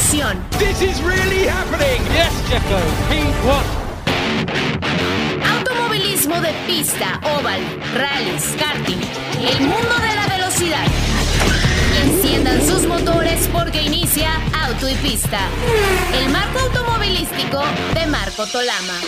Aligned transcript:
emoción. 0.00 0.38
This 0.58 0.82
is 0.82 1.02
really 1.02 1.46
happening. 1.46 2.02
Yes, 2.12 2.32
Checo. 2.48 2.78
P1. 3.08 3.64
Automovilismo 5.58 6.40
de 6.40 6.52
pista, 6.66 7.20
oval, 7.22 7.60
rallies, 7.94 8.56
karting. 8.58 9.00
El 9.40 9.60
mundo 9.60 9.94
de 9.98 10.14
la 10.14 10.26
velocidad. 10.28 10.86
Enciendan 12.04 12.66
sus 12.66 12.86
motores 12.86 13.48
porque 13.52 13.82
inicia 13.82 14.30
Auto 14.64 14.88
y 14.88 14.94
Pista. 14.96 15.40
El 16.14 16.30
marco 16.30 16.60
automovilístico 16.60 17.62
de 17.94 18.06
Marco 18.06 18.46
Tolama. 18.46 19.00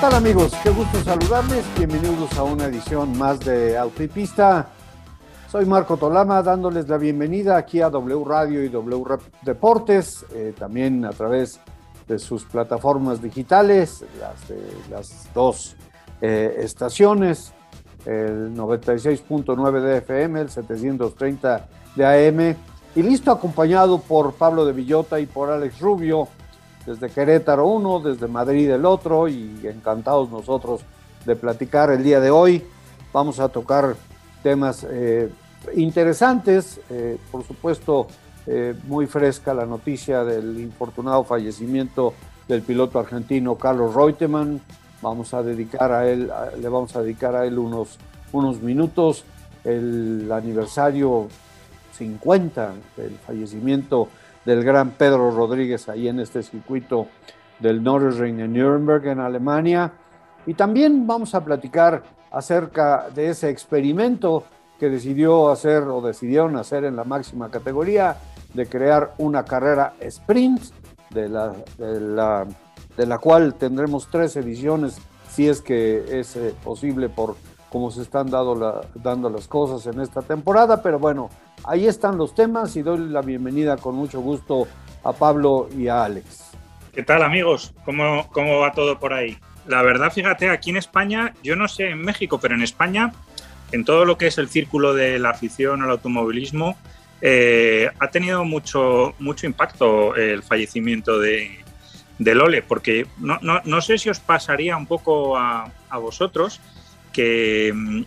Tal 0.00 0.14
amigos? 0.14 0.52
Qué 0.62 0.70
gusto 0.70 1.00
saludarles. 1.02 1.64
Bienvenidos 1.76 2.32
a 2.38 2.44
una 2.44 2.66
edición 2.66 3.18
más 3.18 3.40
de 3.40 3.76
Auto 3.76 4.02
y 4.04 4.06
Pista. 4.06 4.68
Soy 5.50 5.66
Marco 5.66 5.96
Tolama 5.96 6.40
dándoles 6.40 6.88
la 6.88 6.98
bienvenida 6.98 7.56
aquí 7.56 7.80
a 7.80 7.90
W 7.90 8.24
Radio 8.24 8.62
y 8.62 8.68
W 8.68 9.18
Deportes, 9.42 10.24
eh, 10.32 10.54
también 10.56 11.04
a 11.04 11.10
través 11.10 11.58
de 12.06 12.18
sus 12.20 12.44
plataformas 12.44 13.20
digitales, 13.20 14.04
las, 14.20 14.58
las 14.88 15.34
dos 15.34 15.74
eh, 16.20 16.58
estaciones, 16.60 17.52
el 18.06 18.54
96.9 18.54 19.80
de 19.80 19.98
FM, 19.98 20.40
el 20.42 20.50
730 20.50 21.68
de 21.96 22.28
AM, 22.28 22.56
y 22.94 23.02
listo 23.02 23.32
acompañado 23.32 23.98
por 24.00 24.34
Pablo 24.34 24.64
de 24.64 24.72
Villota 24.74 25.18
y 25.18 25.26
por 25.26 25.50
Alex 25.50 25.80
Rubio, 25.80 26.28
desde 26.88 27.10
Querétaro 27.10 27.66
uno, 27.66 28.00
desde 28.00 28.26
Madrid 28.28 28.70
el 28.70 28.86
otro, 28.86 29.28
y 29.28 29.60
encantados 29.64 30.30
nosotros 30.30 30.80
de 31.26 31.36
platicar 31.36 31.90
el 31.90 32.02
día 32.02 32.18
de 32.18 32.30
hoy. 32.30 32.64
Vamos 33.12 33.40
a 33.40 33.50
tocar 33.50 33.94
temas 34.42 34.86
eh, 34.88 35.30
interesantes, 35.74 36.80
eh, 36.88 37.18
por 37.30 37.44
supuesto, 37.44 38.06
eh, 38.46 38.74
muy 38.84 39.06
fresca 39.06 39.52
la 39.52 39.66
noticia 39.66 40.24
del 40.24 40.58
infortunado 40.58 41.24
fallecimiento 41.24 42.14
del 42.48 42.62
piloto 42.62 42.98
argentino 42.98 43.56
Carlos 43.56 43.94
Reutemann. 43.94 44.58
Vamos 45.02 45.34
a 45.34 45.42
dedicar 45.42 45.92
a 45.92 46.08
él, 46.08 46.30
le 46.58 46.68
vamos 46.70 46.96
a 46.96 47.02
dedicar 47.02 47.36
a 47.36 47.44
él 47.44 47.58
unos, 47.58 47.98
unos 48.32 48.62
minutos. 48.62 49.24
El 49.62 50.30
aniversario 50.32 51.28
50 51.92 52.72
del 52.96 53.18
fallecimiento 53.18 54.08
del 54.48 54.64
gran 54.64 54.92
Pedro 54.92 55.30
Rodríguez 55.30 55.90
ahí 55.90 56.08
en 56.08 56.20
este 56.20 56.42
circuito 56.42 57.06
del 57.58 57.82
Nürburgring 57.82 58.40
en 58.40 58.54
Nuremberg, 58.54 59.06
en 59.06 59.20
Alemania. 59.20 59.92
Y 60.46 60.54
también 60.54 61.06
vamos 61.06 61.34
a 61.34 61.44
platicar 61.44 62.02
acerca 62.30 63.10
de 63.14 63.28
ese 63.28 63.50
experimento 63.50 64.44
que 64.80 64.88
decidió 64.88 65.50
hacer 65.50 65.82
o 65.82 66.00
decidieron 66.00 66.56
hacer 66.56 66.84
en 66.84 66.96
la 66.96 67.04
máxima 67.04 67.50
categoría 67.50 68.16
de 68.54 68.64
crear 68.66 69.12
una 69.18 69.44
carrera 69.44 69.92
sprint, 70.00 70.62
de 71.10 71.28
la, 71.28 71.52
de 71.76 72.00
la, 72.00 72.46
de 72.96 73.04
la 73.04 73.18
cual 73.18 73.52
tendremos 73.52 74.08
tres 74.10 74.34
ediciones, 74.36 74.98
si 75.28 75.46
es 75.46 75.60
que 75.60 76.20
es 76.20 76.36
eh, 76.36 76.54
posible 76.64 77.10
por 77.10 77.36
cómo 77.68 77.90
se 77.90 78.00
están 78.00 78.30
dando, 78.30 78.54
la, 78.54 78.80
dando 78.94 79.28
las 79.28 79.46
cosas 79.46 79.86
en 79.92 80.00
esta 80.00 80.22
temporada. 80.22 80.80
Pero 80.80 80.98
bueno, 80.98 81.28
ahí 81.68 81.86
están 81.86 82.16
los 82.16 82.34
temas 82.34 82.74
y 82.76 82.82
doy 82.82 82.98
la 83.10 83.20
bienvenida 83.20 83.76
con 83.76 83.94
mucho 83.94 84.20
gusto 84.20 84.66
a 85.04 85.12
Pablo 85.12 85.68
y 85.76 85.88
a 85.88 86.04
Alex. 86.04 86.50
¿Qué 86.94 87.02
tal 87.02 87.22
amigos? 87.22 87.74
¿Cómo, 87.84 88.28
cómo 88.32 88.58
va 88.58 88.72
todo 88.72 88.98
por 88.98 89.12
ahí? 89.12 89.36
La 89.66 89.82
verdad, 89.82 90.10
fíjate, 90.10 90.48
aquí 90.48 90.70
en 90.70 90.78
España, 90.78 91.34
yo 91.42 91.56
no 91.56 91.68
sé 91.68 91.90
en 91.90 92.00
México, 92.00 92.40
pero 92.40 92.54
en 92.54 92.62
España 92.62 93.12
en 93.70 93.84
todo 93.84 94.06
lo 94.06 94.16
que 94.16 94.28
es 94.28 94.38
el 94.38 94.48
círculo 94.48 94.94
de 94.94 95.18
la 95.18 95.30
afición 95.30 95.82
al 95.82 95.90
automovilismo, 95.90 96.78
eh, 97.20 97.90
ha 97.98 98.08
tenido 98.08 98.44
mucho, 98.44 99.14
mucho 99.18 99.46
impacto 99.46 100.16
el 100.16 100.42
fallecimiento 100.42 101.18
de, 101.18 101.58
de 102.18 102.34
Lole, 102.34 102.62
porque 102.62 103.06
no, 103.18 103.38
no, 103.42 103.60
no, 103.64 103.82
sé 103.82 103.98
si 103.98 104.08
os 104.08 104.20
pasaría 104.20 104.74
un 104.74 104.86
poco 104.86 105.36
a, 105.36 105.70
a 105.90 105.98
vosotros 105.98 106.62
que, 107.12 108.04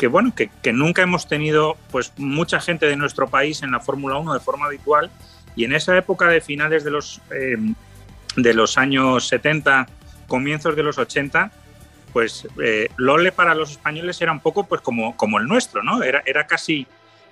que 0.00 0.06
bueno, 0.06 0.32
que, 0.34 0.72
nunca 0.72 1.02
hemos 1.02 1.28
tenido 1.28 1.76
pues 1.90 2.14
mucha 2.16 2.58
gente 2.58 2.86
de 2.86 2.96
nuestro 2.96 3.28
país 3.28 3.62
en 3.62 3.70
la 3.70 3.80
Fórmula 3.80 4.16
1 4.16 4.32
de 4.32 4.40
forma 4.40 4.64
habitual 4.64 5.10
y 5.54 5.64
en 5.64 5.74
esa 5.74 5.94
época 5.94 6.26
de 6.28 6.40
finales 6.40 6.84
de 6.84 6.90
los, 6.90 7.20
eh, 7.30 7.58
de 8.34 8.54
los 8.54 8.78
años 8.78 9.28
70, 9.28 9.86
comienzos 10.26 10.74
de 10.74 10.82
los 10.84 10.96
80, 10.96 11.52
pues 12.14 12.48
eh, 12.64 12.88
Lole 12.96 13.30
para 13.30 13.54
los 13.54 13.72
españoles 13.72 14.22
era 14.22 14.32
un 14.32 14.40
poco 14.40 14.66
pues 14.66 14.80
como, 14.80 15.18
como 15.18 15.38
el 15.38 15.46
nuestro, 15.46 15.82
¿no? 15.82 16.02
Era, 16.02 16.22
era 16.24 16.46
casi 16.46 16.86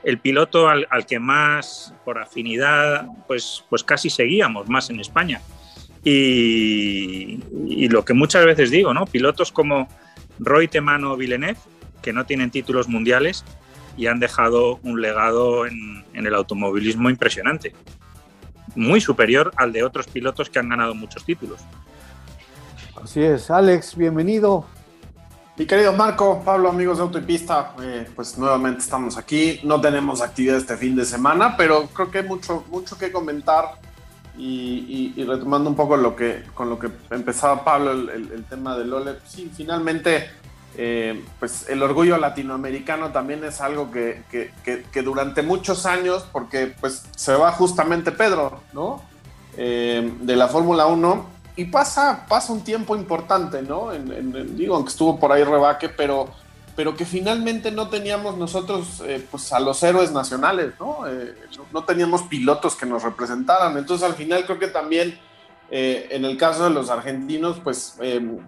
el 0.04 0.18
piloto 0.18 0.68
al, 0.68 0.86
que 1.06 1.18
más, 1.18 1.94
por 2.04 2.18
afinidad, 2.18 3.06
pues, 3.26 3.64
pues 3.70 3.82
casi 3.82 4.10
seguíamos 4.10 4.68
más 4.68 4.90
en 4.90 5.00
España. 5.00 5.40
Y, 6.04 7.38
lo 7.88 8.04
que 8.04 8.12
muchas 8.12 8.44
veces 8.44 8.70
digo, 8.70 8.92
¿no? 8.92 9.06
Pilotos 9.06 9.52
como 9.52 9.88
Reutemann 10.38 11.04
o 11.04 11.16
Villeneuve, 11.16 11.58
que 12.02 12.12
no 12.12 12.26
tienen 12.26 12.50
títulos 12.50 12.88
mundiales 12.88 13.44
y 13.96 14.06
han 14.06 14.20
dejado 14.20 14.78
un 14.82 15.00
legado 15.00 15.66
en, 15.66 16.04
en 16.14 16.26
el 16.26 16.34
automovilismo 16.34 17.10
impresionante. 17.10 17.74
Muy 18.74 19.00
superior 19.00 19.52
al 19.56 19.72
de 19.72 19.82
otros 19.82 20.06
pilotos 20.06 20.50
que 20.50 20.58
han 20.58 20.68
ganado 20.68 20.94
muchos 20.94 21.24
títulos. 21.24 21.60
Así 23.02 23.22
es, 23.22 23.50
Alex, 23.50 23.96
bienvenido. 23.96 24.66
Mi 25.56 25.66
querido 25.66 25.92
Marco, 25.92 26.40
Pablo, 26.44 26.68
amigos 26.68 26.98
de 26.98 27.02
Auto 27.02 27.18
y 27.18 27.22
Pista, 27.22 27.74
eh, 27.82 28.08
pues 28.14 28.38
nuevamente 28.38 28.80
estamos 28.80 29.16
aquí. 29.16 29.58
No 29.64 29.80
tenemos 29.80 30.22
actividad 30.22 30.56
este 30.56 30.76
fin 30.76 30.94
de 30.94 31.04
semana, 31.04 31.56
pero 31.56 31.86
creo 31.88 32.10
que 32.10 32.18
hay 32.18 32.24
mucho, 32.24 32.64
mucho 32.70 32.96
que 32.96 33.10
comentar. 33.10 33.80
Y, 34.36 35.12
y, 35.16 35.20
y 35.20 35.24
retomando 35.24 35.68
un 35.68 35.74
poco 35.74 35.96
lo 35.96 36.14
que, 36.14 36.44
con 36.54 36.70
lo 36.70 36.78
que 36.78 36.88
empezaba 37.10 37.64
Pablo, 37.64 37.90
el, 37.90 38.08
el, 38.08 38.30
el 38.30 38.44
tema 38.44 38.78
de 38.78 38.84
Lole, 38.84 39.16
sí, 39.26 39.50
finalmente, 39.52 40.30
eh, 40.80 41.24
pues 41.40 41.68
el 41.68 41.82
orgullo 41.82 42.18
latinoamericano 42.18 43.10
también 43.10 43.42
es 43.42 43.60
algo 43.60 43.90
que, 43.90 44.22
que, 44.30 44.52
que, 44.92 45.02
durante 45.02 45.42
muchos 45.42 45.86
años, 45.86 46.24
porque 46.30 46.72
pues 46.80 47.02
se 47.16 47.34
va 47.34 47.50
justamente 47.50 48.12
Pedro, 48.12 48.60
¿no? 48.72 49.02
Eh, 49.56 50.14
de 50.20 50.36
la 50.36 50.46
Fórmula 50.46 50.86
1 50.86 51.26
y 51.56 51.64
pasa, 51.64 52.26
pasa 52.28 52.52
un 52.52 52.62
tiempo 52.62 52.94
importante, 52.94 53.60
¿no? 53.60 53.92
En, 53.92 54.56
digo, 54.56 54.76
aunque 54.76 54.90
estuvo 54.90 55.18
por 55.18 55.32
ahí 55.32 55.42
rebaque, 55.42 55.88
pero, 55.88 56.28
pero 56.76 56.96
que 56.96 57.04
finalmente 57.04 57.72
no 57.72 57.88
teníamos 57.88 58.36
nosotros 58.36 59.02
eh, 59.04 59.26
pues 59.28 59.52
a 59.52 59.58
los 59.58 59.82
héroes 59.82 60.12
nacionales, 60.12 60.74
¿no? 60.78 60.98
¿no? 61.56 61.64
¿no? 61.72 61.84
teníamos 61.84 62.22
pilotos 62.22 62.76
que 62.76 62.86
nos 62.86 63.02
representaran. 63.02 63.76
Entonces 63.76 64.08
al 64.08 64.14
final 64.14 64.46
creo 64.46 64.60
que 64.60 64.68
también 64.68 65.18
eh, 65.70 66.08
en 66.10 66.24
el 66.24 66.36
caso 66.36 66.64
de 66.64 66.70
los 66.70 66.90
argentinos, 66.90 67.60
pues, 67.62 67.96
em, 68.00 68.38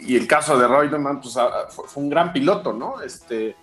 y 0.00 0.16
el 0.16 0.26
caso 0.26 0.58
de 0.58 0.66
Reutemann, 0.66 1.20
pues 1.20 1.34
fue, 1.70 1.88
fue, 1.88 2.02
un 2.02 2.10
gran 2.10 2.32
piloto, 2.32 2.72
¿no? 2.72 3.00
Este, 3.02 3.56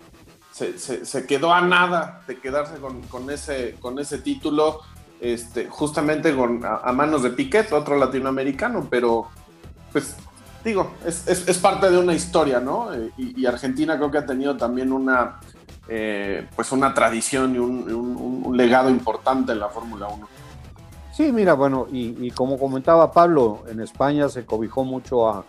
se, 0.52 1.04
se, 1.04 1.26
quedó 1.26 1.52
a 1.52 1.60
nada 1.60 2.22
de 2.28 2.38
quedarse 2.38 2.74
con, 2.78 3.30
ese, 3.30 3.74
con 3.80 3.98
ese 3.98 4.18
título 4.18 4.82
este, 5.20 5.66
justamente 5.66 6.32
a, 6.62 6.92
manos 6.92 7.22
de 7.24 7.30
Piquet, 7.30 7.72
otro 7.72 7.96
latinoamericano, 7.96 8.86
pero 8.88 9.28
pues 9.90 10.14
digo, 10.64 10.92
es, 11.04 11.26
es, 11.26 11.48
es 11.48 11.58
parte 11.58 11.90
de 11.90 11.98
una 11.98 12.14
historia, 12.14 12.60
¿no? 12.60 12.90
Y, 13.16 13.40
y, 13.40 13.46
Argentina 13.46 13.96
creo 13.96 14.10
que 14.10 14.18
ha 14.18 14.26
tenido 14.26 14.56
también 14.56 14.92
una, 14.92 15.40
eh, 15.88 16.46
pues 16.54 16.72
una 16.72 16.94
tradición 16.94 17.54
y 17.54 17.58
un, 17.58 17.92
un, 17.92 18.44
un, 18.44 18.56
legado 18.56 18.90
importante 18.90 19.52
en 19.52 19.60
la 19.60 19.68
Fórmula 19.68 20.08
1. 20.08 20.28
Sí, 21.16 21.30
mira, 21.30 21.54
bueno, 21.54 21.86
y, 21.92 22.26
y, 22.26 22.30
como 22.30 22.58
comentaba 22.58 23.12
Pablo, 23.12 23.62
en 23.68 23.80
España 23.80 24.28
se 24.28 24.44
cobijó 24.44 24.84
mucho 24.84 25.28
a, 25.28 25.44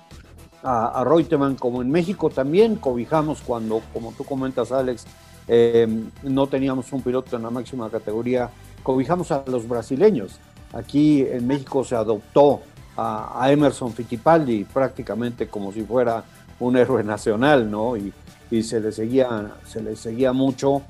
a, 0.61 1.01
a 1.01 1.03
Reutemann, 1.03 1.55
como 1.55 1.81
en 1.81 1.89
México 1.89 2.29
también 2.29 2.75
cobijamos 2.75 3.41
cuando, 3.41 3.81
como 3.91 4.11
tú 4.11 4.23
comentas, 4.23 4.71
Alex, 4.71 5.05
eh, 5.47 5.87
no 6.23 6.47
teníamos 6.47 6.91
un 6.93 7.01
piloto 7.01 7.35
en 7.35 7.43
la 7.43 7.49
máxima 7.49 7.89
categoría 7.89 8.49
cobijamos 8.85 9.31
a 9.31 9.43
los 9.47 9.67
brasileños. 9.67 10.39
Aquí 10.71 11.23
en 11.23 11.47
México 11.47 11.83
se 11.83 11.95
adoptó 11.95 12.61
a, 12.95 13.43
a, 13.43 13.51
Emerson 13.51 13.91
Fittipaldi 13.91 14.63
prácticamente 14.63 15.47
como 15.47 15.73
si 15.73 15.81
fuera 15.81 16.23
un 16.59 16.77
héroe 16.77 17.03
nacional, 17.03 17.69
¿no? 17.69 17.97
Y, 17.97 18.13
y 18.51 18.61
se 18.63 18.79
le 18.79 18.91
seguía, 18.91 19.53
se 19.65 19.81
le 19.81 19.95
seguía 19.95 20.31
mucho. 20.31 20.83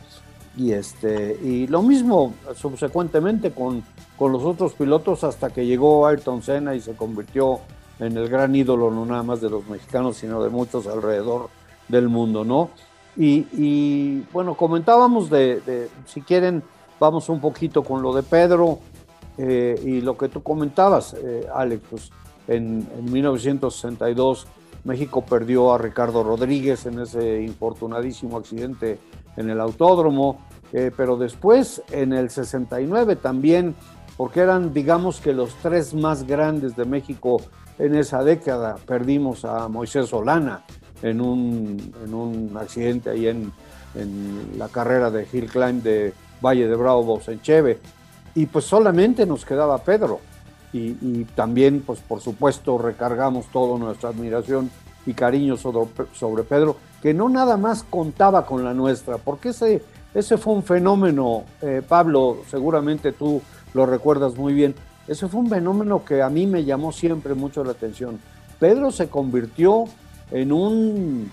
Y, 0.58 0.72
este, 0.72 1.38
y 1.44 1.68
lo 1.68 1.82
mismo 1.82 2.34
subsecuentemente 2.56 3.52
con, 3.52 3.84
con 4.18 4.32
los 4.32 4.44
otros 4.44 4.74
pilotos 4.74 5.24
hasta 5.24 5.50
que 5.50 5.66
llegó 5.66 6.08
Ayrton 6.08 6.42
Senna 6.42 6.76
y 6.76 6.80
se 6.80 6.96
convirtió 6.96 7.60
en 8.00 8.18
el 8.18 8.30
gran 8.30 8.56
ídolo 8.56 8.92
no 8.92 9.06
nada 9.06 9.24
más 9.24 9.42
de 9.42 9.50
los 9.50 9.68
mexicanos, 9.68 10.18
sino 10.18 10.42
de 10.44 10.50
muchos 10.50 10.88
alrededor 10.88 11.50
del 11.88 12.10
mundo, 12.10 12.44
¿no? 12.44 12.70
Y, 13.18 13.48
y 13.54 14.26
bueno, 14.34 14.56
comentábamos 14.56 15.30
de, 15.30 15.90
si 16.06 16.22
quieren, 16.22 16.64
vamos 17.00 17.30
un 17.30 17.40
poquito 17.40 17.84
con 17.84 18.02
lo 18.02 18.14
de 18.14 18.24
Pedro 18.24 18.80
eh, 19.38 19.80
y 19.84 20.02
lo 20.02 20.18
que 20.18 20.28
tú 20.28 20.44
comentabas, 20.44 21.14
eh, 21.14 21.48
Alex, 21.54 21.84
pues 21.90 22.12
en, 22.48 22.88
en 22.98 23.12
1962 23.12 24.48
México 24.86 25.26
perdió 25.26 25.74
a 25.74 25.78
Ricardo 25.78 26.24
Rodríguez 26.24 26.86
en 26.86 27.00
ese 27.00 27.42
infortunadísimo 27.42 28.38
accidente 28.38 29.00
en 29.36 29.50
el 29.50 29.60
autódromo, 29.60 30.40
eh, 30.72 30.92
pero 30.96 31.18
después 31.18 31.82
en 31.92 32.14
el 32.14 32.30
69 32.30 33.18
también, 33.18 33.76
porque 34.16 34.42
eran 34.42 34.74
digamos 34.74 35.20
que 35.20 35.34
los 35.34 35.54
tres 35.56 35.94
más 35.94 36.26
grandes 36.26 36.76
de 36.76 36.86
México 36.86 37.42
en 37.78 37.96
esa 37.96 38.24
década, 38.24 38.78
perdimos 38.86 39.44
a 39.44 39.68
Moisés 39.68 40.08
Solana 40.08 40.64
en 41.02 41.20
un, 41.20 41.94
en 42.04 42.14
un 42.14 42.56
accidente 42.56 43.10
ahí 43.10 43.28
en, 43.28 43.52
en 43.96 44.52
la 44.58 44.70
carrera 44.70 45.12
de 45.12 45.28
Hill 45.32 45.50
Climb 45.50 45.82
de 45.84 46.14
Valle 46.42 46.68
de 46.68 46.76
Bravo, 46.76 47.20
Cheve 47.42 47.80
y 48.36 48.46
pues 48.46 48.66
solamente 48.66 49.26
nos 49.26 49.46
quedaba 49.46 49.78
Pedro. 49.80 50.20
Y, 50.78 51.24
también, 51.36 51.82
pues 51.86 52.02
por 52.02 52.20
supuesto, 52.20 52.78
recargamos 52.78 53.46
toda 53.48 53.80
nuestra 53.80 54.10
admiración 54.10 54.70
y 55.06 55.14
cariño 55.14 55.56
sobre, 55.56 56.44
Pedro, 56.44 56.76
que 57.02 57.14
no 57.14 57.30
nada 57.30 57.56
más 57.56 57.84
contaba 57.84 58.46
con 58.46 58.66
la 58.66 58.74
nuestra, 58.74 59.18
porque 59.18 59.50
ese, 59.50 59.82
ese 60.14 60.38
fue 60.38 60.54
un 60.54 60.64
fenómeno, 60.64 61.46
eh, 61.62 61.82
Pablo, 61.88 62.40
seguramente 62.50 63.14
tú 63.14 63.42
lo 63.74 63.86
recuerdas 63.86 64.36
muy 64.36 64.54
bien, 64.54 64.76
ese 65.08 65.30
fue 65.30 65.40
un 65.40 65.50
fenómeno 65.50 66.04
que 66.04 66.22
a 66.22 66.30
mí 66.30 66.46
me 66.46 66.66
llamó 66.66 66.92
siempre 66.92 67.36
mucho 67.36 67.64
la 67.64 67.72
atención. 67.72 68.20
Pedro 68.60 68.92
se 68.92 69.08
convirtió 69.08 69.86
en 70.30 70.52
un 70.52 71.32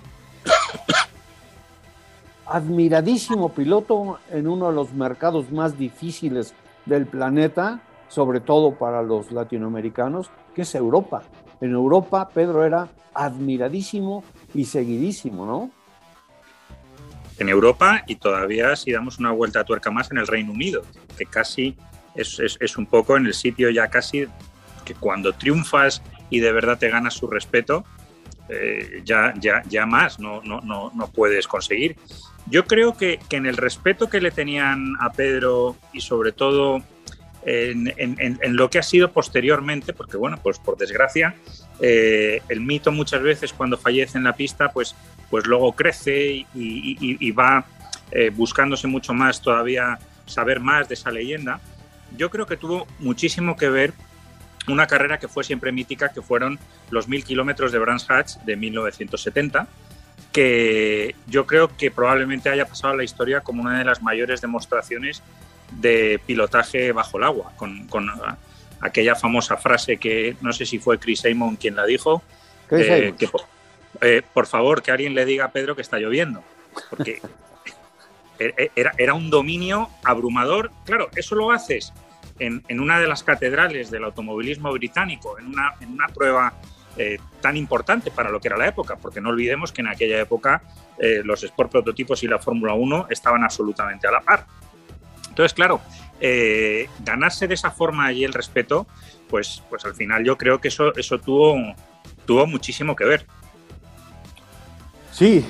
admiradísimo 2.46 3.48
piloto 3.48 4.18
en 4.30 4.46
uno 4.46 4.68
de 4.68 4.74
los 4.74 4.92
mercados 4.92 5.50
más 5.50 5.76
difíciles 5.76 6.54
del 6.86 7.06
planeta, 7.06 7.80
sobre 8.12 8.40
todo 8.40 8.74
para 8.74 9.02
los 9.02 9.32
latinoamericanos, 9.32 10.30
que 10.54 10.62
es 10.62 10.74
Europa. 10.74 11.22
En 11.62 11.72
Europa 11.72 12.28
Pedro 12.28 12.62
era 12.62 12.88
admiradísimo 13.14 14.22
y 14.52 14.66
seguidísimo, 14.66 15.46
¿no? 15.46 15.70
En 17.38 17.48
Europa 17.48 18.04
y 18.06 18.16
todavía 18.16 18.76
si 18.76 18.92
damos 18.92 19.18
una 19.18 19.30
vuelta 19.30 19.60
a 19.60 19.64
tuerca 19.64 19.90
más 19.90 20.10
en 20.10 20.18
el 20.18 20.26
Reino 20.26 20.52
Unido, 20.52 20.82
que 21.16 21.24
casi 21.24 21.74
es, 22.14 22.38
es, 22.38 22.76
un 22.76 22.84
poco 22.84 23.16
en 23.16 23.24
el 23.24 23.32
sitio 23.32 23.70
ya 23.70 23.88
casi 23.88 24.26
que 24.84 24.94
cuando 24.94 25.32
triunfas 25.32 26.02
y 26.28 26.40
de 26.40 26.52
verdad 26.52 26.78
te 26.78 26.90
ganas 26.90 27.14
su 27.14 27.26
respeto, 27.28 27.84
eh, 28.50 29.00
ya, 29.06 29.32
ya, 29.40 29.62
ya 29.70 29.86
más 29.86 30.20
no, 30.20 30.42
no, 30.42 30.60
no, 30.60 30.92
no 30.94 31.06
puedes 31.08 31.48
conseguir. 31.48 31.96
Yo 32.46 32.66
creo 32.66 32.94
que, 32.96 33.20
en 33.30 33.46
el 33.46 33.56
respeto 33.56 34.10
que 34.10 34.20
le 34.20 34.30
tenían 34.30 34.96
a 35.00 35.10
Pedro 35.12 35.76
y 35.92 36.02
sobre 36.02 36.32
todo 36.32 36.82
en, 37.44 38.56
lo 38.56 38.70
que 38.70 38.78
ha 38.78 38.82
sido 38.82 39.10
posteriormente, 39.12 39.92
porque 39.92 40.16
bueno, 40.16 40.38
pues 40.42 40.58
por 40.58 40.76
desgracia, 40.76 41.34
eh, 41.80 42.42
el 42.48 42.60
mito 42.60 42.92
muchas 42.92 43.22
veces 43.22 43.52
cuando 43.52 43.76
fallece 43.76 44.18
en 44.18 44.24
la 44.24 44.34
pista, 44.34 44.70
pues, 44.70 44.94
pues 45.30 45.46
luego 45.46 45.72
crece 45.72 46.46
y, 46.54 47.30
va 47.32 47.64
eh, 48.10 48.30
buscándose 48.30 48.86
mucho 48.86 49.14
más 49.14 49.40
todavía 49.40 49.98
saber 50.26 50.60
más 50.60 50.88
de 50.88 50.94
esa 50.94 51.10
leyenda. 51.10 51.60
Yo 52.16 52.30
creo 52.30 52.46
que 52.46 52.56
tuvo 52.56 52.86
muchísimo 52.98 53.56
que 53.56 53.68
ver 53.68 53.92
una 54.68 54.86
carrera 54.86 55.18
que 55.18 55.28
fue 55.28 55.42
siempre 55.42 55.72
mítica, 55.72 56.10
que 56.10 56.22
fueron 56.22 56.58
los 56.90 57.08
mil 57.08 57.24
kilómetros 57.24 57.72
de 57.72 57.78
Brands 57.78 58.08
Hatch 58.08 58.36
de 58.44 58.56
1970 58.56 59.66
que 60.32 61.14
yo 61.26 61.46
creo 61.46 61.76
que 61.76 61.90
probablemente 61.90 62.48
haya 62.48 62.64
pasado 62.64 62.94
a 62.94 62.96
la 62.96 63.04
historia 63.04 63.42
como 63.42 63.62
una 63.62 63.78
de 63.78 63.84
las 63.84 64.02
mayores 64.02 64.40
demostraciones 64.40 65.22
de 65.80 66.20
pilotaje 66.24 66.92
bajo 66.92 67.18
el 67.18 67.24
agua, 67.24 67.52
con, 67.56 67.88
aquella 68.80 69.14
famosa 69.14 69.56
frase 69.56 69.96
que 69.96 70.36
no 70.40 70.52
sé 70.52 70.66
si 70.66 70.78
fue 70.78 70.98
Chris 70.98 71.24
Amon 71.24 71.56
quien 71.56 71.76
la 71.76 71.86
dijo, 71.86 72.22
eh, 72.70 73.14
que 73.16 73.28
eh, 74.00 74.22
por 74.32 74.46
favor 74.46 74.82
que 74.82 74.90
alguien 74.90 75.14
le 75.14 75.24
diga 75.24 75.46
a 75.46 75.52
Pedro 75.52 75.76
que 75.76 75.82
está 75.82 75.98
lloviendo, 75.98 76.42
porque 76.90 77.20
e, 78.38 78.54
e, 78.56 78.70
era, 78.74 78.92
era, 78.98 79.14
un 79.14 79.30
dominio 79.30 79.88
abrumador. 80.02 80.72
Claro, 80.84 81.08
eso 81.14 81.34
lo 81.34 81.52
haces 81.52 81.92
en, 82.38 82.64
en, 82.68 82.80
una 82.80 82.98
de 82.98 83.06
las 83.06 83.22
catedrales 83.22 83.90
del 83.90 84.04
automovilismo 84.04 84.72
británico, 84.72 85.38
en 85.38 85.46
una, 85.46 85.74
en 85.80 85.92
una 85.92 86.08
prueba 86.08 86.54
eh, 86.98 87.18
tan 87.40 87.56
importante 87.56 88.10
para 88.10 88.28
lo 88.28 88.38
que 88.38 88.48
era 88.48 88.56
la 88.58 88.68
época, 88.68 88.96
porque 88.96 89.20
no 89.20 89.30
olvidemos 89.30 89.72
que 89.72 89.80
en 89.80 89.88
aquella 89.88 90.20
época 90.20 90.62
eh, 90.98 91.22
los 91.24 91.42
Sport 91.42 91.70
prototipos 91.70 92.22
y 92.22 92.28
la 92.28 92.38
Fórmula 92.38 92.74
1 92.74 93.06
estaban 93.08 93.42
absolutamente 93.42 94.06
a 94.06 94.10
la 94.10 94.20
par. 94.20 94.46
Entonces, 95.32 95.54
claro, 95.54 95.80
eh, 96.20 96.90
ganarse 97.02 97.48
de 97.48 97.54
esa 97.54 97.70
forma 97.70 98.04
allí 98.04 98.22
el 98.22 98.34
respeto, 98.34 98.86
pues, 99.30 99.62
pues 99.70 99.82
al 99.86 99.94
final 99.94 100.22
yo 100.24 100.36
creo 100.36 100.60
que 100.60 100.68
eso, 100.68 100.94
eso 100.94 101.18
tuvo, 101.18 101.56
tuvo 102.26 102.46
muchísimo 102.46 102.94
que 102.94 103.06
ver. 103.06 103.26
Sí, 105.10 105.42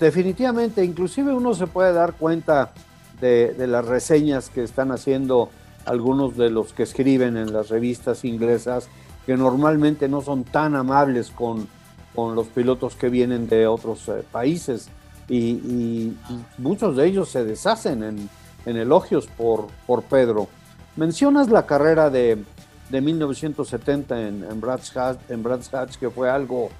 definitivamente, 0.00 0.82
inclusive 0.82 1.34
uno 1.34 1.52
se 1.52 1.66
puede 1.66 1.92
dar 1.92 2.14
cuenta 2.14 2.72
de, 3.20 3.54
las 3.66 3.84
reseñas 3.84 4.48
que 4.48 4.64
están 4.64 4.90
haciendo 4.90 5.50
algunos 5.84 6.38
de 6.38 6.48
los 6.48 6.72
que 6.72 6.84
escriben 6.84 7.36
en 7.36 7.52
las 7.52 7.68
revistas 7.68 8.24
inglesas 8.24 8.88
que 9.26 9.36
normalmente 9.36 10.08
no 10.08 10.22
son 10.22 10.44
tan 10.44 10.76
amables 10.76 11.30
con, 11.30 11.68
con 12.14 12.34
los 12.34 12.46
pilotos 12.46 12.94
que 12.94 13.10
vienen 13.10 13.50
de 13.50 13.66
otros 13.66 14.08
eh, 14.08 14.24
países 14.32 14.88
y, 15.28 16.14
muchos 16.56 16.96
de 16.96 17.06
ellos 17.06 17.28
se 17.28 17.44
deshacen 17.44 18.02
en, 18.02 18.30
elogios 18.66 19.26
por, 19.26 19.66
por 19.86 20.02
Pedro. 20.02 20.48
Mencionas 20.96 21.48
la 21.48 21.66
carrera 21.66 22.10
de, 22.10 22.44
de 22.90 23.00
1970 23.00 24.20
en, 24.20 24.44
en, 24.44 24.62
Hatch, 24.64 25.18
en 25.28 25.44
que 25.98 26.10
fue 26.10 26.28
algo 26.28 26.70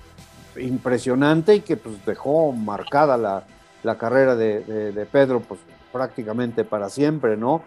impresionante 0.61 1.57
y 1.57 1.61
que 1.61 1.77
pues, 1.77 2.05
dejó 2.05 2.53
marcada 2.53 3.17
la, 3.17 3.45
la 3.83 3.97
carrera 3.97 4.35
de, 4.35 4.93
de, 4.93 5.07
Pedro 5.07 5.41
pues, 5.41 5.61
prácticamente 5.93 6.65
para 6.65 6.89
siempre, 6.89 7.37
¿no? 7.37 7.63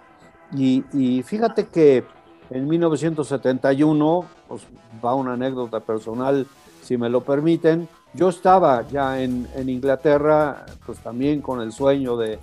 Y, 0.54 0.84
y 0.94 1.24
fíjate 1.24 1.68
que 1.68 2.04
en 2.52 2.68
1971, 2.68 4.26
pues 4.48 4.64
va 5.04 5.16
una 5.16 5.34
anécdota 5.34 5.80
personal, 5.80 6.46
si 6.84 6.98
me 6.98 7.10
lo 7.10 7.22
permiten. 7.22 7.88
Yo 8.14 8.28
estaba 8.28 8.86
ya 8.90 9.22
en, 9.22 9.48
Inglaterra, 9.66 10.66
pues 10.86 11.00
también 11.00 11.42
con 11.42 11.62
el 11.62 11.72
sueño 11.72 12.18
de, 12.18 12.40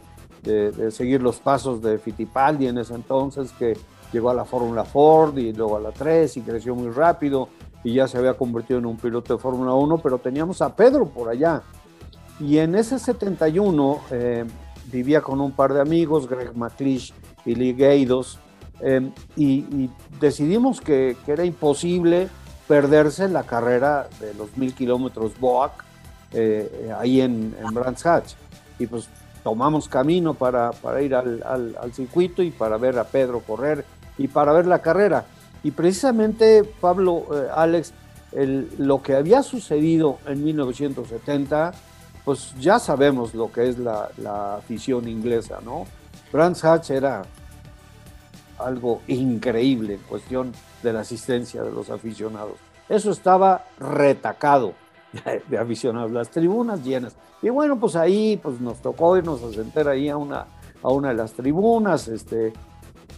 seguir 0.90 1.22
los 1.22 1.38
pasos 1.40 1.82
de 1.82 1.98
Fittipaldi 1.98 2.66
en 2.66 2.78
ese 2.78 2.94
entonces, 2.94 3.52
que 3.58 3.76
llegó 4.12 4.30
a 4.30 4.34
la 4.34 4.44
Fórmula 4.44 4.84
Ford 4.84 5.36
y 5.38 5.52
luego 5.52 5.76
a 5.76 5.80
la 5.80 5.92
3 5.92 6.36
y 6.38 6.40
creció 6.40 6.74
muy 6.74 6.90
rápido 6.90 7.48
y 7.84 7.94
ya 7.94 8.08
se 8.08 8.18
había 8.18 8.34
convertido 8.34 8.78
en 8.78 8.86
un 8.86 8.96
piloto 8.96 9.36
de 9.36 9.40
Fórmula 9.40 9.72
1, 9.74 9.98
pero 9.98 10.18
teníamos 10.18 10.62
a 10.62 10.74
Pedro 10.74 11.06
por 11.06 11.28
allá. 11.28 11.62
Y 12.40 12.58
en 12.58 12.74
ese 12.74 12.98
71 12.98 14.00
eh, 14.10 14.44
vivía 14.92 15.20
con 15.20 15.40
un 15.40 15.52
par 15.52 15.72
de 15.72 15.80
amigos, 15.80 16.28
Greg 16.28 16.56
McLeish 16.56 17.12
y 17.44 17.54
Lee 17.54 17.72
Gaidos, 17.72 18.38
Em, 18.80 19.12
y, 19.36 19.90
decidimos 20.20 20.80
que, 20.80 21.16
era 21.26 21.44
imposible 21.44 22.28
perderse 22.66 23.28
la 23.28 23.44
carrera 23.44 24.08
de 24.20 24.34
los 24.34 24.56
mil 24.56 24.74
kilómetros 24.74 25.38
BOAC 25.40 25.72
eh, 26.32 26.92
ahí 26.96 27.20
en, 27.20 27.56
en, 27.58 27.74
Brands 27.74 28.04
Hatch. 28.04 28.34
Y 28.78 28.86
pues 28.86 29.08
tomamos 29.42 29.88
camino 29.88 30.34
para, 30.34 30.72
para 30.72 31.02
ir 31.02 31.14
al, 31.14 31.42
al, 31.44 31.92
circuito 31.92 32.42
y 32.42 32.50
para 32.50 32.76
ver 32.76 32.98
a 32.98 33.04
Pedro 33.04 33.40
correr 33.40 33.84
y 34.16 34.28
para 34.28 34.52
ver 34.52 34.66
la 34.66 34.80
carrera. 34.80 35.24
Y 35.62 35.70
precisamente, 35.70 36.64
Pablo, 36.64 37.26
eh, 37.32 37.48
Alex, 37.54 37.92
lo 38.78 39.02
que 39.02 39.14
había 39.14 39.42
sucedido 39.42 40.18
en 40.26 40.44
1970, 40.44 41.72
pues 42.24 42.54
ya 42.60 42.78
sabemos 42.78 43.34
lo 43.34 43.50
que 43.50 43.68
es 43.68 43.78
la, 43.78 44.10
la 44.18 44.56
afición 44.56 45.08
inglesa, 45.08 45.60
¿no? 45.64 45.86
Brands 46.30 46.62
Hatch 46.64 46.90
era 46.90 47.22
algo 48.58 49.00
increíble 49.06 49.94
en 49.94 50.00
cuestión 50.00 50.52
de 50.82 50.92
la 50.92 51.00
asistencia 51.00 51.62
de 51.62 51.72
los 51.72 51.90
aficionados. 51.90 52.56
Eso 52.88 53.10
estaba 53.10 53.64
retacado 53.78 54.74
de 55.48 55.58
aficionados, 55.58 56.10
las 56.10 56.30
tribunas 56.30 56.84
llenas. 56.84 57.16
Y 57.42 57.50
bueno, 57.50 57.78
pues 57.78 57.96
ahí 57.96 58.38
pues 58.42 58.60
nos 58.60 58.80
tocó 58.80 59.16
irnos 59.16 59.42
a 59.42 59.52
sentar 59.52 59.88
ahí 59.88 60.08
a 60.08 60.16
una, 60.16 60.46
a 60.82 60.88
una 60.90 61.08
de 61.08 61.14
las 61.14 61.32
tribunas, 61.32 62.08
este, 62.08 62.52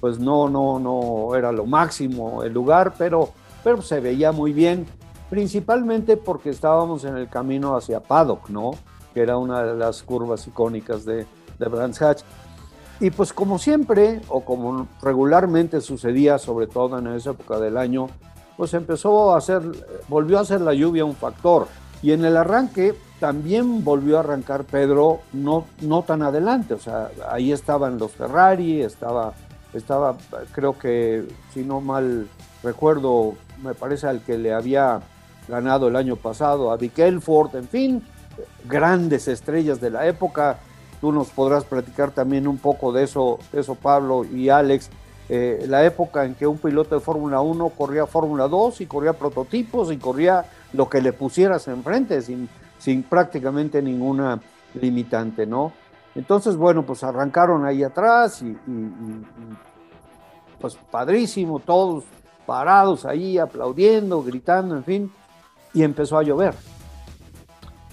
pues 0.01 0.19
no, 0.19 0.49
no, 0.49 0.79
no 0.79 1.35
era 1.35 1.53
lo 1.53 1.67
máximo 1.67 2.43
el 2.43 2.53
lugar, 2.53 2.95
pero, 2.97 3.31
pero 3.65 3.83
se 3.83 4.01
veía 4.01 4.33
muy 4.33 4.53
bien, 4.53 4.87
principalmente 5.29 6.17
porque 6.17 6.51
estábamos 6.51 7.05
en 7.05 7.17
el 7.17 7.29
camino 7.29 7.77
hacia 7.77 8.01
Paddock, 8.01 8.49
¿no? 8.49 8.73
Que 9.15 9.21
era 9.21 9.37
una 9.37 9.63
de 9.63 9.75
las 9.75 10.03
curvas 10.03 10.47
icónicas 10.47 11.05
de, 11.05 11.27
de 11.59 11.69
Brands 11.69 12.01
Hatch. 12.01 12.23
Y 13.01 13.11
pues 13.11 13.33
como 13.33 13.59
siempre, 13.59 14.21
o 14.29 14.45
como 14.45 14.87
regularmente 15.01 15.81
sucedía, 15.81 16.39
sobre 16.39 16.67
todo 16.67 16.99
en 16.99 17.07
esa 17.09 17.31
época 17.31 17.59
del 17.59 17.79
año, 17.79 18.09
pues 18.61 18.75
empezó 18.75 19.33
a 19.33 19.39
hacer, 19.39 19.63
volvió 20.07 20.39
a 20.39 20.45
ser 20.45 20.61
la 20.61 20.75
lluvia 20.75 21.03
un 21.03 21.17
factor. 21.17 21.67
Y 22.03 22.13
en 22.13 22.27
el 22.27 22.37
arranque 22.37 22.95
también 23.19 23.83
volvió 23.83 24.19
a 24.19 24.21
arrancar 24.21 24.65
Pedro 24.65 25.21
no, 25.33 25.65
no 25.81 26.03
tan 26.03 26.21
adelante, 26.21 26.75
o 26.75 26.79
sea, 26.79 27.09
ahí 27.31 27.53
estaban 27.53 27.97
los 27.97 28.13
Ferrari, 28.13 28.83
estaba, 28.83 29.33
estaba, 29.73 30.15
creo 30.53 30.79
que, 30.79 31.27
si 31.55 31.65
no 31.65 31.81
mal 31.81 32.29
recuerdo, 32.63 33.33
me 33.63 33.73
parece 33.73 34.09
al 34.09 34.21
que 34.21 34.37
le 34.37 34.53
había 34.53 35.01
ganado 35.49 35.89
el 35.89 35.97
año 35.97 36.17
pasado 36.17 36.71
a 36.71 36.77
Dick 36.77 36.99
Elford, 36.99 37.57
en 37.57 37.67
fin, 37.67 38.03
grandes 38.69 39.27
estrellas 39.27 39.81
de 39.81 39.89
la 39.89 40.07
época. 40.07 40.59
Tú 41.01 41.13
nos 41.13 41.31
podrás 41.31 41.65
platicar 41.65 42.11
también 42.11 42.47
un 42.47 42.59
poco 42.59 42.93
de 42.93 43.05
eso, 43.05 43.39
eso 43.55 43.75
Pablo 43.75 44.27
y 44.27 44.51
Alex. 44.51 44.91
Eh, 45.33 45.65
la 45.69 45.85
época 45.85 46.25
en 46.25 46.35
que 46.35 46.45
un 46.45 46.59
piloto 46.59 46.97
de 46.97 47.01
Fórmula 47.01 47.41
1 47.41 47.69
corría 47.69 48.05
Fórmula 48.05 48.49
2 48.49 48.81
y 48.81 48.87
corría 48.87 49.13
prototipos 49.13 49.93
y 49.93 49.97
corría 49.97 50.45
lo 50.73 50.89
que 50.89 51.01
le 51.01 51.13
pusieras 51.13 51.69
enfrente 51.69 52.21
sin, 52.21 52.49
sin 52.79 53.05
prácticamente 53.05 53.81
ninguna 53.81 54.41
limitante, 54.75 55.47
¿no? 55.47 55.73
Entonces, 56.17 56.57
bueno, 56.57 56.85
pues 56.85 57.05
arrancaron 57.05 57.65
ahí 57.65 57.85
atrás 57.85 58.43
y, 58.43 58.57
pues 60.61 60.77
padrísimo, 60.91 61.61
todos 61.61 62.03
parados 62.45 63.07
ahí 63.07 63.39
aplaudiendo, 63.39 64.25
gritando, 64.25 64.77
en 64.77 64.83
fin, 64.83 65.13
y 65.73 65.85
empezó 65.85 66.19
a 66.19 66.25
llover. 66.25 66.55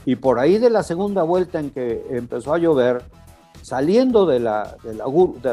Y 0.05 0.15
por 0.15 0.39
ahí 0.39 0.57
de 0.57 0.71
la 0.71 0.81
segunda 0.81 1.21
vuelta 1.21 1.59
en 1.59 1.69
que 1.69 2.03
empezó 2.09 2.55
a 2.55 2.57
llover, 2.57 3.03
saliendo 3.67 4.25
de 4.25 4.39
la, 4.39 4.77
de 4.81 4.93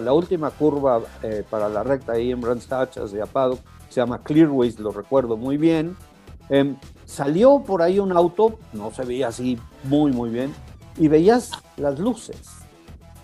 la, 0.01 0.13
última 0.13 0.53
curva 0.53 1.01
eh, 1.25 1.43
para 1.51 1.69
la 1.69 1.83
recta 1.83 2.13
ahí 2.13 2.31
en 2.31 2.41
Brands 2.41 2.71
Hatch 2.71 2.99
hacia 2.99 3.27
Paddock, 3.27 3.59
se 3.89 4.01
llama 4.01 4.23
Clearways, 4.23 4.79
lo 4.79 4.93
recuerdo 4.93 5.37
muy 5.37 5.57
bien, 5.57 5.97
em, 6.49 6.77
salió 7.05 7.65
por 7.67 7.83
ahí 7.83 7.99
un 7.99 8.13
auto, 8.13 8.61
no 8.73 8.93
se 8.93 9.05
veía 9.05 9.27
así 9.27 9.59
muy, 9.83 10.13
muy 10.13 10.31
bien, 10.31 10.55
y 10.97 11.09
veías 11.09 11.51
las 11.77 11.99
luces, 11.99 12.39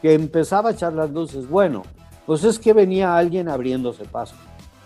que 0.02 0.12
empezaba 0.12 0.70
a 0.70 0.72
echar 0.72 0.92
las 0.92 1.12
luces. 1.12 1.48
Bueno, 1.48 1.84
pues 2.26 2.42
es 2.42 2.58
que 2.58 2.72
venía 2.72 3.16
alguien 3.16 3.48
abriéndose 3.48 4.06
paso. 4.06 4.34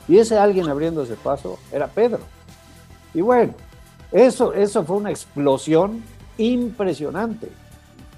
Y 0.06 0.18
ese 0.18 0.37
alguien 0.37 0.68
abriéndose 0.68 1.14
paso 1.14 1.58
era 1.73 1.87
Pedro. 1.87 2.20
Y 3.14 3.23
bueno, 3.23 3.54
eso, 4.12 4.52
eso 4.52 4.84
fue 4.84 4.96
una 4.96 5.08
explosión 5.08 6.02
impresionante. 6.37 7.63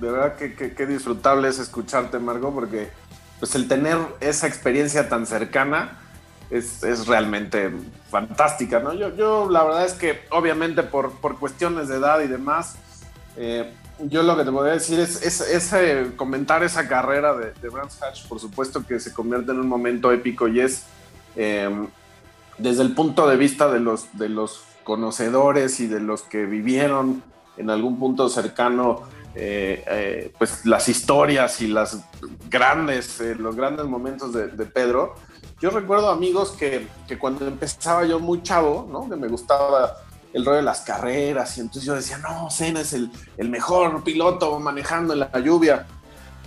De 0.00 0.10
verdad 0.10 0.36
que, 0.36 0.54
que, 0.54 0.86
disfrutable 0.86 1.48
es 1.48 1.58
escucharte, 1.58 2.18
Margo, 2.18 2.52
porque 2.52 2.90
pues 3.38 3.54
el 3.54 3.68
tener 3.68 3.98
esa 4.20 4.46
experiencia 4.46 5.08
tan 5.08 5.26
cercana 5.26 5.98
es, 6.50 6.82
es, 6.82 7.06
realmente 7.06 7.72
fantástica, 8.10 8.78
¿no? 8.78 8.92
Yo, 8.92 9.14
yo 9.16 9.50
la 9.50 9.64
verdad 9.64 9.84
es 9.84 9.94
que 9.94 10.20
obviamente 10.30 10.82
por, 10.82 11.12
por 11.12 11.38
cuestiones 11.38 11.88
de 11.88 11.96
edad 11.96 12.20
y 12.20 12.28
demás, 12.28 12.76
eh, 13.36 13.72
yo 13.98 14.22
lo 14.22 14.36
que 14.36 14.44
te 14.44 14.52
podría 14.52 14.74
decir 14.74 15.00
es, 15.00 15.22
es, 15.22 15.74
comentar 16.16 16.62
esa 16.62 16.86
carrera 16.86 17.34
de, 17.34 17.52
de 17.52 17.68
Brands 17.68 18.02
Hatch, 18.02 18.26
por 18.26 18.38
supuesto 18.38 18.86
que 18.86 19.00
se 19.00 19.12
convierte 19.12 19.52
en 19.52 19.60
un 19.60 19.68
momento 19.68 20.12
épico 20.12 20.48
y 20.48 20.60
es 20.60 20.84
em, 21.34 21.88
desde 22.58 22.82
el 22.82 22.94
punto 22.94 23.26
de 23.26 23.36
vista 23.36 23.70
de 23.70 23.80
los, 23.80 24.06
de 24.18 24.28
los 24.28 24.62
conocedores 24.84 25.80
y 25.80 25.86
de 25.86 26.00
los 26.00 26.22
que 26.22 26.44
vivieron 26.44 27.22
en 27.56 27.70
algún 27.70 27.98
punto 27.98 28.28
cercano 28.28 29.02
eh, 29.38 29.84
eh, 29.86 30.32
pues 30.38 30.64
las 30.64 30.88
historias 30.88 31.60
y 31.60 31.68
las 31.68 31.98
grandes, 32.48 33.20
eh, 33.20 33.34
los 33.34 33.54
grandes 33.54 33.84
momentos 33.84 34.32
de, 34.32 34.48
de, 34.48 34.64
Pedro. 34.64 35.14
Yo 35.60 35.68
recuerdo 35.68 36.08
amigos 36.08 36.52
que, 36.52 36.88
que, 37.06 37.18
cuando 37.18 37.46
empezaba 37.46 38.06
yo 38.06 38.18
muy 38.18 38.42
chavo, 38.42 38.88
¿no? 38.90 39.06
que 39.10 39.16
me 39.16 39.28
gustaba 39.28 39.98
el 40.32 40.42
rollo 40.42 40.56
de 40.56 40.62
las 40.62 40.80
carreras 40.80 41.58
y 41.58 41.60
entonces 41.60 41.84
yo 41.84 41.94
decía, 41.94 42.16
no, 42.16 42.50
Cena 42.50 42.80
es 42.80 42.94
el, 42.94 43.10
el 43.36 43.50
mejor 43.50 44.02
piloto 44.02 44.58
manejando 44.58 45.12
en 45.12 45.20
la 45.20 45.38
lluvia. 45.38 45.86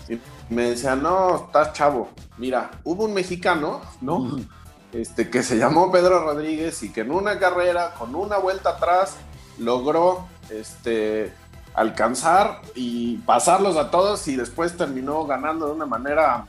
Y 0.08 0.20
me 0.52 0.72
decía, 0.72 0.96
no, 0.96 1.46
estás 1.46 1.74
chavo. 1.74 2.10
Mira, 2.40 2.72
hubo 2.84 3.06
un 3.06 3.14
mexicano, 3.14 3.82
¿no? 4.02 4.40
Este, 4.94 5.30
que 5.30 5.44
se 5.44 5.58
llamó 5.58 5.92
Pedro 5.92 6.24
Rodríguez 6.24 6.82
y 6.82 6.92
que 6.92 7.02
en 7.02 7.12
una 7.12 7.38
carrera, 7.38 7.94
con 8.00 8.16
una 8.16 8.40
vuelta 8.40 8.72
atrás, 8.72 9.16
logró 9.60 10.28
este, 10.50 11.32
alcanzar 11.80 12.60
y 12.76 13.20
pasarlos 13.20 13.78
a 13.78 13.90
todos 13.90 14.28
y 14.28 14.36
después 14.36 14.76
terminó 14.76 15.26
ganando 15.26 15.68
de 15.68 15.72
una 15.72 15.86
manera 15.86 16.46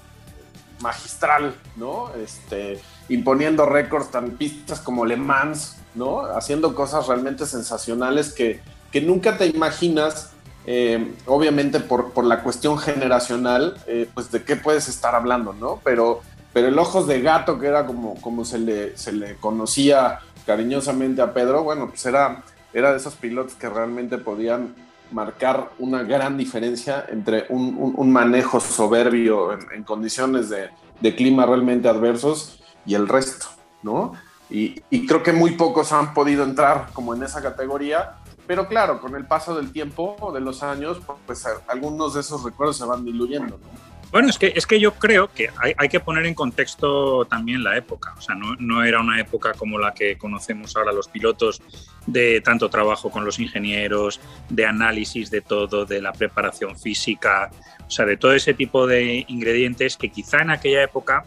magistral, 0.80 1.54
¿no? 1.76 2.12
Este, 2.14 2.80
imponiendo 3.08 3.64
récords 3.64 4.10
tan 4.10 4.32
pistas 4.32 4.80
como 4.80 5.06
Le 5.06 5.14
Mans, 5.14 5.76
¿no? 5.94 6.22
Haciendo 6.22 6.74
cosas 6.74 7.06
realmente 7.06 7.46
sensacionales 7.46 8.32
que, 8.32 8.60
que 8.90 9.02
nunca 9.02 9.38
te 9.38 9.46
imaginas, 9.46 10.32
eh, 10.66 11.14
obviamente 11.26 11.78
por, 11.78 12.10
por, 12.10 12.24
la 12.24 12.42
cuestión 12.42 12.76
generacional, 12.76 13.76
eh, 13.86 14.10
pues 14.12 14.32
de 14.32 14.42
qué 14.42 14.56
puedes 14.56 14.88
estar 14.88 15.14
hablando, 15.14 15.52
¿no? 15.52 15.80
Pero, 15.84 16.22
pero 16.52 16.66
el 16.66 16.78
ojos 16.78 17.06
de 17.06 17.22
gato, 17.22 17.60
que 17.60 17.68
era 17.68 17.86
como, 17.86 18.20
como 18.20 18.44
se, 18.44 18.58
le, 18.58 18.96
se 18.96 19.12
le 19.12 19.36
conocía 19.36 20.18
cariñosamente 20.44 21.22
a 21.22 21.32
Pedro, 21.32 21.62
bueno, 21.62 21.88
pues 21.88 22.04
era, 22.04 22.42
era 22.72 22.90
de 22.90 22.96
esos 22.96 23.14
pilotos 23.14 23.54
que 23.54 23.68
realmente 23.68 24.18
podían 24.18 24.74
marcar 25.12 25.70
una 25.78 26.02
gran 26.02 26.36
diferencia 26.36 27.04
entre 27.08 27.46
un, 27.48 28.12
manejo 28.12 28.60
soberbio 28.60 29.52
en, 29.52 29.84
condiciones 29.84 30.50
de, 30.50 31.14
clima 31.14 31.46
realmente 31.46 31.88
adversos 31.88 32.60
y 32.86 32.94
el 32.94 33.08
resto, 33.08 33.46
¿no? 33.82 34.12
Y, 34.48 34.80
creo 35.06 35.22
que 35.22 35.32
muy 35.32 35.52
pocos 35.52 35.92
han 35.92 36.12
podido 36.12 36.44
entrar 36.44 36.88
como 36.92 37.14
en 37.14 37.22
esa 37.22 37.40
categoría, 37.40 38.16
pero 38.46 38.66
claro, 38.66 39.00
con 39.00 39.14
el 39.14 39.26
paso 39.26 39.54
del 39.54 39.72
tiempo, 39.72 40.32
de 40.34 40.40
los 40.40 40.62
años, 40.62 40.98
pues 41.26 41.46
algunos 41.68 42.14
de 42.14 42.20
esos 42.20 42.42
recuerdos 42.42 42.76
se 42.76 42.84
van 42.84 43.04
diluyendo, 43.04 43.58
¿no? 43.58 43.89
Bueno, 44.10 44.28
es 44.28 44.38
que, 44.38 44.52
es 44.56 44.66
que 44.66 44.80
yo 44.80 44.94
creo 44.94 45.32
que 45.32 45.50
hay, 45.78 45.88
que 45.88 46.00
poner 46.00 46.26
en 46.26 46.34
contexto 46.34 47.24
también 47.26 47.62
la 47.62 47.76
época. 47.76 48.14
O 48.18 48.20
sea, 48.20 48.34
no, 48.34 48.56
no, 48.58 48.82
era 48.82 49.00
una 49.00 49.20
época 49.20 49.52
como 49.54 49.78
la 49.78 49.94
que 49.94 50.18
conocemos 50.18 50.76
ahora 50.76 50.92
los 50.92 51.06
pilotos, 51.06 51.62
de 52.06 52.40
tanto 52.40 52.68
trabajo 52.68 53.10
con 53.10 53.24
los 53.24 53.38
ingenieros, 53.38 54.20
de 54.48 54.66
análisis 54.66 55.30
de 55.30 55.42
todo, 55.42 55.86
de 55.86 56.02
la 56.02 56.12
preparación 56.12 56.76
física, 56.76 57.52
o 57.86 57.90
sea, 57.90 58.04
de 58.04 58.16
todo 58.16 58.32
ese 58.32 58.52
tipo 58.52 58.88
de 58.88 59.24
ingredientes 59.28 59.96
que 59.96 60.08
quizá 60.08 60.42
en 60.42 60.50
aquella 60.50 60.82
época 60.82 61.24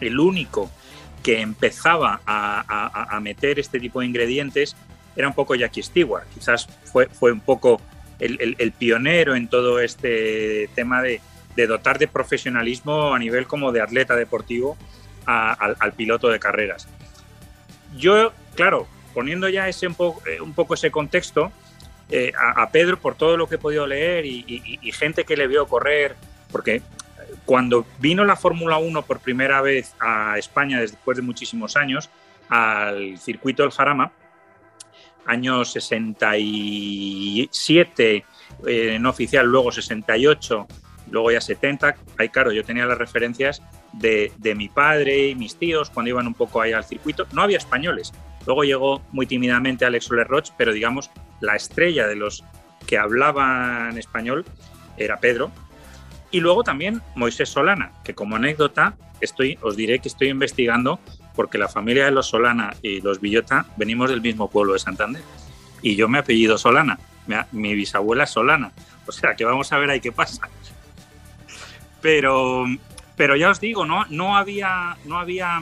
el 0.00 0.20
único 0.20 0.70
que 1.24 1.40
empezaba 1.40 2.20
a, 2.24 3.18
meter 3.20 3.58
este 3.58 3.80
tipo 3.80 3.98
de 4.00 4.06
ingredientes 4.06 4.76
era 5.16 5.26
un 5.26 5.34
poco 5.34 5.56
Jackie 5.56 5.82
Stewart. 5.82 6.24
Quizás 6.32 6.68
fue, 6.84 7.06
fue 7.08 7.32
un 7.32 7.40
poco 7.40 7.80
el 8.20 8.72
pionero 8.78 9.34
en 9.34 9.48
todo 9.48 9.80
este 9.80 10.70
tema 10.76 11.02
de 11.02 11.20
de 11.58 11.66
dotar 11.66 11.98
de 11.98 12.06
profesionalismo 12.06 13.12
a 13.12 13.18
nivel 13.18 13.48
como 13.48 13.72
de 13.72 13.80
atleta 13.80 14.14
deportivo 14.14 14.76
al, 15.26 15.92
piloto 15.96 16.28
de 16.28 16.38
carreras. 16.38 16.86
Yo, 17.96 18.32
claro, 18.54 18.86
poniendo 19.12 19.48
ya 19.48 19.68
ese 19.68 19.88
un, 19.88 19.94
poco, 19.94 20.22
eh, 20.28 20.38
ese 20.74 20.92
contexto, 20.92 21.50
eh, 22.10 22.32
a, 22.38 22.70
Pedro, 22.70 23.00
por 23.00 23.16
todo 23.16 23.36
lo 23.36 23.48
que 23.48 23.56
he 23.56 23.58
podido 23.58 23.88
leer 23.88 24.24
y, 24.24 24.78
gente 24.92 25.24
que 25.24 25.36
le 25.36 25.48
vio 25.48 25.66
correr, 25.66 26.14
porque 26.52 26.80
cuando 27.44 27.84
vino 27.98 28.24
la 28.24 28.36
Fórmula 28.36 28.78
1 28.78 29.02
por 29.02 29.18
primera 29.18 29.60
vez 29.60 29.96
a 29.98 30.38
España 30.38 30.80
después 30.80 31.16
de 31.16 31.24
muchísimos 31.24 31.76
años, 31.76 32.08
al 32.48 33.18
circuito 33.18 33.64
del 33.64 33.72
Jarama, 33.72 34.12
años 35.26 35.72
67 35.72 38.24
eh, 38.66 38.98
no 39.00 39.10
oficial, 39.10 39.44
luego 39.44 39.72
68 39.72 40.68
luego 41.10 41.30
ya 41.30 41.40
70, 41.40 41.96
ahí 42.18 42.28
claro, 42.28 42.52
yo 42.52 42.64
tenía 42.64 42.86
las 42.86 42.98
referencias 42.98 43.62
de, 43.92 44.32
de, 44.38 44.54
mi 44.54 44.68
padre 44.68 45.28
y 45.28 45.34
mis 45.34 45.56
tíos 45.56 45.90
cuando 45.90 46.10
iban 46.10 46.26
un 46.26 46.34
poco 46.34 46.60
ahí 46.60 46.72
al 46.72 46.84
circuito, 46.84 47.26
no 47.32 47.42
había 47.42 47.58
españoles. 47.58 48.12
Luego 48.46 48.64
llegó 48.64 49.02
muy 49.12 49.26
tímidamente 49.26 49.84
Alex 49.84 50.10
Oler 50.10 50.26
Roch, 50.26 50.50
pero 50.56 50.72
digamos, 50.72 51.10
la 51.40 51.56
estrella 51.56 52.06
de 52.06 52.16
los 52.16 52.44
que 52.86 52.98
hablaban 52.98 53.96
español 53.98 54.44
era 54.96 55.18
Pedro. 55.18 55.50
Y 56.30 56.40
luego 56.40 56.62
también 56.64 57.02
Moisés 57.14 57.48
Solana, 57.48 57.92
que 58.04 58.14
como 58.14 58.36
anécdota, 58.36 58.96
estoy, 59.20 59.58
os 59.62 59.76
diré 59.76 59.98
que 59.98 60.08
estoy 60.08 60.28
investigando 60.28 61.00
porque 61.34 61.58
la 61.58 61.68
familia 61.68 62.06
de 62.06 62.10
los 62.10 62.26
Solana 62.28 62.74
y 62.82 63.00
los 63.00 63.20
Villota 63.20 63.66
venimos 63.76 64.10
del 64.10 64.20
mismo 64.20 64.50
pueblo 64.50 64.72
de 64.72 64.78
Santander. 64.78 65.22
Y 65.82 65.94
yo 65.94 66.08
me 66.08 66.18
apellido 66.18 66.58
Solana, 66.58 66.98
mi, 67.52 67.74
bisabuela 67.74 68.26
Solana. 68.26 68.72
O 69.06 69.12
sea, 69.12 69.34
que 69.34 69.44
vamos 69.44 69.72
a 69.72 69.78
ver 69.78 69.90
ahí 69.90 70.00
qué 70.00 70.12
pasa. 70.12 70.48
Pero, 72.00 72.64
pero 73.16 73.36
ya 73.36 73.50
os 73.50 73.60
digo, 73.60 73.84
no, 73.84 74.04
no 74.06 74.36
había, 74.36 74.96
no 75.04 75.18
había 75.18 75.60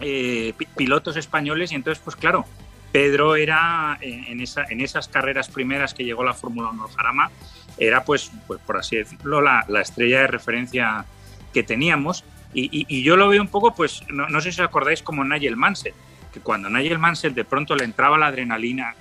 eh, 0.00 0.54
pilotos 0.76 1.16
españoles 1.16 1.72
y 1.72 1.74
entonces, 1.74 2.02
pues 2.04 2.14
claro, 2.14 2.44
Pedro 2.92 3.36
era 3.36 3.98
en, 4.00 4.40
esa, 4.40 4.64
en 4.68 4.80
esas 4.80 5.08
carreras 5.08 5.48
primeras 5.48 5.92
que 5.92 6.04
llegó 6.04 6.24
la 6.24 6.34
Fórmula 6.34 6.70
1 6.70 6.88
Jarama, 6.96 7.30
era 7.78 8.04
pues, 8.04 8.30
pues 8.46 8.60
por 8.60 8.78
así 8.78 8.96
decirlo, 8.96 9.40
la, 9.40 9.64
la, 9.68 9.80
estrella 9.80 10.20
de 10.20 10.26
referencia 10.26 11.04
que 11.52 11.62
teníamos. 11.62 12.24
Y, 12.54 13.02
yo 13.02 13.16
lo 13.16 13.28
veo 13.28 13.42
un 13.42 13.48
poco, 13.48 13.74
pues, 13.74 14.02
no, 14.08 14.28
no 14.28 14.40
sé 14.40 14.52
si 14.52 14.60
os 14.60 14.66
acordáis 14.66 15.02
como 15.02 15.22
Nigel 15.22 15.56
Mansell, 15.56 15.94
que 16.32 16.40
cuando 16.40 16.70
Nigel 16.70 16.98
Mansell 16.98 17.34
de 17.34 17.44
pronto 17.44 17.76
le 17.76 17.84
entraba 17.84 18.16
la 18.16 18.28
adrenalina, 18.28 18.94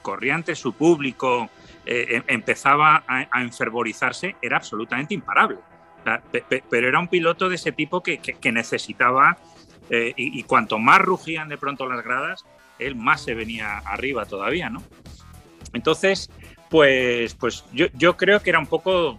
corría 0.00 0.34
ante 0.34 0.54
su 0.54 0.72
público, 0.72 1.50
eh, 1.84 2.22
empezaba 2.28 3.04
a, 3.06 3.26
a 3.30 3.42
enfervorizarse, 3.42 4.36
era 4.40 4.56
absolutamente 4.56 5.14
imparable 5.14 5.58
pero 6.70 6.88
era 6.88 6.98
un 6.98 7.08
piloto 7.08 7.48
de 7.48 7.56
ese 7.56 7.72
tipo 7.72 8.02
que, 8.02 8.20
necesitaba, 8.52 9.38
eh, 9.90 10.12
y, 10.16 10.42
cuanto 10.44 10.78
más 10.78 11.00
rugían 11.00 11.48
de 11.48 11.58
pronto 11.58 11.86
las 11.86 12.04
gradas, 12.04 12.44
él 12.78 12.94
más 12.94 13.22
se 13.22 13.34
venía 13.34 13.78
arriba 13.78 14.24
todavía, 14.26 14.70
¿no? 14.70 14.82
Entonces, 15.72 16.30
pues, 16.70 17.34
pues 17.34 17.64
yo, 17.72 18.16
creo 18.16 18.40
que 18.40 18.50
era 18.50 18.58
un 18.58 18.66
poco 18.66 19.16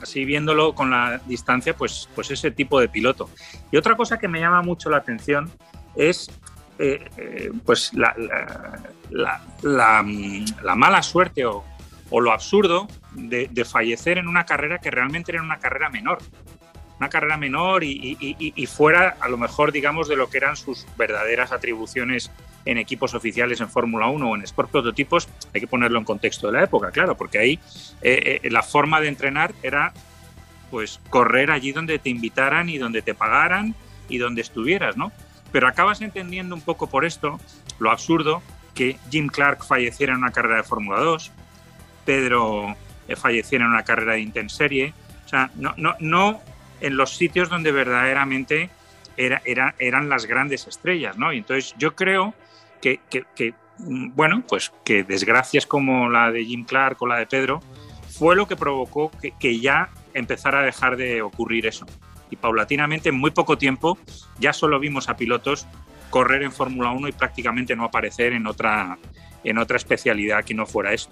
así 0.00 0.24
viéndolo 0.24 0.74
con 0.74 0.90
la 0.90 1.18
distancia, 1.26 1.76
pues, 1.76 2.08
pues 2.14 2.30
ese 2.30 2.50
tipo 2.50 2.80
de 2.80 2.88
piloto. 2.88 3.28
Y 3.70 3.76
otra 3.76 3.96
cosa 3.96 4.18
que 4.18 4.28
me 4.28 4.40
llama 4.40 4.62
mucho 4.62 4.90
la 4.90 4.98
atención 4.98 5.50
es 5.94 6.30
eh, 6.78 7.04
eh, 7.18 7.50
pues 7.66 7.92
la, 7.92 8.14
la, 9.10 10.02
mala 10.76 11.02
suerte 11.02 11.44
o 11.44 11.64
lo 12.10 12.32
absurdo 12.32 12.88
de, 13.12 13.64
fallecer 13.64 14.18
en 14.18 14.28
una 14.28 14.44
carrera 14.44 14.78
que 14.78 14.90
realmente 14.90 15.32
era 15.32 15.42
una 15.42 15.58
carrera 15.58 15.88
menor. 15.88 16.18
Una 16.98 17.08
carrera 17.08 17.36
menor 17.36 17.82
y, 17.82 18.66
fuera 18.66 19.16
a 19.20 19.28
lo 19.28 19.38
mejor, 19.38 19.72
digamos, 19.72 20.08
de 20.08 20.16
lo 20.16 20.28
que 20.28 20.38
eran 20.38 20.56
sus 20.56 20.86
verdaderas 20.98 21.50
atribuciones 21.50 22.30
en 22.66 22.76
equipos 22.76 23.14
oficiales 23.14 23.60
en 23.60 23.70
Fórmula 23.70 24.08
1 24.08 24.30
o 24.30 24.36
en 24.36 24.42
Sport 24.42 24.70
Prototipos, 24.70 25.28
hay 25.54 25.62
que 25.62 25.66
ponerlo 25.66 25.98
en 25.98 26.04
contexto 26.04 26.48
de 26.48 26.58
la 26.58 26.64
época, 26.64 26.90
claro, 26.90 27.16
porque 27.16 27.38
ahí 27.38 27.58
eh, 28.02 28.40
eh, 28.42 28.50
la 28.50 28.62
forma 28.62 29.00
de 29.00 29.08
entrenar 29.08 29.54
era 29.62 29.94
pues 30.70 31.00
correr 31.08 31.50
allí 31.50 31.72
donde 31.72 31.98
te 31.98 32.10
invitaran 32.10 32.68
y 32.68 32.76
donde 32.76 33.00
te 33.00 33.14
pagaran 33.14 33.74
y 34.10 34.18
donde 34.18 34.42
estuvieras, 34.42 34.96
¿no? 34.96 35.10
Pero 35.52 35.66
acabas 35.66 36.00
entendiendo 36.00 36.54
un 36.54 36.60
poco 36.60 36.86
por 36.88 37.04
esto 37.04 37.40
lo 37.78 37.90
absurdo 37.90 38.42
que 38.74 38.98
Jim 39.10 39.26
Clark 39.28 39.64
falleciera 39.64 40.12
en 40.12 40.18
una 40.18 40.30
carrera 40.30 40.56
de 40.56 40.62
Fórmula 40.62 41.00
2, 41.00 41.32
Pedro 42.04 42.76
falleciera 43.16 43.64
en 43.64 43.70
una 43.70 43.84
carrera 43.84 44.14
de 44.14 44.20
Intenserie, 44.20 44.92
o 45.24 45.28
sea, 45.28 45.50
no, 45.54 45.74
no, 45.76 45.94
no 46.00 46.40
en 46.80 46.96
los 46.96 47.16
sitios 47.16 47.48
donde 47.48 47.72
verdaderamente 47.72 48.70
era, 49.16 49.42
era, 49.44 49.74
eran 49.78 50.08
las 50.08 50.26
grandes 50.26 50.66
estrellas, 50.66 51.18
¿no? 51.18 51.32
Y 51.32 51.38
entonces 51.38 51.74
yo 51.78 51.94
creo 51.94 52.34
que, 52.80 53.00
mm, 53.78 54.14
bueno, 54.14 54.42
pues 54.48 54.72
que 54.84 55.04
desgracias 55.04 55.66
como 55.66 56.08
la 56.08 56.30
de 56.30 56.44
Jim 56.44 56.64
Clark 56.64 57.00
o 57.02 57.06
la 57.06 57.18
de 57.18 57.26
Pedro 57.26 57.60
fue 58.08 58.36
lo 58.36 58.46
que 58.46 58.56
provocó 58.56 59.10
que, 59.38 59.60
ya 59.60 59.90
empezara 60.14 60.60
a 60.60 60.62
dejar 60.62 60.96
de 60.96 61.22
ocurrir 61.22 61.66
eso. 61.66 61.86
Y 62.30 62.36
paulatinamente, 62.36 63.08
en 63.08 63.16
muy 63.16 63.30
poco 63.30 63.58
tiempo, 63.58 63.98
ya 64.38 64.52
solo 64.52 64.78
vimos 64.78 65.08
a 65.08 65.16
pilotos 65.16 65.66
correr 66.10 66.42
en 66.42 66.52
Fórmula 66.52 66.90
1 66.90 67.08
y 67.08 67.12
prácticamente 67.12 67.76
no 67.76 67.84
aparecer 67.84 68.32
en 68.32 68.46
otra, 68.46 68.98
en 69.44 69.58
otra 69.58 69.76
especialidad 69.76 70.44
que 70.44 70.54
no 70.54 70.66
fuera 70.66 70.92
eso. 70.92 71.10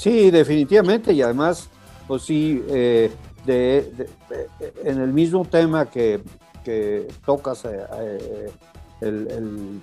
Sí, 0.00 0.30
definitivamente, 0.30 1.12
y 1.12 1.20
además, 1.20 1.68
pues 2.08 2.22
sí, 2.22 2.64
eh, 2.70 3.12
en 3.46 4.98
el 4.98 5.12
mismo 5.12 5.44
tema 5.44 5.90
que, 5.90 6.22
tocas 7.26 7.66
eh, 7.66 7.86
eh, 7.98 8.50
el, 9.02 9.82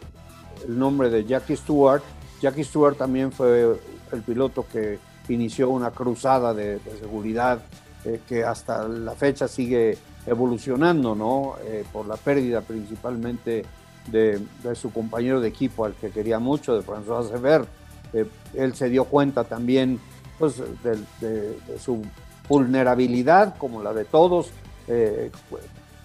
nombre 0.67 1.11
de 1.11 1.23
Jackie 1.23 1.55
Stewart. 1.55 2.01
Jackie 2.41 2.63
Stewart 2.63 2.97
también 2.97 3.31
fue 3.31 3.79
el 4.11 4.21
piloto 4.23 4.65
que 4.71 4.97
inició 5.29 5.69
una 5.69 5.91
cruzada 5.91 6.51
de, 6.51 6.79
seguridad 6.99 7.61
eh, 8.03 8.21
que 8.27 8.43
hasta 8.43 8.87
la 8.87 9.13
fecha 9.13 9.47
sigue 9.47 9.99
evolucionando, 10.25 11.13
¿no? 11.13 11.57
Eh, 11.63 11.85
por 11.93 12.07
la 12.07 12.17
pérdida 12.17 12.61
principalmente 12.61 13.65
de, 14.07 14.41
su 14.73 14.91
compañero 14.91 15.41
de 15.41 15.49
equipo 15.49 15.85
al 15.85 15.93
que 15.93 16.09
quería 16.09 16.39
mucho, 16.39 16.75
de 16.75 16.83
François 16.83 17.29
Sever. 17.29 17.65
Eh, 18.13 18.25
él 18.53 18.75
se 18.75 18.89
dio 18.89 19.05
cuenta 19.05 19.43
también 19.43 19.99
pues, 20.39 20.61
de, 20.83 21.57
su 21.79 22.05
vulnerabilidad, 22.47 23.57
como 23.57 23.83
la 23.83 23.93
de 23.93 24.05
todos. 24.05 24.51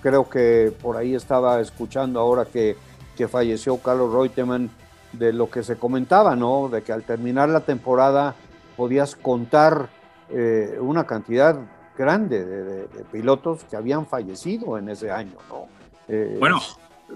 creo 0.02 0.28
que 0.28 0.72
por 0.82 0.96
ahí 0.96 1.14
estaba 1.14 1.60
escuchando 1.60 2.18
ahora 2.18 2.44
que 2.44 2.76
que 3.16 3.28
falleció 3.28 3.76
Carlos 3.78 4.12
Reutemann, 4.12 4.70
de 5.12 5.32
lo 5.32 5.50
que 5.50 5.62
se 5.62 5.76
comentaba, 5.76 6.34
¿no? 6.36 6.68
De 6.68 6.82
que 6.82 6.92
al 6.92 7.04
terminar 7.04 7.48
la 7.48 7.60
temporada 7.60 8.34
podías 8.76 9.14
contar 9.14 9.88
eh, 10.30 10.78
una 10.80 11.04
cantidad 11.04 11.58
grande 11.96 12.44
de, 12.44 13.04
pilotos 13.12 13.64
que 13.64 13.76
habían 13.76 14.06
fallecido 14.06 14.78
en 14.78 14.88
ese 14.88 15.10
año, 15.10 15.36
¿no? 15.50 15.68
Eh, 16.08 16.36
bueno, 16.38 16.58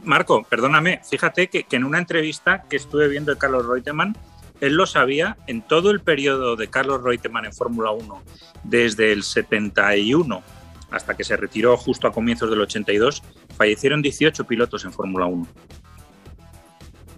Marco, 0.04 0.44
perdóname, 0.48 1.00
fíjate 1.02 1.48
que, 1.48 1.64
en 1.70 1.84
una 1.84 1.98
entrevista 1.98 2.64
que 2.68 2.76
estuve 2.76 3.08
viendo 3.08 3.32
de 3.32 3.38
Carlos 3.38 3.66
Reutemann, 3.66 4.14
él 4.60 4.74
lo 4.74 4.86
sabía 4.86 5.36
en 5.46 5.62
todo 5.62 5.90
el 5.90 6.00
periodo 6.00 6.56
de 6.56 6.68
Carlos 6.68 7.02
Reutemann 7.02 7.44
en 7.44 7.52
Fórmula 7.52 7.90
1, 7.90 8.22
desde 8.64 9.12
el 9.12 9.22
71 9.22 10.42
hasta 10.90 11.16
que 11.16 11.24
se 11.24 11.36
retiró 11.36 11.76
justo 11.76 12.06
a 12.06 12.12
comienzos 12.12 12.48
del 12.50 12.60
82, 12.60 13.22
fallecieron 13.56 14.02
18 14.02 14.44
pilotos 14.44 14.84
en 14.84 14.92
Fórmula 14.92 15.26
1. 15.26 15.46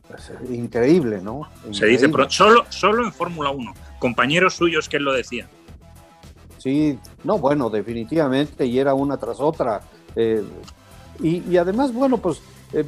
Pues, 0.09 0.33
increíble, 0.51 1.21
¿no? 1.21 1.49
Se 1.73 1.87
dice 1.87 2.11
solo, 2.29 2.65
solo 2.71 3.05
en 3.05 3.13
Fórmula 3.13 3.51
1, 3.51 3.75
compañeros 3.99 4.55
suyos 4.55 4.89
que 4.89 4.97
él 4.97 5.05
lo 5.05 5.13
decía. 5.13 5.49
Sí, 6.59 6.99
no, 7.25 7.39
bueno, 7.39 7.71
definitivamente, 7.71 8.67
y 8.67 8.79
era 8.79 8.95
una 8.95 9.17
tras 9.17 9.39
otra. 9.39 9.81
Eh, 10.17 10.43
y, 11.21 11.57
además, 11.57 11.93
bueno, 11.93 12.19
pues 12.19 12.41
eh, 12.73 12.85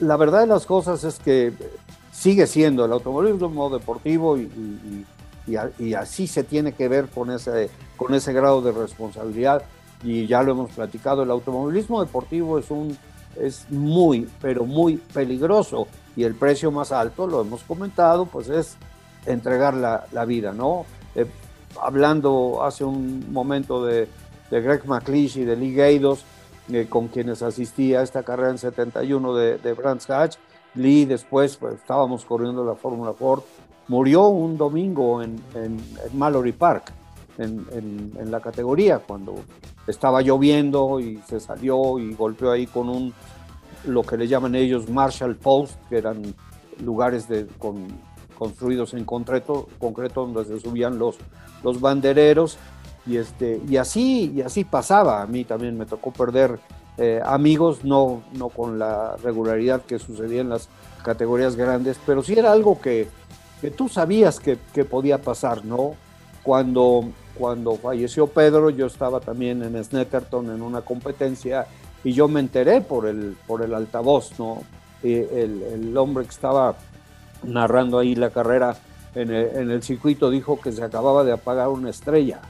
la 0.00 0.16
verdad 0.16 0.40
de 0.40 0.46
las 0.46 0.64
cosas 0.64 1.04
es 1.04 1.18
que 1.18 1.52
sigue 2.18 2.46
siendo 2.46 2.84
el 2.84 2.92
automovilismo 2.92 3.70
deportivo 3.70 4.36
y, 4.36 4.50
y, 5.46 5.94
así 5.94 6.26
se 6.26 6.42
tiene 6.42 6.72
que 6.72 6.88
ver 6.88 7.06
con 7.06 7.30
ese, 7.30 7.70
con 7.96 8.12
ese 8.12 8.32
grado 8.32 8.60
de 8.60 8.72
responsabilidad. 8.72 9.62
Y 10.02 10.26
ya 10.26 10.42
lo 10.42 10.52
hemos 10.52 10.70
platicado, 10.72 11.22
el 11.22 11.30
automovilismo 11.30 12.04
deportivo 12.04 12.58
es 12.58 12.70
un 12.70 12.96
es 13.36 13.70
muy, 13.70 14.28
pero 14.40 14.64
muy 14.64 14.96
peligroso 14.96 15.86
y 16.16 16.24
el 16.24 16.34
precio 16.34 16.72
más 16.72 16.90
alto, 16.90 17.26
lo 17.28 17.40
hemos 17.40 17.62
comentado, 17.62 18.26
pues 18.26 18.48
es 18.48 18.76
entregar 19.26 19.74
la, 19.74 20.24
vida, 20.24 20.52
¿no? 20.52 20.86
Eh, 21.14 21.26
hablando 21.80 22.64
hace 22.64 22.82
un 22.82 23.32
momento 23.32 23.84
de, 23.84 24.08
Greg 24.50 24.86
McLeish 24.86 25.36
y 25.38 25.44
de 25.44 25.54
Lee 25.54 25.74
Gaidos, 25.74 26.24
eh, 26.72 26.86
con 26.88 27.08
quienes 27.08 27.42
asistía 27.42 28.00
a 28.00 28.02
esta 28.02 28.24
carrera 28.24 28.50
en 28.50 28.58
71 28.58 29.34
de, 29.34 29.58
de 29.58 29.72
Brands 29.72 30.10
Hatch, 30.10 30.36
Lee 30.78 31.04
después 31.04 31.56
pues, 31.56 31.74
estábamos 31.74 32.24
corriendo 32.24 32.64
la 32.64 32.74
Fórmula 32.74 33.12
Ford, 33.12 33.42
murió 33.88 34.28
un 34.28 34.56
domingo 34.56 35.22
en, 35.22 35.40
Mallory 36.14 36.52
Park, 36.52 36.92
en, 37.38 37.66
en, 37.72 38.30
la 38.30 38.40
categoría, 38.40 38.98
cuando 38.98 39.36
estaba 39.86 40.22
lloviendo 40.22 41.00
y 41.00 41.18
se 41.28 41.40
salió 41.40 41.98
y 41.98 42.14
golpeó 42.14 42.50
ahí 42.50 42.66
con 42.66 42.88
un 42.88 43.12
lo 43.84 44.02
que 44.02 44.16
le 44.16 44.26
llaman 44.26 44.54
ellos 44.54 44.88
Marshall 44.88 45.36
Post, 45.36 45.76
que 45.88 45.98
eran 45.98 46.34
lugares 46.84 47.28
de, 47.28 47.46
con, 47.58 47.86
construidos 48.36 48.94
en 48.94 49.04
concreto, 49.04 49.68
concreto 49.78 50.26
donde 50.26 50.44
se 50.44 50.60
subían 50.60 50.98
los, 50.98 51.16
los 51.62 51.80
bandereros. 51.80 52.58
Y, 53.06 53.16
este, 53.16 53.60
y, 53.68 53.76
así, 53.76 54.32
y 54.34 54.42
así 54.42 54.64
pasaba. 54.64 55.22
A 55.22 55.26
mí 55.26 55.44
también 55.44 55.78
me 55.78 55.86
tocó 55.86 56.12
perder 56.12 56.58
eh, 56.98 57.20
amigos, 57.24 57.84
no, 57.84 58.22
no 58.32 58.48
con 58.48 58.78
la 58.78 59.16
regularidad 59.22 59.82
que 59.82 60.00
sucedía 60.00 60.40
en 60.40 60.48
las 60.48 60.68
categorías 61.04 61.54
grandes, 61.54 61.96
pero 62.04 62.24
sí 62.24 62.34
era 62.34 62.50
algo 62.50 62.80
que, 62.80 63.08
que 63.60 63.70
tú 63.70 63.88
sabías 63.88 64.40
que, 64.40 64.56
podía 64.84 65.18
pasar, 65.18 65.64
¿no? 65.64 65.94
Cuando, 66.42 67.04
cuando 67.34 67.76
falleció 67.76 68.26
Pedro, 68.26 68.70
yo 68.70 68.86
estaba 68.86 69.20
también 69.20 69.62
en 69.62 69.82
Snetterton 69.82 70.50
en 70.50 70.60
una 70.60 70.80
competencia 70.80 71.68
y 72.02 72.12
yo 72.12 72.26
me 72.26 72.40
enteré 72.40 72.80
por 72.80 73.06
el, 73.06 73.36
por 73.46 73.62
el 73.62 73.74
altavoz, 73.74 74.36
¿no? 74.38 74.62
el, 75.04 75.62
el, 75.62 75.96
hombre 75.96 76.24
que 76.24 76.30
estaba 76.30 76.74
narrando 77.44 78.00
ahí 78.00 78.16
la 78.16 78.30
carrera 78.30 78.76
en 79.14 79.30
el, 79.30 79.56
en 79.56 79.70
el, 79.70 79.84
circuito 79.84 80.30
dijo 80.30 80.60
que 80.60 80.72
se 80.72 80.82
acababa 80.82 81.22
de 81.22 81.30
apagar 81.30 81.68
una 81.68 81.90
estrella. 81.90 82.40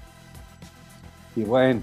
Y 1.37 1.43
bueno, 1.43 1.83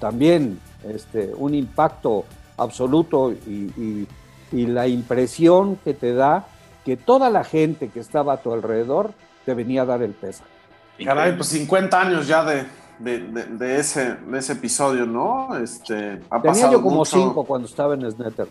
también 0.00 0.60
este, 0.88 1.32
un 1.36 1.54
impacto 1.54 2.24
absoluto 2.56 3.32
y, 3.32 4.06
y, 4.52 4.66
la 4.66 4.86
impresión 4.86 5.76
que 5.82 5.94
te 5.94 6.14
da 6.14 6.46
que 6.84 6.96
toda 6.96 7.28
la 7.28 7.42
gente 7.42 7.88
que 7.88 7.98
estaba 7.98 8.34
a 8.34 8.36
tu 8.36 8.52
alrededor 8.52 9.12
te 9.44 9.52
venía 9.52 9.82
a 9.82 9.84
dar 9.84 10.00
el 10.02 10.12
peso. 10.12 10.44
Caray, 11.04 11.34
pues 11.34 11.48
50 11.48 12.00
años 12.00 12.28
ya 12.28 12.44
de, 12.44 12.66
de, 13.00 13.78
ese, 13.78 14.14
de 14.14 14.38
ese 14.38 14.52
episodio, 14.52 15.06
¿no? 15.06 15.56
Este, 15.56 16.20
ha 16.30 16.40
Tenía 16.40 16.70
yo 16.70 16.80
como 16.80 17.04
cinco 17.04 17.44
cuando 17.44 17.66
estaba 17.66 17.94
en 17.94 18.08
Snetter. 18.08 18.46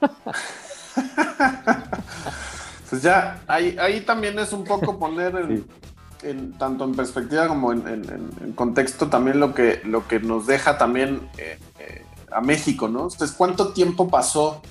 pues 2.90 3.02
ya, 3.02 3.40
ahí, 3.46 3.76
ahí 3.78 4.00
también 4.00 4.36
es 4.40 4.52
un 4.52 4.64
poco 4.64 4.98
poner 4.98 5.62
en, 6.22 6.52
tanto 6.58 6.84
en 6.84 6.94
perspectiva 6.94 7.48
como 7.48 7.72
en, 7.72 8.52
contexto 8.54 9.08
también 9.08 9.40
lo 9.40 9.54
que, 9.54 9.80
lo 9.84 10.06
que 10.06 10.20
nos 10.20 10.46
deja 10.46 10.78
también 10.78 11.28
eh, 11.38 11.58
eh, 11.78 12.04
a 12.30 12.40
México, 12.40 12.88
¿no? 12.88 13.02
Entonces, 13.04 13.32
¿cuánto 13.32 13.72
tiempo 13.72 14.08
pasó 14.08 14.62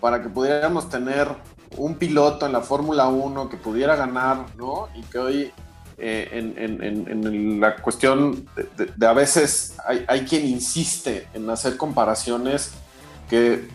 para 0.00 0.22
que 0.22 0.28
pudiéramos 0.28 0.88
tener 0.88 1.28
un 1.76 1.94
piloto 1.96 2.46
en 2.46 2.52
la 2.52 2.60
Fórmula 2.60 3.08
1 3.08 3.48
que 3.48 3.56
pudiera 3.56 3.96
ganar, 3.96 4.46
¿no? 4.56 4.88
Y 4.94 5.02
que 5.02 5.18
hoy 5.18 5.52
eh, 5.98 6.28
en, 6.56 7.60
la 7.60 7.76
cuestión 7.76 8.48
de, 8.96 9.06
a 9.06 9.12
veces 9.12 9.76
hay, 10.08 10.24
quien 10.24 10.46
insiste 10.46 11.28
en 11.34 11.48
hacer 11.50 11.76
comparaciones 11.76 12.72
que 13.28 13.68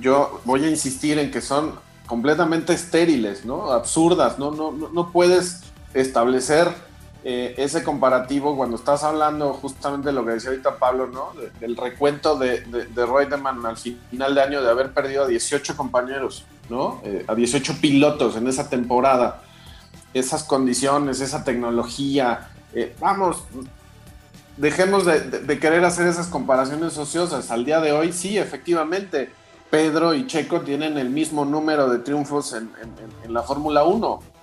yo 0.00 0.40
voy 0.44 0.64
a 0.64 0.70
insistir 0.70 1.18
en 1.18 1.30
que 1.30 1.40
son 1.40 1.74
completamente 2.06 2.72
estériles, 2.72 3.44
¿no? 3.44 3.72
Absurdas. 3.72 4.38
No, 4.38 4.52
no, 4.52 4.70
no 4.70 5.10
puedes 5.10 5.63
establecer 5.94 6.68
eh, 7.26 7.54
ese 7.56 7.82
comparativo 7.82 8.54
cuando 8.54 8.76
estás 8.76 9.02
hablando 9.02 9.54
justamente 9.54 10.08
de 10.08 10.12
lo 10.12 10.26
que 10.26 10.32
decía 10.32 10.50
ahorita 10.50 10.78
Pablo, 10.78 11.06
¿no? 11.06 11.32
del 11.58 11.74
recuento 11.74 12.36
de, 12.36 12.60
de, 12.60 12.84
de, 12.84 13.06
Reutemann 13.06 13.64
al 13.64 13.78
final 13.78 14.34
de 14.34 14.42
año 14.42 14.62
de 14.62 14.68
haber 14.68 14.92
perdido 14.92 15.24
a 15.24 15.26
18 15.26 15.74
compañeros, 15.74 16.44
¿no? 16.68 17.00
Eh, 17.02 17.24
a 17.26 17.34
18 17.34 17.78
pilotos 17.80 18.36
en 18.36 18.46
esa 18.46 18.68
temporada. 18.68 19.42
Esas 20.12 20.44
condiciones, 20.44 21.20
esa 21.20 21.44
tecnología. 21.44 22.50
Eh, 22.74 22.94
vamos, 23.00 23.44
dejemos 24.58 25.06
de, 25.06 25.20
de, 25.20 25.58
querer 25.58 25.82
hacer 25.84 26.06
esas 26.06 26.26
comparaciones 26.26 26.98
ociosas. 26.98 27.50
Al 27.50 27.64
día 27.64 27.80
de 27.80 27.92
hoy, 27.92 28.12
sí, 28.12 28.36
efectivamente, 28.36 29.30
Pedro 29.70 30.12
y 30.12 30.26
Checo 30.26 30.60
tienen 30.60 30.98
el 30.98 31.08
mismo 31.08 31.46
número 31.46 31.88
de 31.88 32.00
triunfos 32.00 32.52
en 32.52 33.32
la 33.32 33.42
Fórmula 33.42 33.84
1. 33.84 34.34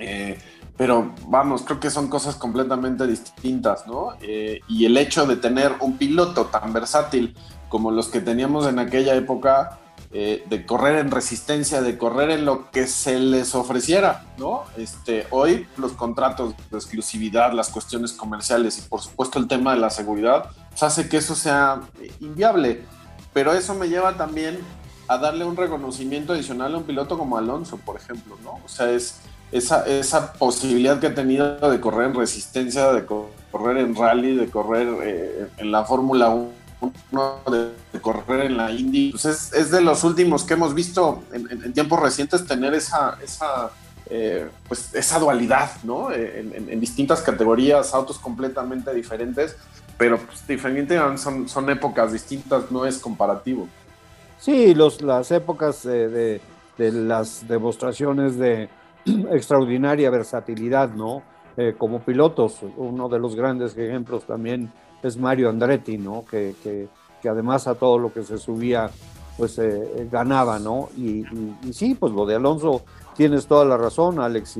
Eh, 0.00 0.38
pero 0.78 1.12
vamos, 1.26 1.62
creo 1.62 1.80
que 1.80 1.90
son 1.90 2.08
cosas 2.08 2.36
completamente 2.36 3.04
distintas, 3.04 3.86
¿no? 3.88 4.12
Eh, 4.22 4.60
y 4.68 4.86
el 4.86 4.96
hecho 4.96 5.26
de 5.26 5.36
tener 5.36 5.74
un 5.80 5.98
piloto 5.98 6.46
tan 6.46 6.72
versátil 6.72 7.36
como 7.68 7.90
los 7.90 8.06
que 8.08 8.20
teníamos 8.20 8.64
en 8.68 8.78
aquella 8.78 9.16
época, 9.16 9.80
eh, 10.12 10.44
de 10.48 10.64
correr 10.64 11.00
en 11.00 11.10
resistencia, 11.10 11.82
de 11.82 11.98
correr 11.98 12.30
en 12.30 12.44
lo 12.44 12.70
que 12.70 12.86
se 12.86 13.18
les 13.18 13.56
ofreciera, 13.56 14.24
¿no? 14.38 14.62
Este, 14.76 15.26
hoy 15.30 15.66
los 15.76 15.92
contratos 15.92 16.54
de 16.70 16.78
exclusividad, 16.78 17.52
las 17.52 17.70
cuestiones 17.70 18.12
comerciales 18.12 18.78
y 18.78 18.82
por 18.82 19.00
supuesto 19.00 19.40
el 19.40 19.48
tema 19.48 19.74
de 19.74 19.80
la 19.80 19.90
seguridad, 19.90 20.52
pues 20.70 20.82
hace 20.84 21.08
que 21.08 21.16
eso 21.16 21.34
sea 21.34 21.80
inviable. 22.20 22.84
Pero 23.34 23.52
eso 23.52 23.74
me 23.74 23.88
lleva 23.88 24.16
también 24.16 24.60
a 25.08 25.18
darle 25.18 25.44
un 25.44 25.56
reconocimiento 25.56 26.34
adicional 26.34 26.74
a 26.74 26.78
un 26.78 26.84
piloto 26.84 27.18
como 27.18 27.36
Alonso, 27.36 27.78
por 27.78 27.96
ejemplo, 27.96 28.38
¿no? 28.44 28.60
O 28.64 28.68
sea, 28.68 28.90
es 28.90 29.20
esa, 29.52 29.86
esa 29.86 30.32
posibilidad 30.34 31.00
que 31.00 31.08
ha 31.08 31.14
tenido 31.14 31.58
de 31.70 31.80
correr 31.80 32.08
en 32.08 32.14
resistencia, 32.14 32.92
de 32.92 33.06
correr 33.06 33.78
en 33.78 33.94
rally, 33.94 34.36
de 34.36 34.48
correr 34.50 34.88
eh, 35.02 35.48
en 35.56 35.72
la 35.72 35.84
Fórmula 35.84 36.28
1, 36.30 36.52
de, 37.50 38.00
correr 38.00 38.46
en 38.46 38.56
la 38.56 38.70
Indy, 38.70 39.10
pues 39.10 39.24
es, 39.24 39.52
es, 39.52 39.70
de 39.70 39.80
los 39.80 40.04
últimos 40.04 40.44
que 40.44 40.54
hemos 40.54 40.74
visto 40.74 41.22
en, 41.32 41.72
tiempos 41.72 41.98
recientes 42.00 42.46
tener 42.46 42.74
esa, 42.74 43.18
esa, 43.22 43.70
eh, 44.10 44.48
pues 44.68 44.94
esa 44.94 45.18
dualidad, 45.18 45.70
¿no? 45.82 46.12
Eh, 46.12 46.40
en, 46.40 46.68
en, 46.70 46.80
distintas 46.80 47.22
categorías, 47.22 47.94
autos 47.94 48.18
completamente 48.18 48.94
diferentes, 48.94 49.56
pero 49.96 50.18
pues, 50.18 50.46
diferente, 50.46 50.98
son, 51.16 51.48
son 51.48 51.70
épocas 51.70 52.12
distintas, 52.12 52.70
no 52.70 52.84
es 52.84 52.98
comparativo. 52.98 53.66
Sí, 54.38 54.74
los, 54.74 55.02
las 55.02 55.32
épocas 55.32 55.82
de, 55.82 56.40
de 56.78 56.92
las 56.92 57.48
demostraciones 57.48 58.38
de, 58.38 58.68
extraordinaria 59.30 60.10
versatilidad, 60.10 60.90
¿no? 60.90 61.22
Eh, 61.56 61.74
como 61.76 62.00
pilotos, 62.00 62.60
uno 62.76 63.08
de 63.08 63.18
los 63.18 63.34
grandes 63.34 63.76
ejemplos 63.76 64.24
también 64.24 64.70
es 65.02 65.16
Mario 65.16 65.48
Andretti, 65.48 65.98
¿no? 65.98 66.24
Que, 66.24 66.54
que, 66.62 66.88
además 67.28 67.66
a 67.66 67.74
todo 67.74 67.98
lo 67.98 68.12
que 68.12 68.22
se 68.22 68.38
subía, 68.38 68.90
pues 69.36 69.58
eh, 69.58 70.08
ganaba, 70.10 70.60
¿no? 70.60 70.88
Y, 70.96 71.24
sí, 71.72 71.96
pues 71.98 72.12
lo 72.12 72.26
de 72.26 72.36
Alonso, 72.36 72.84
tienes 73.16 73.48
toda 73.48 73.64
la 73.64 73.76
razón, 73.76 74.20
Alex, 74.20 74.56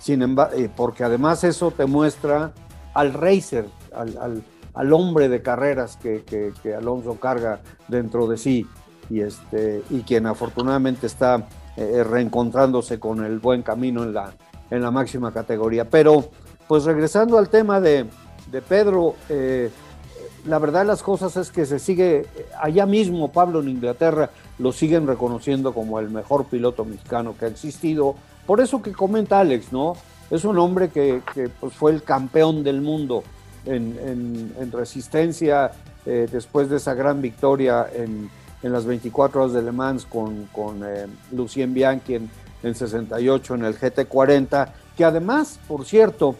sin 0.00 0.22
embargo, 0.22 0.56
eh, 0.56 0.70
porque 0.74 1.04
además 1.04 1.44
eso 1.44 1.70
te 1.70 1.84
muestra 1.84 2.52
al 2.94 3.12
racer, 3.12 3.66
al, 3.94 4.42
al, 4.72 4.92
hombre 4.94 5.28
de 5.28 5.42
carreras 5.42 5.98
que, 5.98 6.22
que, 6.24 6.54
que, 6.62 6.74
Alonso 6.74 7.20
carga 7.20 7.60
dentro 7.88 8.26
de 8.26 8.38
sí, 8.38 8.66
y, 9.10 9.20
este, 9.20 9.82
y 9.90 10.00
quien 10.00 10.26
afortunadamente 10.26 11.06
está 11.06 11.46
eh, 11.76 12.04
reencontrándose 12.04 12.98
con 12.98 13.24
el 13.24 13.38
buen 13.38 13.62
camino 13.62 14.02
en 14.02 14.14
la, 14.14 14.32
en 14.70 14.82
la 14.82 14.90
máxima 14.90 15.32
categoría. 15.32 15.88
Pero, 15.88 16.24
pues 16.68 16.84
regresando 16.84 17.38
al 17.38 17.48
tema 17.48 17.80
de, 17.80 18.06
de 18.50 18.62
Pedro, 18.62 19.14
eh, 19.28 19.70
la 20.46 20.58
verdad 20.58 20.80
de 20.80 20.86
las 20.86 21.02
cosas 21.02 21.36
es 21.36 21.50
que 21.50 21.66
se 21.66 21.78
sigue, 21.78 22.26
allá 22.60 22.84
mismo 22.86 23.30
Pablo 23.30 23.60
en 23.60 23.68
Inglaterra 23.68 24.30
lo 24.58 24.72
siguen 24.72 25.06
reconociendo 25.06 25.72
como 25.72 26.00
el 26.00 26.10
mejor 26.10 26.46
piloto 26.46 26.84
mexicano 26.84 27.34
que 27.38 27.46
ha 27.46 27.48
existido. 27.48 28.16
Por 28.46 28.60
eso 28.60 28.82
que 28.82 28.92
comenta 28.92 29.38
Alex, 29.38 29.72
¿no? 29.72 29.94
Es 30.30 30.44
un 30.44 30.58
hombre 30.58 30.88
que, 30.88 31.20
pues 31.60 31.72
fue 31.74 31.92
el 31.92 32.02
campeón 32.02 32.64
del 32.64 32.80
mundo 32.80 33.22
en, 33.64 33.98
en, 34.04 34.54
en 34.58 34.72
resistencia 34.72 35.70
eh, 36.04 36.26
después 36.30 36.68
de 36.68 36.78
esa 36.78 36.94
gran 36.94 37.22
victoria 37.22 37.86
en, 37.94 38.28
en 38.62 38.72
las 38.72 38.84
24 38.84 39.42
horas 39.42 39.52
de 39.54 39.62
Le 39.62 39.72
Mans 39.72 40.06
con, 40.06 40.46
con 40.52 40.82
eh, 40.84 41.06
Lucien 41.32 41.74
Bianchi 41.74 42.14
en, 42.14 42.30
en 42.62 42.74
68 42.74 43.54
en 43.54 43.64
el 43.64 43.78
GT40, 43.78 44.68
que 44.96 45.04
además, 45.04 45.58
por 45.66 45.84
cierto, 45.84 46.36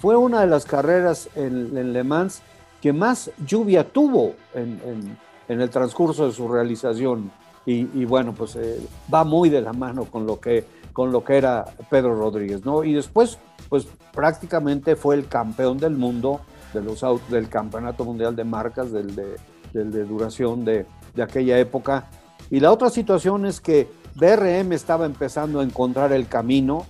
fue 0.00 0.16
una 0.16 0.40
de 0.40 0.46
las 0.46 0.64
carreras 0.64 1.28
en, 1.34 1.76
en 1.76 1.92
Le 1.92 2.04
Mans 2.04 2.42
que 2.80 2.92
más 2.92 3.30
lluvia 3.46 3.84
tuvo 3.84 4.34
en, 4.54 4.80
en, 4.84 5.18
en 5.48 5.60
el 5.60 5.70
transcurso 5.70 6.26
de 6.26 6.32
su 6.32 6.48
realización. 6.48 7.30
Y, 7.64 7.88
y 7.96 8.04
bueno, 8.04 8.34
pues 8.34 8.56
eh, 8.56 8.80
va 9.12 9.22
muy 9.22 9.48
de 9.48 9.60
la 9.60 9.72
mano 9.72 10.06
con 10.06 10.26
lo, 10.26 10.40
que, 10.40 10.66
con 10.92 11.12
lo 11.12 11.22
que 11.22 11.36
era 11.36 11.64
Pedro 11.88 12.16
Rodríguez, 12.16 12.64
¿no? 12.64 12.82
Y 12.82 12.92
después, 12.92 13.38
pues 13.68 13.86
prácticamente 14.12 14.96
fue 14.96 15.14
el 15.14 15.28
campeón 15.28 15.78
del 15.78 15.92
mundo 15.92 16.40
de 16.74 16.82
los, 16.82 17.04
del 17.30 17.48
Campeonato 17.48 18.04
Mundial 18.04 18.34
de 18.34 18.42
Marcas, 18.42 18.90
del 18.90 19.14
de, 19.14 19.36
del 19.72 19.92
de 19.92 20.04
duración 20.04 20.64
de, 20.64 20.86
de 21.14 21.22
aquella 21.22 21.58
época. 21.58 22.08
Y 22.50 22.60
la 22.60 22.72
otra 22.72 22.90
situación 22.90 23.46
es 23.46 23.60
que 23.60 23.88
BRM 24.14 24.72
estaba 24.72 25.06
empezando 25.06 25.60
a 25.60 25.64
encontrar 25.64 26.12
el 26.12 26.28
camino 26.28 26.86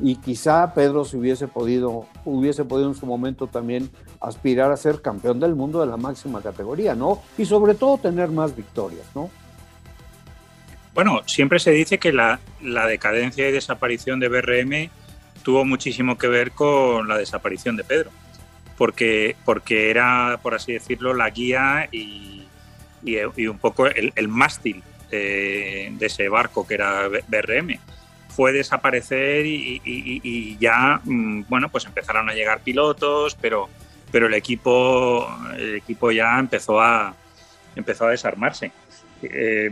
y 0.00 0.16
quizá 0.16 0.72
Pedro 0.72 1.04
se 1.04 1.16
hubiese 1.18 1.48
podido, 1.48 2.06
hubiese 2.24 2.64
podido 2.64 2.88
en 2.88 2.94
su 2.94 3.04
momento 3.04 3.46
también 3.46 3.90
aspirar 4.20 4.72
a 4.72 4.76
ser 4.76 5.02
campeón 5.02 5.38
del 5.38 5.54
mundo 5.54 5.80
de 5.80 5.86
la 5.86 5.96
máxima 5.96 6.40
categoría, 6.40 6.94
¿no? 6.94 7.20
Y 7.36 7.44
sobre 7.44 7.74
todo 7.74 7.98
tener 7.98 8.30
más 8.30 8.56
victorias, 8.56 9.06
¿no? 9.14 9.30
Bueno, 10.94 11.20
siempre 11.26 11.58
se 11.58 11.70
dice 11.70 11.98
que 11.98 12.12
la, 12.12 12.40
la 12.62 12.86
decadencia 12.86 13.48
y 13.48 13.52
desaparición 13.52 14.20
de 14.20 14.28
BRM 14.28 14.90
tuvo 15.42 15.64
muchísimo 15.64 16.16
que 16.16 16.28
ver 16.28 16.52
con 16.52 17.08
la 17.08 17.16
desaparición 17.16 17.76
de 17.76 17.84
Pedro, 17.84 18.10
porque, 18.76 19.36
porque 19.44 19.90
era, 19.90 20.38
por 20.42 20.54
así 20.54 20.72
decirlo, 20.72 21.14
la 21.14 21.30
guía 21.30 21.88
y 21.92 22.46
y, 23.04 23.46
un 23.46 23.58
poco 23.58 23.86
el, 23.86 24.28
mástil 24.28 24.82
de, 25.10 25.92
de, 25.92 26.06
ese 26.06 26.28
barco 26.28 26.66
que 26.66 26.74
era 26.74 27.08
BRM. 27.08 27.78
Fue 28.28 28.52
desaparecer 28.52 29.44
y, 29.44 30.56
ya, 30.58 31.00
mm, 31.04 31.44
bueno, 31.48 31.68
pues 31.68 31.84
empezaron 31.84 32.30
a 32.30 32.34
llegar 32.34 32.60
pilotos, 32.60 33.36
pero, 33.40 33.68
pero 34.10 34.26
el, 34.26 34.34
equipo, 34.34 35.28
el 35.56 35.76
equipo 35.76 36.10
ya 36.12 36.38
empezó 36.38 36.80
a, 36.80 37.14
empezó 37.76 38.06
a 38.06 38.10
desarmarse. 38.10 38.72
Eh, 39.22 39.70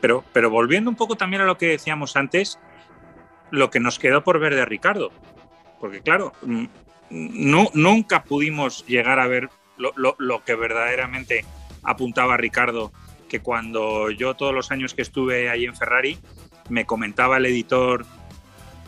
pero, 0.00 0.24
pero 0.32 0.50
volviendo 0.50 0.90
un 0.90 0.96
poco 0.96 1.16
también 1.16 1.42
a 1.42 1.46
lo 1.46 1.56
que 1.56 1.66
decíamos 1.66 2.16
antes, 2.16 2.58
lo 3.50 3.70
que 3.70 3.80
nos 3.80 3.98
quedó 3.98 4.24
por 4.24 4.40
ver 4.40 4.54
de 4.54 4.64
Ricardo. 4.64 5.12
Porque 5.80 6.00
claro, 6.00 6.32
mm, 6.42 6.64
no, 7.10 7.70
nunca 7.74 8.24
pudimos 8.24 8.84
llegar 8.86 9.20
a 9.20 9.28
ver 9.28 9.50
lo, 9.76 9.92
lo 10.18 10.44
que 10.44 10.56
verdaderamente 10.56 11.44
apuntaba 11.88 12.36
Ricardo 12.36 12.92
que 13.28 13.40
cuando 13.40 14.10
yo 14.10 14.34
todos 14.34 14.54
los 14.54 14.70
años 14.70 14.94
que 14.94 15.02
estuve 15.02 15.50
ahí 15.50 15.64
en 15.64 15.76
Ferrari, 15.76 16.18
me 16.68 16.86
comentaba 16.86 17.36
el 17.36 17.46
editor, 17.46 18.04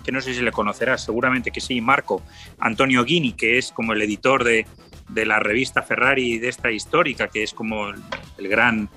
que 0.05 0.13
no 0.13 0.21
sé 0.21 0.35
si 0.35 0.41
le 0.41 0.51
conocerás, 0.51 1.05
seguramente 1.05 1.51
que 1.51 1.61
sí, 1.61 1.81
Marco, 1.81 2.23
Antonio 2.59 3.05
Guini, 3.05 3.33
que 3.33 3.59
es 3.59 3.71
como 3.71 3.93
el 3.93 4.03
editor 4.03 4.45
de, 4.45 4.67
de 5.09 5.27
la 5.27 5.39
revista 5.39 5.83
Ferrari 5.83 6.39
de 6.39 6.49
esta 6.49 6.71
histórica, 6.71 7.29
que 7.29 7.43
es 7.43 7.53
como 7.53 7.91
el, 7.91 8.49
gran 8.49 8.89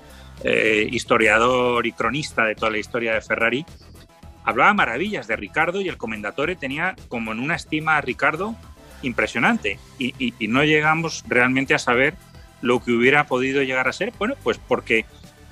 eh, 0.42 0.88
historiador 0.90 1.86
y 1.86 1.92
cronista 1.92 2.44
de 2.44 2.54
toda 2.54 2.70
la 2.70 2.78
historia 2.78 3.14
de 3.14 3.20
Ferrari, 3.20 3.66
hablaba 4.44 4.74
maravillas 4.74 5.26
de 5.26 5.36
Ricardo 5.36 5.80
y 5.80 5.88
el 5.88 5.96
comendatore 5.96 6.56
tenía 6.56 6.96
como 7.08 7.32
en 7.32 7.40
una 7.40 7.54
estima 7.54 7.96
a 7.96 8.00
Ricardo 8.00 8.56
impresionante. 9.02 9.78
Y 9.98 10.34
no 10.48 10.64
llegamos 10.64 11.24
realmente 11.28 11.74
a 11.74 11.78
saber 11.78 12.14
lo 12.64 12.82
que 12.82 12.92
hubiera 12.92 13.26
podido 13.26 13.62
llegar 13.62 13.88
a 13.88 13.92
ser? 13.92 14.12
Bueno, 14.18 14.34
pues 14.42 14.58
porque 14.58 15.04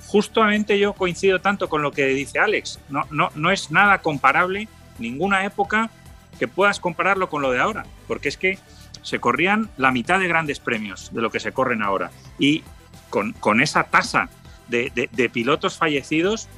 justamente 0.07 0.79
yo 0.79 0.93
coincido 0.93 1.39
tanto 1.39 1.69
con 1.69 1.83
lo 1.83 1.91
que 1.91 2.07
dice 2.07 2.39
Alex. 2.39 2.79
No, 2.89 3.05
no, 3.11 3.29
no 3.35 3.51
es 3.51 3.69
nada 3.69 3.99
comparable, 3.99 4.67
ninguna 4.97 5.45
época 5.45 5.91
que 6.39 6.47
puedas 6.47 6.79
compararlo 6.79 7.29
con 7.29 7.43
lo 7.43 7.51
de 7.51 7.59
ahora, 7.59 7.85
porque 8.07 8.29
es 8.29 8.37
que 8.37 8.57
se 9.03 9.19
corrían 9.19 9.69
la 9.77 9.91
mitad 9.91 10.19
de 10.19 10.27
grandes 10.27 10.59
premios 10.59 11.13
de 11.13 11.21
lo 11.21 11.29
que 11.29 11.39
se 11.39 11.51
corren 11.51 11.83
ahora. 11.83 12.09
Y 12.39 12.63
con, 13.11 13.33
con 13.33 13.61
esa 13.61 13.83
tasa 13.83 14.29
de, 14.67 15.29
pilotos 15.31 15.77
fallecidos, 15.77 16.49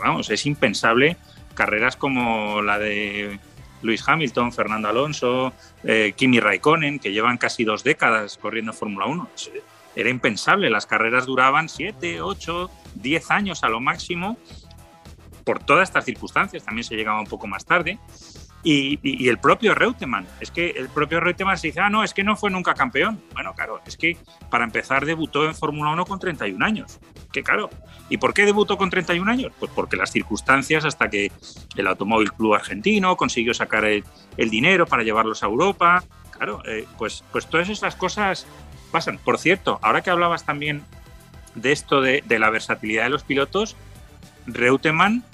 vamos, 0.00 0.30
es 0.30 0.46
impensable 0.46 1.16
carreras 1.54 1.96
como 1.96 2.62
la 2.62 2.78
de 2.78 3.40
Luis 3.82 4.06
Hamilton, 4.06 4.52
Fernando 4.52 4.88
Alonso, 4.88 5.52
eh, 5.82 6.12
Kimi 6.14 6.38
Raikkonen, 6.38 7.00
que 7.00 7.12
llevan 7.12 7.38
casi 7.38 7.64
dos 7.64 7.82
décadas 7.82 8.36
corriendo 8.36 8.72
Fórmula 8.72 9.06
1 9.06 9.30
era 9.96 10.10
impensable. 10.10 10.70
Las 10.70 10.86
carreras 10.86 11.26
duraban 11.26 11.68
7, 11.68 12.20
8, 12.20 12.70
10 12.94 13.30
años 13.30 13.64
a 13.64 13.68
lo 13.68 13.80
máximo. 13.80 14.36
por 15.44 15.62
todas 15.62 15.88
estas 15.88 16.04
circunstancias, 16.04 16.64
también 16.64 16.82
se 16.82 16.96
llegaba 16.96 17.20
un 17.20 17.26
poco 17.26 17.46
más 17.46 17.64
tarde. 17.64 18.00
Y, 18.68 19.28
el 19.28 19.38
propio 19.38 19.76
Reutemann, 19.76 20.26
es 20.40 20.50
que 20.50 20.70
el 20.70 20.88
propio 20.88 21.20
Reutemann 21.20 21.56
se 21.56 21.68
dice, 21.68 21.78
ah, 21.78 21.88
no, 21.88 22.02
es 22.02 22.12
que 22.12 22.24
no 22.24 22.34
fue 22.34 22.50
nunca 22.50 22.74
campeón. 22.74 23.22
Bueno, 23.32 23.54
claro, 23.54 23.80
es 23.86 23.96
que 23.96 24.16
para 24.50 24.64
empezar 24.64 25.06
debutó 25.06 25.44
en 25.44 25.54
Fórmula 25.54 25.92
1 25.92 26.04
con 26.04 26.18
31 26.18 26.64
años. 26.66 26.98
Que 27.32 27.44
claro. 27.44 27.70
¿Y 28.08 28.16
por 28.16 28.34
qué 28.34 28.44
debutó 28.44 28.76
con 28.76 28.90
31 28.90 29.30
años? 29.30 29.52
Pues 29.60 29.70
porque 29.72 29.96
las 29.96 30.10
circunstancias 30.10 30.84
hasta 30.84 31.08
que 31.08 31.30
el 31.76 31.86
Automóvil 31.86 32.32
Club 32.32 32.54
Argentino 32.54 33.16
consiguió 33.16 33.54
sacar 33.54 33.84
el, 33.84 34.02
dinero 34.36 34.84
para 34.84 35.04
llevarlos 35.04 35.44
a 35.44 35.46
Europa. 35.46 36.02
Claro, 36.32 36.60
eh, 36.66 36.86
pues, 36.98 37.22
pues 37.30 37.46
todas 37.46 37.68
esas 37.68 37.94
cosas 37.94 38.48
pasan. 38.90 39.18
Por 39.18 39.38
cierto, 39.38 39.78
ahora 39.82 40.02
que 40.02 40.10
hablabas 40.10 40.44
también 40.44 40.84
de 41.54 41.72
esto 41.72 42.00
de, 42.00 42.22
la 42.28 42.50
versatilidad 42.50 43.04
de 43.04 43.10
los 43.10 43.24
pilotos, 43.24 43.76
Reutemann, 44.46 45.24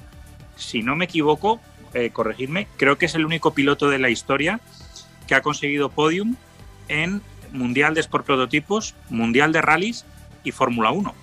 si 0.56 0.82
no 0.82 0.96
me 0.96 1.06
equivoco, 1.06 1.60
eh, 1.94 2.10
corregirme, 2.10 2.68
creo 2.76 2.96
que 2.96 3.06
es 3.06 3.14
el 3.14 3.26
único 3.26 3.52
piloto 3.52 3.90
de 3.90 3.98
la 3.98 4.08
historia 4.08 4.60
que 5.26 5.34
ha 5.34 5.42
conseguido 5.42 5.90
podium 5.90 6.36
en 6.88 7.20
Mundial 7.52 7.94
de 7.94 8.00
Sport 8.00 8.24
Prototipos, 8.24 8.94
Mundial 9.10 9.52
de 9.52 9.60
Rallys 9.60 10.04
y 10.44 10.52
Fórmula 10.52 10.90
1, 10.90 11.14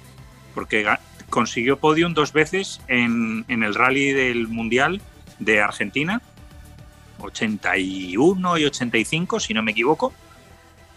porque 0.54 0.86
consiguió 1.30 1.78
podium 1.78 2.13
dos 2.13 2.34
veces 2.34 2.82
en, 2.88 3.46
el 3.48 3.76
rally 3.76 4.12
del 4.12 4.48
Mundial 4.48 5.02
de 5.39 5.62
Argentina, 5.62 6.22
81 7.20 8.58
y 8.58 8.65
85, 8.65 9.39
si 9.39 9.54
no 9.54 9.63
me 9.63 9.72
equivoco. 9.72 10.13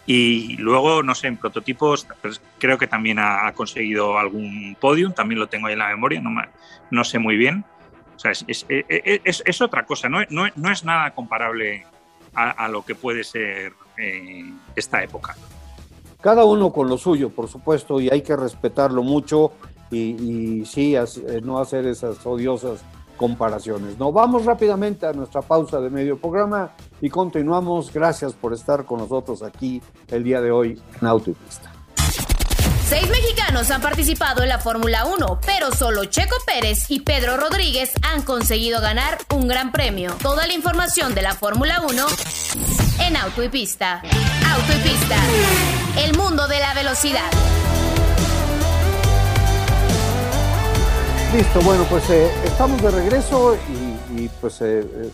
Y 0.05 0.57
luego, 0.57 1.01
no 1.01 1.15
sé, 1.15 1.27
en 1.27 1.37
prototipos 1.37 2.07
pues, 2.21 2.41
creo 2.59 2.77
que 2.77 2.87
también 2.87 3.19
ha, 3.19 3.51
conseguido 3.53 4.17
algún 4.17 4.75
podium, 4.79 5.13
también 5.13 5.39
lo 5.39 5.47
tengo 5.47 5.67
ahí 5.67 5.73
en 5.73 5.79
la 5.79 5.89
memoria, 5.89 6.19
no, 6.19 6.29
no 6.91 7.03
sé 7.03 7.19
muy 7.19 7.37
bien. 7.37 7.63
O 8.15 8.19
sea, 8.19 8.31
es, 8.31 9.61
otra 9.61 9.85
cosa, 9.85 10.09
no, 10.09 10.19
no, 10.29 10.71
es 10.71 10.83
nada 10.83 11.11
comparable 11.11 11.85
a, 12.35 12.67
lo 12.67 12.83
que 12.83 12.95
puede 12.95 13.23
ser 13.23 13.73
eh, 13.97 14.51
esta 14.75 15.03
época. 15.03 15.35
Cada 16.21 16.45
uno 16.45 16.71
con 16.71 16.89
lo 16.89 16.97
suyo, 16.97 17.29
por 17.29 17.47
supuesto, 17.49 17.99
y 17.99 18.09
hay 18.09 18.21
que 18.21 18.35
respetarlo 18.35 19.03
mucho 19.03 19.53
y, 19.91 20.61
y 20.61 20.65
sí, 20.65 20.95
eh, 20.95 21.05
no 21.43 21.59
hacer 21.59 21.85
esas 21.85 22.25
odiosas 22.25 22.83
comparaciones. 23.17 23.97
No, 23.97 24.11
vamos 24.11 24.45
rápidamente 24.45 25.05
a 25.05 25.13
nuestra 25.13 25.41
pausa 25.41 25.79
de 25.79 25.89
medio 25.89 26.17
programa 26.17 26.71
y 27.03 27.09
continuamos. 27.09 27.91
Gracias 27.91 28.31
por 28.33 28.53
estar 28.53 28.85
con 28.85 28.99
nosotros 28.99 29.43
aquí 29.43 29.81
el 30.07 30.23
día 30.23 30.39
de 30.39 30.51
hoy 30.51 30.81
en 31.01 31.05
Auto 31.05 31.31
y 31.31 31.33
Pista. 31.33 31.69
Seis 32.87 33.09
mexicanos 33.09 33.69
han 33.71 33.81
participado 33.81 34.41
en 34.41 34.47
la 34.47 34.59
Fórmula 34.59 35.05
1, 35.05 35.41
pero 35.45 35.71
solo 35.73 36.05
Checo 36.05 36.37
Pérez 36.45 36.89
y 36.89 37.01
Pedro 37.01 37.35
Rodríguez 37.35 37.91
han 38.03 38.21
conseguido 38.21 38.79
ganar 38.79 39.17
un 39.35 39.49
gran 39.49 39.73
premio. 39.73 40.13
Toda 40.21 40.47
la 40.47 40.53
información 40.53 41.13
de 41.13 41.23
la 41.23 41.33
Fórmula 41.33 41.81
1 41.81 42.05
en 43.05 43.17
Auto 43.17 43.43
y 43.43 43.49
Pista. 43.49 43.95
Auto 43.99 44.73
y 44.79 44.89
Pista, 44.89 45.17
el 45.97 46.17
mundo 46.17 46.47
de 46.47 46.59
la 46.59 46.73
velocidad. 46.73 47.29
Listo, 51.35 51.59
bueno, 51.63 51.83
pues 51.89 52.09
eh, 52.09 52.31
estamos 52.45 52.81
de 52.81 52.91
regreso 52.91 53.57
y, 54.15 54.29
pues 54.39 54.61
eh, 54.61 54.79
eh, 54.81 55.09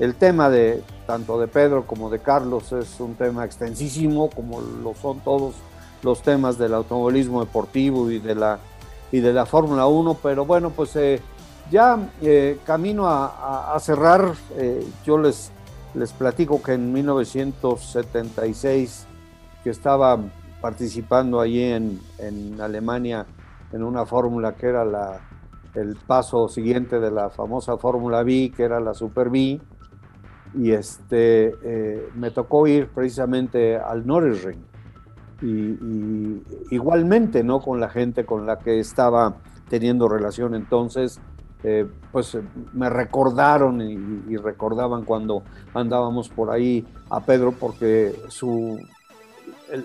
el 0.00 0.16
tema 0.16 0.50
de 0.50 0.82
tanto 1.08 1.40
de 1.40 1.48
Pedro 1.48 1.86
como 1.86 2.10
de 2.10 2.18
Carlos 2.18 2.70
es 2.72 3.00
un 3.00 3.14
tema 3.14 3.46
extensísimo, 3.46 4.28
como 4.28 4.60
lo 4.60 4.94
son 4.94 5.20
todos 5.20 5.54
los 6.02 6.20
temas 6.20 6.58
del 6.58 6.74
automovilismo 6.74 7.42
deportivo 7.42 8.10
y 8.10 8.18
de 8.18 8.34
la, 8.34 8.58
de 9.10 9.32
la 9.32 9.46
Fórmula 9.46 9.86
1, 9.86 10.18
pero 10.22 10.44
bueno, 10.44 10.68
pues 10.68 10.94
eh, 10.96 11.22
ya 11.70 12.10
eh, 12.20 12.58
camino 12.66 13.08
a, 13.08 13.74
cerrar, 13.80 14.34
eh, 14.58 14.86
yo 15.06 15.16
les, 15.16 15.50
les 15.94 16.12
platico 16.12 16.62
que 16.62 16.74
en 16.74 16.92
1976, 16.92 19.06
que 19.64 19.70
estaba 19.70 20.18
participando 20.60 21.40
allí 21.40 21.62
en, 21.62 22.02
en 22.18 22.60
Alemania 22.60 23.24
en 23.72 23.82
una 23.82 24.04
fórmula 24.04 24.56
que 24.56 24.66
era 24.66 24.84
la, 24.84 25.22
el 25.72 25.96
paso 25.96 26.48
siguiente 26.48 27.00
de 27.00 27.10
la 27.10 27.30
famosa 27.30 27.78
Fórmula 27.78 28.22
B, 28.22 28.52
que 28.54 28.64
era 28.64 28.78
la 28.78 28.92
Super 28.92 29.30
B, 29.30 29.58
y 30.54 30.72
este, 30.72 31.54
me 32.14 32.30
tocó 32.30 32.66
ir 32.66 32.88
precisamente 32.88 33.76
al 33.76 34.06
Nürburgring 34.06 34.68
y, 35.42 36.42
igualmente, 36.70 37.44
¿no? 37.44 37.60
Con 37.60 37.80
la 37.80 37.88
gente 37.88 38.24
con 38.24 38.46
la 38.46 38.58
que 38.58 38.80
estaba 38.80 39.36
teniendo 39.68 40.08
relación 40.08 40.54
entonces, 40.54 41.20
eh, 41.62 41.86
pues 42.12 42.36
me 42.72 42.88
recordaron 42.88 43.80
y, 43.80 44.36
recordaban 44.36 45.04
cuando 45.04 45.42
andábamos 45.74 46.28
por 46.28 46.50
ahí 46.50 46.86
a 47.10 47.20
Pedro 47.20 47.52
porque 47.52 48.14
su, 48.28 48.80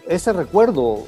ese 0.07 0.33
recuerdo, 0.33 1.03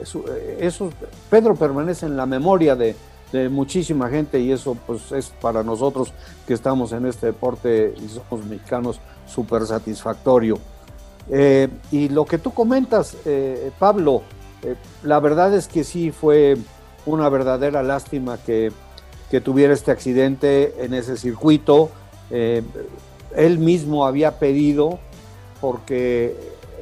eso, 0.00 0.90
Pedro 1.30 1.54
permanece 1.54 2.06
en 2.06 2.16
la 2.16 2.26
memoria 2.26 2.76
de, 2.76 2.94
de, 3.32 3.48
muchísima 3.48 4.08
gente 4.08 4.40
y 4.40 4.52
eso 4.52 4.76
pues 4.86 5.12
es 5.12 5.28
para 5.40 5.62
nosotros 5.62 6.12
que 6.46 6.54
estamos 6.54 6.92
en 6.92 7.06
este 7.06 7.26
deporte 7.26 7.94
y 7.96 8.08
somos 8.08 8.46
mexicanos 8.46 9.00
súper 9.26 9.66
satisfactorio. 9.66 10.58
Eh, 11.30 11.68
y 11.90 12.08
lo 12.08 12.24
que 12.24 12.38
tú 12.38 12.52
comentas, 12.52 13.16
eh, 13.24 13.70
Pablo, 13.78 14.22
eh, 14.62 14.76
la 15.02 15.20
verdad 15.20 15.54
es 15.54 15.68
que 15.68 15.84
sí 15.84 16.10
fue 16.10 16.56
una 17.06 17.28
verdadera 17.28 17.82
lástima 17.82 18.38
que, 18.38 18.72
tuviera 19.44 19.74
este 19.74 19.90
accidente 19.90 20.82
en 20.82 20.94
ese 20.94 21.18
circuito. 21.18 21.90
él 22.30 23.58
mismo 23.58 24.06
había 24.06 24.38
pedido, 24.38 24.98
porque 25.60 26.34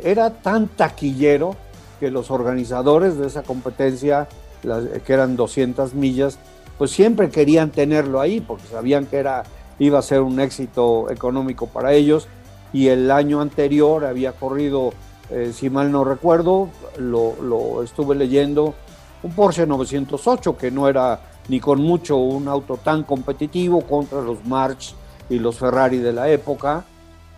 era 0.03 0.31
tan 0.31 0.69
taquillero 0.69 1.57
que 1.99 2.11
los 2.11 2.31
organizadores 2.31 3.19
de 3.19 3.27
esa 3.27 3.43
competencia, 3.43 4.29
que 4.63 5.13
eran 5.13 5.37
200 5.37 5.95
millas, 5.95 6.39
pues 6.79 6.91
siempre 6.91 7.31
querían 7.31 7.71
tenerlo 7.71 8.21
ahí, 8.21 8.41
porque 8.41 8.67
sabían 8.67 9.07
que 9.07 9.17
era, 9.17 9.45
iba 9.79 9.99
a 9.99 10.03
ser 10.03 10.21
un 10.21 10.41
éxito 10.41 11.11
económico 11.11 11.67
para 11.67 11.93
ellos 11.93 12.29
y 12.73 12.89
el 12.89 13.11
año 13.11 13.41
anterior 13.41 14.05
había 14.05 14.33
corrido, 14.33 14.93
eh, 15.31 15.53
si 15.55 15.71
mal 15.71 15.91
no 15.91 16.05
recuerdo, 16.05 16.69
lo, 16.99 17.83
estuve 17.83 18.15
leyendo, 18.15 18.75
un 19.23 19.33
Porsche 19.33 19.67
908 19.67 20.57
que 20.57 20.71
no 20.71 20.89
era 20.89 21.21
ni 21.49 21.61
con 21.61 21.81
mucho 21.81 22.17
un 22.17 22.49
auto 22.49 22.77
tan 22.77 23.03
competitivo 23.05 23.81
contra 23.83 24.21
los 24.21 24.45
March 24.45 24.95
y 25.31 25.39
los 25.39 25.57
Ferrari 25.57 25.99
de 25.99 26.13
la 26.13 26.29
época, 26.29 26.85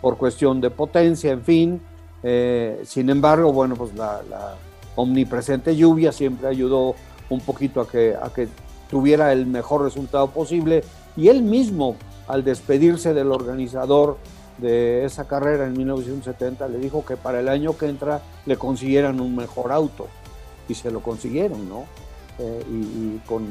por 0.01 0.17
cuestión 0.17 0.61
de 0.61 0.69
potencia, 0.69 1.31
en 1.31 1.43
fin. 1.43 1.81
Eh, 2.21 2.81
sin 2.83 3.09
embargo, 3.09 3.53
bueno, 3.53 3.75
pues 3.75 3.93
la, 3.95 4.21
omnipresente 4.95 5.77
lluvia 5.77 6.11
siempre 6.11 6.49
ayudó 6.49 6.95
un 7.29 7.41
poquito 7.41 7.81
a 7.81 7.87
que, 7.87 8.15
a 8.15 8.29
que 8.33 8.47
tuviera 8.89 9.31
el 9.31 9.45
mejor 9.45 9.83
resultado 9.83 10.29
posible 10.31 10.83
y 11.15 11.27
él 11.27 11.43
mismo, 11.43 11.95
al 12.27 12.43
despedirse 12.43 13.13
del 13.13 13.31
organizador 13.31 14.17
de 14.57 15.05
esa 15.05 15.27
carrera 15.27 15.65
en 15.65 15.73
1970 15.73 16.67
le 16.67 16.79
dijo 16.79 17.05
que 17.05 17.17
para 17.17 17.39
el 17.39 17.47
año 17.47 17.77
que 17.77 17.87
entra 17.87 18.21
le 18.45 18.57
consiguieran 18.57 19.21
un 19.21 19.35
mejor 19.35 19.71
auto 19.71 20.07
y 20.67 20.75
se 20.75 20.91
lo 20.91 21.01
consiguieron, 21.01 21.67
¿no? 21.67 21.85
Eh, 22.37 22.63
y, 22.69 23.17
con, 23.27 23.45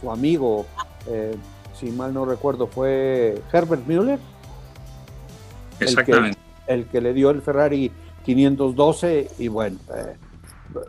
su 0.00 0.10
amigo, 0.10 0.64
eh, 1.06 1.34
si 1.78 1.90
mal 1.90 2.14
no 2.14 2.24
recuerdo, 2.24 2.66
fue 2.66 3.42
Herbert 3.52 3.86
Müller. 3.86 4.18
Exactamente. 5.78 6.38
El 6.66 6.86
que, 6.86 7.00
le 7.00 7.12
dio 7.12 7.30
el 7.30 7.42
Ferrari 7.42 7.90
512 8.24 9.30
y 9.38 9.48
bueno, 9.48 9.78
eh, 9.94 10.14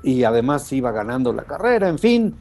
y 0.03 0.23
además 0.23 0.71
iba 0.71 0.91
ganando 0.91 1.33
la 1.33 1.43
carrera, 1.43 1.89
en 1.89 1.99
fin, 1.99 2.35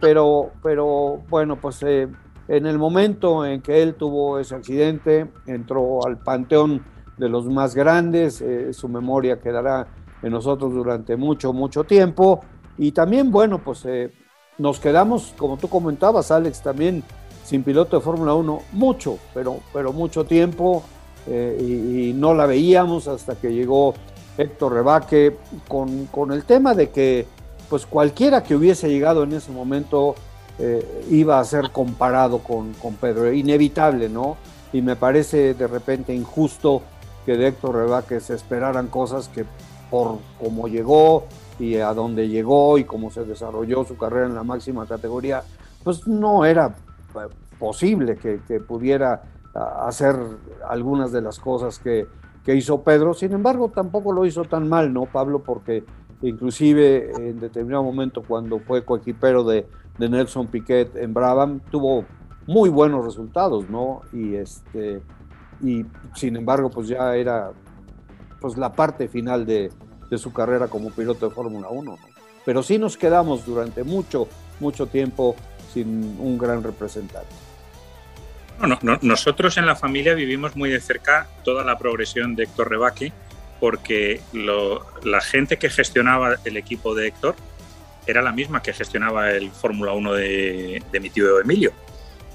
pero, 0.00 0.52
pero 0.62 1.22
bueno, 1.28 1.60
pues 1.60 1.82
en 1.82 2.66
el 2.66 2.78
momento 2.78 3.46
en 3.46 3.62
que 3.62 3.82
él 3.82 3.94
tuvo 3.94 4.38
ese 4.38 4.54
accidente, 4.54 5.30
entró 5.46 6.04
al 6.06 6.18
panteón 6.18 6.84
de 7.16 7.28
los 7.28 7.46
más 7.46 7.74
grandes, 7.74 8.40
eh, 8.40 8.72
su 8.72 8.88
memoria 8.88 9.40
quedará 9.40 9.86
en 10.22 10.32
nosotros 10.32 10.72
durante 10.72 11.16
mucho, 11.16 11.52
mucho 11.52 11.84
tiempo. 11.84 12.40
Y 12.78 12.92
también, 12.92 13.30
bueno, 13.30 13.58
pues 13.58 13.84
eh, 13.84 14.12
nos 14.58 14.80
quedamos, 14.80 15.34
como 15.36 15.56
tú 15.56 15.68
comentabas, 15.68 16.30
Alex, 16.30 16.62
también 16.62 17.02
sin 17.44 17.62
piloto 17.62 17.96
de 17.96 18.02
Fórmula 18.02 18.34
1, 18.34 18.60
mucho, 18.72 19.18
pero, 19.34 19.60
pero 19.72 19.92
mucho 19.92 20.24
tiempo, 20.24 20.82
eh, 21.26 21.56
y, 21.60 22.12
no 22.12 22.34
la 22.34 22.46
veíamos 22.46 23.06
hasta 23.08 23.36
que 23.36 23.52
llegó 23.52 23.94
Héctor 24.42 24.74
Rebaque 24.74 25.36
con, 25.68 26.06
con 26.06 26.32
el 26.32 26.44
tema 26.44 26.74
de 26.74 26.90
que 26.90 27.26
pues 27.68 27.86
cualquiera 27.86 28.42
que 28.42 28.54
hubiese 28.54 28.88
llegado 28.88 29.22
en 29.22 29.32
ese 29.32 29.50
momento 29.50 30.14
eh, 30.58 31.06
iba 31.10 31.40
a 31.40 31.44
ser 31.44 31.70
comparado 31.70 32.40
con, 32.40 32.74
con, 32.74 32.94
Pedro, 32.96 33.32
inevitable, 33.32 34.08
¿no? 34.10 34.36
Y 34.72 34.82
me 34.82 34.96
parece 34.96 35.54
de 35.54 35.66
repente 35.66 36.14
injusto 36.14 36.82
que 37.24 37.36
de 37.36 37.48
Héctor 37.48 37.76
Rebaque 37.76 38.20
se 38.20 38.34
esperaran 38.34 38.88
cosas 38.88 39.28
que 39.28 39.46
por 39.90 40.18
cómo 40.38 40.68
llegó 40.68 41.24
y 41.58 41.76
a 41.76 41.92
dónde 41.94 42.28
llegó 42.28 42.78
y 42.78 42.84
cómo 42.84 43.10
se 43.10 43.24
desarrolló 43.24 43.84
su 43.84 43.96
carrera 43.96 44.26
en 44.26 44.34
la 44.34 44.42
máxima 44.42 44.86
categoría, 44.86 45.42
pues 45.82 46.06
no 46.06 46.44
era 46.44 46.74
posible 47.58 48.16
que, 48.16 48.60
pudiera 48.60 49.22
hacer 49.54 50.16
algunas 50.68 51.12
de 51.12 51.20
las 51.20 51.38
cosas 51.38 51.78
que, 51.78 52.06
hizo 52.46 52.82
Pedro. 52.82 53.14
Sin 53.14 53.32
embargo, 53.32 53.70
tampoco 53.70 54.12
lo 54.12 54.26
hizo 54.26 54.44
tan 54.44 54.68
mal, 54.68 54.92
¿no, 54.92 55.06
Pablo? 55.06 55.40
Porque 55.40 55.84
inclusive 56.22 57.12
en 57.16 57.40
determinado 57.40 57.82
momento 57.82 58.22
cuando 58.22 58.58
fue 58.58 58.84
coequipero 58.84 59.44
de, 59.44 59.66
de 59.98 60.08
Nelson 60.08 60.46
Piquet 60.48 60.96
en 60.96 61.14
Brabham, 61.14 61.60
tuvo 61.70 62.04
muy 62.46 62.68
buenos 62.68 63.04
resultados, 63.04 63.68
¿no? 63.70 64.02
Y 64.12 64.34
este 64.34 65.02
y 65.62 65.86
sin 66.14 66.36
embargo, 66.36 66.70
pues 66.70 66.88
ya 66.88 67.14
era 67.14 67.52
pues 68.40 68.56
la 68.56 68.72
parte 68.72 69.08
final 69.08 69.46
de, 69.46 69.70
su 70.18 70.32
carrera 70.32 70.68
como 70.68 70.90
piloto 70.90 71.28
de 71.28 71.34
Fórmula 71.34 71.68
1. 71.70 71.96
Pero 72.44 72.62
sí 72.62 72.76
nos 72.76 72.98
quedamos 72.98 73.46
durante 73.46 73.82
mucho, 73.82 74.28
mucho 74.60 74.86
tiempo 74.86 75.36
sin 75.72 76.18
un 76.20 76.36
gran 76.36 76.62
representante. 76.62 77.30
Nosotros 79.02 79.56
en 79.56 79.66
la 79.66 79.76
familia 79.76 80.14
vivimos 80.14 80.56
muy 80.56 80.70
de 80.70 80.80
cerca 80.80 81.26
toda 81.44 81.64
la 81.64 81.78
progresión 81.78 82.36
de 82.36 82.44
Héctor 82.44 82.70
Rebaque, 82.70 83.12
porque 83.60 84.20
la 85.02 85.20
gente 85.20 85.56
que 85.56 85.70
gestionaba 85.70 86.36
el 86.44 86.56
equipo 86.56 86.94
de 86.94 87.08
Héctor 87.08 87.36
era 88.06 88.22
la 88.22 88.32
misma 88.32 88.62
que 88.62 88.72
gestionaba 88.72 89.30
el 89.30 89.50
Fórmula 89.50 89.92
1 89.92 90.12
de, 90.14 90.82
mi 91.00 91.10
tío 91.10 91.40
Emilio. 91.40 91.72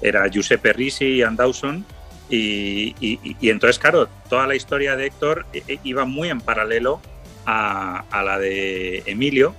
Era 0.00 0.28
Giuseppe 0.28 0.72
Risi 0.72 1.06
y 1.06 1.22
Ann 1.22 1.36
Dawson, 1.36 1.84
y, 2.30 3.36
entonces, 3.48 3.78
claro, 3.78 4.08
toda 4.28 4.46
la 4.46 4.54
historia 4.54 4.96
de 4.96 5.06
Héctor 5.06 5.46
eh, 5.52 5.62
eh, 5.66 5.78
iba 5.82 6.04
muy 6.04 6.28
en 6.28 6.40
paralelo 6.40 7.00
a, 7.46 8.04
la 8.24 8.38
de 8.38 9.02
Emilio. 9.06 9.54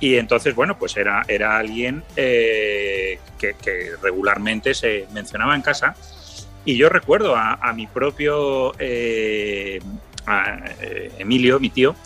Y 0.00 0.16
entonces, 0.16 0.54
bueno, 0.54 0.78
pues 0.78 0.96
era, 0.96 1.24
era 1.26 1.58
alguien 1.58 2.04
eh, 2.16 3.18
que, 3.38 3.54
regularmente 4.02 4.74
se 4.74 5.06
mencionaba 5.12 5.54
en 5.54 5.62
casa. 5.62 5.94
Y 6.64 6.76
yo 6.76 6.88
recuerdo 6.88 7.34
a, 7.36 7.72
mi 7.74 7.86
propio 7.86 8.72
Emilio, 11.18 11.58
mi 11.60 11.70
tío, 11.70 11.96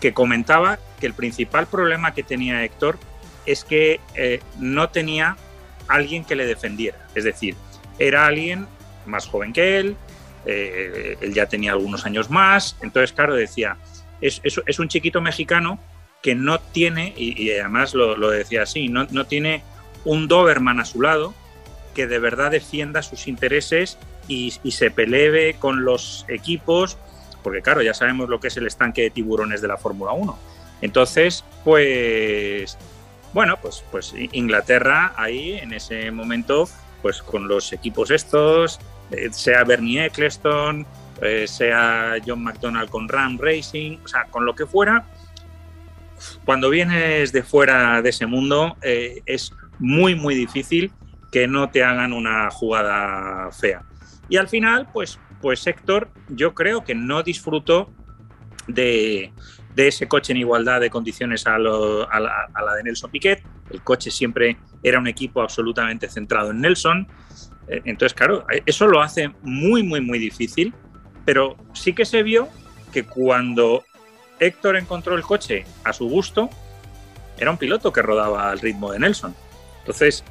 que 0.00 0.12
comentaba 0.12 0.78
que 0.98 1.06
el 1.06 1.14
principal 1.14 1.66
problema 1.66 2.12
que 2.12 2.22
tenía 2.22 2.64
Héctor 2.64 2.98
es 3.46 3.64
que 3.64 4.00
no 4.58 4.88
tenía 4.90 5.36
alguien 5.90 6.24
que 6.24 6.36
le 6.36 6.46
defendiera. 6.46 7.06
Es 7.14 7.24
decir, 7.24 7.56
era 7.98 8.26
alguien 8.26 8.66
más 9.06 9.26
joven 9.26 9.52
que 9.52 9.78
él, 9.78 9.96
eh, 10.46 11.16
él 11.20 11.34
ya 11.34 11.46
tenía 11.46 11.72
algunos 11.72 12.06
años 12.06 12.30
más, 12.30 12.76
entonces 12.80 13.12
claro, 13.12 13.34
decía, 13.34 13.76
es, 14.20 14.40
es, 14.44 14.78
un 14.78 14.88
chiquito 14.88 15.20
mexicano 15.20 15.78
que 16.22 16.34
no 16.34 16.60
tiene, 16.60 17.14
y, 17.16 17.50
además 17.52 17.94
lo, 17.94 18.30
decía 18.30 18.62
así, 18.62 18.88
no, 18.88 19.06
no 19.10 19.26
tiene 19.26 19.62
un 20.04 20.28
Doberman 20.28 20.80
a 20.80 20.84
su 20.84 21.00
lado 21.00 21.34
que 21.94 22.06
de 22.06 22.18
verdad 22.18 22.50
defienda 22.50 23.02
sus 23.02 23.26
intereses 23.26 23.98
y, 24.28 24.52
se 24.70 24.90
pelee 24.90 25.54
con 25.54 25.84
los 25.84 26.24
equipos, 26.28 26.98
porque 27.42 27.62
claro, 27.62 27.82
ya 27.82 27.94
sabemos 27.94 28.28
lo 28.28 28.38
que 28.38 28.48
es 28.48 28.56
el 28.56 28.66
estanque 28.66 29.02
de 29.02 29.10
tiburones 29.10 29.60
de 29.60 29.68
la 29.68 29.76
Fórmula 29.76 30.12
1. 30.12 30.38
Entonces, 30.82 31.44
pues, 31.64 32.78
bueno, 33.32 33.58
pues, 33.60 33.84
pues 33.90 34.14
Inglaterra 34.32 35.14
ahí 35.16 35.54
en 35.54 35.72
ese 35.72 36.10
momento, 36.10 36.68
pues 37.02 37.22
con 37.22 37.48
los 37.48 37.72
equipos 37.72 38.10
estos, 38.10 38.78
eh, 39.10 39.30
sea 39.32 39.64
Bernie 39.64 40.04
Eccleston, 40.04 40.86
eh, 41.22 41.46
sea 41.48 42.14
John 42.24 42.44
McDonald 42.44 42.88
con 42.88 43.08
Ram 43.08 43.38
Racing, 43.38 43.98
o 44.04 44.08
sea, 44.08 44.26
con 44.30 44.46
lo 44.46 44.54
que 44.54 44.66
fuera, 44.66 45.04
cuando 46.44 46.70
vienes 46.70 47.32
de 47.32 47.42
fuera 47.42 48.02
de 48.02 48.10
ese 48.10 48.26
mundo 48.26 48.76
eh, 48.82 49.22
es 49.26 49.52
muy, 49.78 50.14
muy 50.14 50.34
difícil 50.34 50.92
que 51.30 51.46
no 51.46 51.70
te 51.70 51.82
hagan 51.84 52.12
una 52.12 52.50
jugada 52.50 53.50
fea. 53.52 53.82
Y 54.28 54.36
al 54.36 54.48
final, 54.48 54.88
pues, 54.92 55.18
pues 55.40 55.66
Héctor, 55.66 56.10
yo 56.28 56.54
creo 56.54 56.84
que 56.84 56.94
no 56.94 57.22
disfrutó 57.22 57.90
de, 58.66 59.32
ese 59.76 60.08
coche 60.08 60.32
en 60.32 60.38
igualdad 60.38 60.80
de 60.80 60.90
condiciones 60.90 61.46
a, 61.46 61.54
a, 61.54 61.58
la, 61.60 62.74
de 62.76 62.82
Nelson 62.84 63.10
Piquet. 63.10 63.42
El 63.70 63.82
coche 63.82 64.10
siempre 64.10 64.58
era 64.82 64.98
un 64.98 65.06
equipo 65.06 65.40
absolutamente 65.40 66.08
centrado 66.08 66.50
en 66.50 66.60
Nelson. 66.60 67.08
Eh, 67.68 67.80
entonces, 67.84 68.14
claro, 68.14 68.44
eso 68.66 68.86
lo 68.86 69.00
hace 69.00 69.30
muy, 69.42 69.82
muy, 69.82 70.00
muy 70.00 70.18
difícil, 70.18 70.74
pero 71.24 71.56
sí 71.72 71.92
que 71.92 72.04
se 72.04 72.22
vio 72.22 72.48
que 72.92 73.04
cuando 73.04 73.84
Héctor 74.40 74.76
encontró 74.76 75.14
el 75.14 75.22
coche 75.22 75.64
a 75.84 75.92
su 75.92 76.08
gusto, 76.08 76.50
era 77.38 77.50
un 77.50 77.58
piloto 77.58 77.92
que 77.92 78.02
rodaba 78.02 78.50
al 78.50 78.58
ritmo 78.58 78.90
de 78.92 78.98
Nelson. 78.98 79.34
Entonces, 79.80 80.24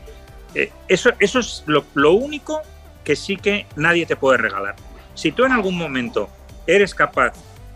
eh, 0.56 0.72
eso, 0.88 1.12
eso 1.20 1.40
es 1.40 1.64
lo, 1.66 2.14
único 2.14 2.62
que 3.04 3.16
sí 3.16 3.38
que 3.38 3.66
nadie 3.76 4.06
te 4.06 4.16
puede 4.16 4.38
regalar. 4.38 4.76
Si 5.14 5.32
tú 5.32 5.46
en 5.46 5.52
algún 5.52 5.78
momento 5.78 6.30
eres 6.68 6.94
capaz 6.94 7.34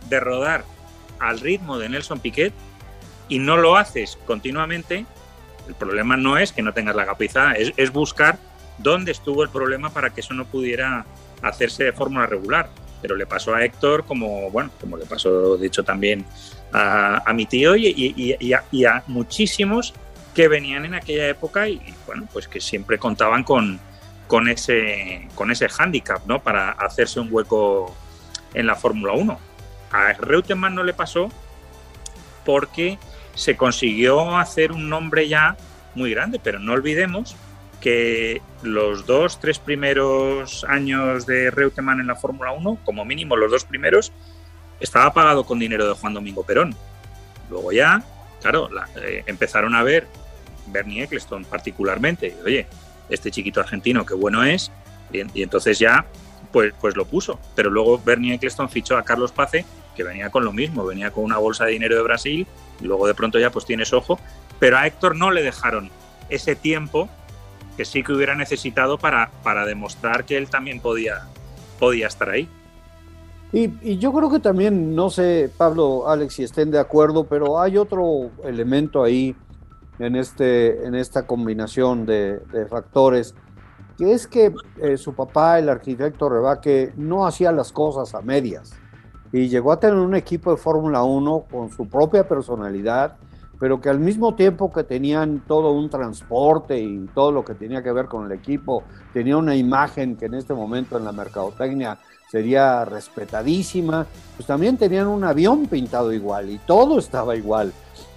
de 0.09 0.19
rodar 0.19 0.65
al 1.19 1.39
ritmo 1.39 1.77
de 1.77 1.89
Nelson 1.89 2.19
Piquet 2.19 2.53
y 3.29 3.39
no 3.39 3.57
lo 3.57 3.75
haces 3.75 4.17
continuamente, 4.25 5.05
el 5.67 5.75
problema 5.75 6.17
no 6.17 6.37
es 6.37 6.51
que 6.51 6.61
no 6.61 6.73
tengas 6.73 6.95
la 6.95 7.05
capacidad, 7.05 7.55
es, 7.55 7.73
es 7.77 7.91
buscar 7.91 8.37
dónde 8.77 9.11
estuvo 9.11 9.43
el 9.43 9.49
problema 9.49 9.91
para 9.91 10.09
que 10.09 10.21
eso 10.21 10.33
no 10.33 10.45
pudiera 10.45 11.05
hacerse 11.41 11.85
de 11.85 11.93
fórmula 11.93 12.25
regular. 12.25 12.69
Pero 13.03 13.17
le 13.17 13.25
pasó 13.25 13.53
a 13.53 13.65
Héctor 13.65 14.05
como, 14.05 14.49
bueno, 14.49 14.71
como 14.79 14.95
le 14.95 15.05
pasó 15.05 15.57
de 15.57 15.67
hecho 15.67 15.83
también 15.83 16.25
a, 16.71 17.33
mi 17.35 17.45
tío 17.45 17.75
y, 17.75 18.53
a, 18.53 19.03
muchísimos 19.07 19.93
que 20.33 20.47
venían 20.47 20.85
en 20.85 20.93
aquella 20.93 21.27
época 21.27 21.67
y, 21.67 21.81
bueno, 22.07 22.27
pues 22.31 22.47
que 22.47 22.61
siempre 22.61 22.97
contaban 22.97 23.43
con, 23.43 23.79
con 24.27 24.47
ese, 24.47 25.27
con 25.35 25.51
ese 25.51 25.67
hándicap, 25.67 26.25
¿no? 26.25 26.41
Para 26.41 26.71
hacerse 26.71 27.19
un 27.19 27.27
hueco 27.29 27.93
en 28.53 28.65
la 28.67 28.75
Fórmula 28.75 29.13
1. 29.13 29.39
A 29.91 30.13
Reutemann 30.13 30.73
no 30.73 30.83
le 30.83 30.93
pasó 30.93 31.29
porque 32.45 32.97
se 33.35 33.57
consiguió 33.57 34.37
hacer 34.37 34.71
un 34.71 34.87
nombre 34.87 35.27
ya 35.27 35.57
muy 35.93 36.11
grande, 36.11 36.39
pero 36.41 36.57
no 36.59 36.71
olvidemos 36.71 37.35
que 37.83 38.41
los 38.61 39.05
dos, 39.05 39.41
tres 39.41 39.59
primeros 39.59 40.63
años 40.69 41.25
de 41.25 41.51
Reutemann 41.51 41.99
en 41.99 42.07
la 42.07 42.15
Fórmula 42.15 42.53
1, 42.53 42.79
como 42.85 43.03
mínimo 43.03 43.35
los 43.35 43.51
dos 43.51 43.65
primeros, 43.65 44.13
estaba 44.79 45.11
pagado 45.11 45.43
con 45.43 45.59
dinero 45.59 45.85
de 45.85 45.93
Juan 45.93 46.13
Domingo 46.13 46.43
Perón. 46.43 46.73
Luego 47.49 47.73
ya, 47.73 48.01
claro, 48.41 48.69
eh, 48.95 49.23
empezaron 49.25 49.75
a 49.75 49.83
ver 49.83 50.07
Bernie 50.67 51.03
Eccleston 51.03 51.43
particularmente, 51.43 52.37
oye, 52.45 52.67
este 53.09 53.31
chiquito 53.31 53.59
argentino, 53.59 54.05
qué 54.05 54.13
bueno 54.13 54.45
es, 54.45 54.71
y, 55.11 55.43
entonces 55.43 55.77
ya, 55.77 56.05
pues, 56.53 56.73
pues 56.79 56.95
lo 56.95 57.03
puso. 57.03 57.37
Pero 57.53 57.69
luego 57.69 58.01
Bernie 58.01 58.35
Eccleston 58.35 58.69
fichó 58.69 58.95
a 58.95 59.03
Carlos 59.03 59.33
Pace, 59.33 59.65
que 59.93 60.05
venía 60.05 60.29
con 60.29 60.45
lo 60.45 60.53
mismo, 60.53 60.85
venía 60.85 61.11
con 61.11 61.25
una 61.25 61.37
bolsa 61.37 61.65
de 61.65 61.71
dinero 61.71 61.97
de 61.97 62.01
Brasil, 62.01 62.47
y 62.79 62.85
luego 62.85 63.07
de 63.07 63.13
pronto 63.13 63.39
ya 63.39 63.51
pues 63.51 63.65
tienes 63.65 63.91
ojo, 63.91 64.17
pero 64.57 64.77
a 64.77 64.87
Héctor 64.87 65.17
no 65.17 65.31
le 65.31 65.43
dejaron 65.43 65.91
ese 66.29 66.55
tiempo 66.55 67.09
que 67.77 67.85
sí 67.85 68.03
que 68.03 68.13
hubiera 68.13 68.35
necesitado 68.35 68.97
para, 68.97 69.31
para 69.43 69.65
demostrar 69.65 70.25
que 70.25 70.37
él 70.37 70.49
también 70.49 70.79
podía, 70.79 71.27
podía 71.79 72.07
estar 72.07 72.29
ahí. 72.29 72.47
Y, 73.51 73.97
yo 73.99 74.11
creo 74.11 74.31
que 74.31 74.39
también, 74.39 74.95
no 74.95 75.11
sé, 75.11 75.49
Pablo, 75.55 76.09
Alex, 76.09 76.33
si 76.33 76.43
estén 76.43 76.71
de 76.71 76.79
acuerdo, 76.79 77.25
pero 77.25 77.61
hay 77.61 77.77
otro 77.77 78.31
elemento 78.43 79.03
ahí 79.03 79.35
en, 79.99 80.15
este, 80.15 80.85
en 80.87 80.95
esta 80.95 81.27
combinación 81.27 82.07
de, 82.07 82.41
factores, 82.67 83.35
que 83.95 84.11
es 84.11 84.25
que 84.25 84.51
eh, 84.81 84.97
su 84.97 85.13
papá, 85.13 85.59
el 85.59 85.69
arquitecto 85.69 86.29
Rebaque, 86.29 86.93
no 86.97 87.27
hacía 87.27 87.51
las 87.51 87.71
cosas 87.71 88.15
a 88.15 88.21
medias 88.21 88.73
y 89.31 89.49
llegó 89.49 89.71
a 89.71 89.79
tener 89.79 89.97
un 89.97 90.15
equipo 90.15 90.51
de 90.51 90.57
Fórmula 90.57 91.03
1 91.03 91.45
con 91.51 91.69
su 91.71 91.89
propia 91.89 92.27
personalidad, 92.27 93.17
pero 93.63 93.79
que 93.79 93.87
al 93.87 94.01
mismo 94.01 94.35
tiempo 94.35 94.73
que 94.73 94.83
tenían 94.83 95.41
todo 95.47 95.71
un 95.71 95.89
transporte 95.89 96.77
y 96.77 97.07
todo 97.15 97.31
lo 97.31 97.45
que 97.45 97.53
tenía 97.53 97.81
que 97.81 97.93
ver 97.93 98.07
con 98.07 98.25
el 98.25 98.33
equipo, 98.33 98.83
tenía 99.13 99.37
una 99.37 99.55
imagen 99.55 100.17
que 100.17 100.25
en 100.25 100.33
este 100.33 100.53
momento 100.53 100.97
en 100.97 101.05
la 101.05 101.13
mercadotecnia 101.13 101.97
sería 102.29 102.83
respetadísima, 102.83 104.05
pues 104.35 104.45
también 104.45 104.75
tenían 104.75 105.07
un 105.07 105.23
avión 105.23 105.67
pintado 105.67 106.11
igual 106.11 106.49
y 106.49 106.57
todo 106.57 106.99
estaba 106.99 107.37
igual. 107.37 107.71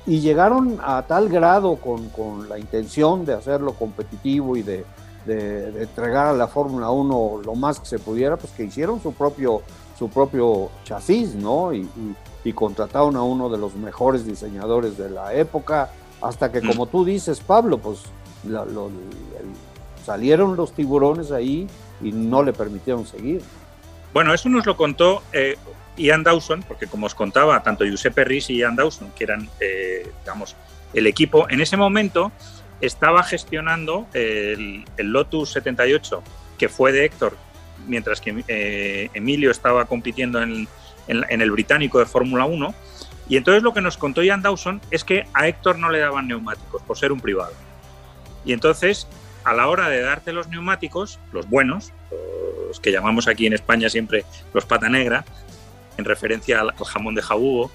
Y 0.05 0.19
llegaron 0.19 0.81
a 0.83 1.03
tal 1.03 1.29
grado 1.29 1.77
con, 1.77 2.09
con 2.09 2.49
la 2.49 2.59
intención 2.59 3.25
de 3.25 3.35
hacerlo 3.35 3.75
competitivo 3.75 4.57
y 4.57 4.63
de, 4.63 4.85
de, 5.27 5.81
entregar 5.81 6.27
a 6.27 6.33
la 6.33 6.49
Fórmula 6.49 6.91
1 6.91 7.43
lo 7.45 7.55
más 7.55 7.79
que 7.79 7.87
se 7.87 8.01
pudiera, 8.01 8.37
pues 8.37 8.53
que 8.53 8.65
hicieron 8.65 9.01
su 9.01 9.13
propio, 9.13 9.63
su 9.97 10.09
propio 10.09 10.71
chasis, 10.83 11.37
¿no? 11.37 11.73
y, 11.73 11.83
y 11.83 12.17
contrataron 12.53 13.17
a 13.17 13.23
uno 13.23 13.49
de 13.49 13.59
los 13.59 13.75
mejores 13.75 14.27
diseñadores 14.27 14.97
de 14.97 15.11
la 15.11 15.35
época, 15.35 15.91
hasta 16.21 16.51
que, 16.51 16.61
mm. 16.61 16.67
como 16.67 16.87
tú 16.87 17.05
dices, 17.05 17.41
Pablo, 17.41 17.79
pues 17.79 18.05
salieron 20.05 20.57
los 20.57 20.73
tiburones 20.73 21.33
ahí 21.33 21.67
y 22.01 22.13
no 22.13 22.43
le 22.43 22.53
permitieron 22.53 23.07
seguir. 23.07 23.43
Bueno, 24.13 24.33
eso 24.33 24.49
nos 24.49 24.65
lo 24.65 24.77
contó 24.77 25.23
eh, 25.33 25.57
Ian 25.97 26.23
Dawson, 26.23 26.63
porque 26.67 26.87
como 26.87 27.07
os 27.07 27.15
contaba, 27.15 27.63
tanto 27.63 27.85
Giuseppe 27.85 28.25
Risi 28.25 28.55
y 28.55 28.59
Ian 28.59 28.77
Dawson, 28.77 29.11
que 29.17 29.25
eran, 29.25 29.49
eh, 29.61 30.11
digamos, 30.21 30.57
el 30.95 31.07
equipo, 31.07 31.47
en 31.51 31.61
ese 31.61 31.77
momento 31.77 32.33
estaba 32.81 33.23
gestionando 33.23 34.07
el, 34.13 34.85
Lotus 34.99 35.53
78, 35.53 36.23
que 36.59 36.69
fue 36.69 36.93
de 36.93 37.05
Héctor, 37.05 37.37
mientras 37.87 38.21
que 38.21 38.45
eh, 38.49 39.11
Emilio 39.15 39.51
estaba 39.51 39.87
compitiendo 39.87 40.43
en, 40.43 40.69
el 41.09 41.51
británico 41.51 41.99
de 41.99 42.07
Fórmula 42.07 42.45
1. 42.47 42.75
Y 43.29 43.37
entonces 43.37 43.63
lo 43.63 43.75
que 43.75 43.81
nos 43.81 43.97
contó 43.97 44.23
Ian 44.23 44.43
Dawson 44.43 44.81
es 44.91 45.05
que 45.05 45.27
a 45.35 45.49
Héctor 45.49 45.79
no 45.79 45.91
le 45.91 45.99
daban 45.99 46.29
neumáticos 46.29 46.83
por 46.83 46.97
ser 46.97 47.13
un 47.13 47.21
privado. 47.21 47.53
Y 48.45 48.53
entonces, 48.53 49.09
a 49.45 49.53
la 49.53 49.69
hora 49.69 49.89
de 49.89 50.01
darte 50.01 50.33
los 50.33 50.49
neumáticos, 50.49 51.19
los 51.33 51.49
buenos, 51.49 51.93
los 52.69 52.81
que 52.81 52.93
llamamos 52.93 53.27
aquí 53.29 53.47
en 53.47 53.53
España 53.53 53.89
siempre 53.89 54.25
los 54.55 54.65
pata 54.65 54.89
negra, 54.89 55.25
en 55.97 56.05
referencia 56.05 56.61
al, 56.61 56.73
jamón 56.73 57.15
de 57.15 57.23
jabugo, 57.23 57.71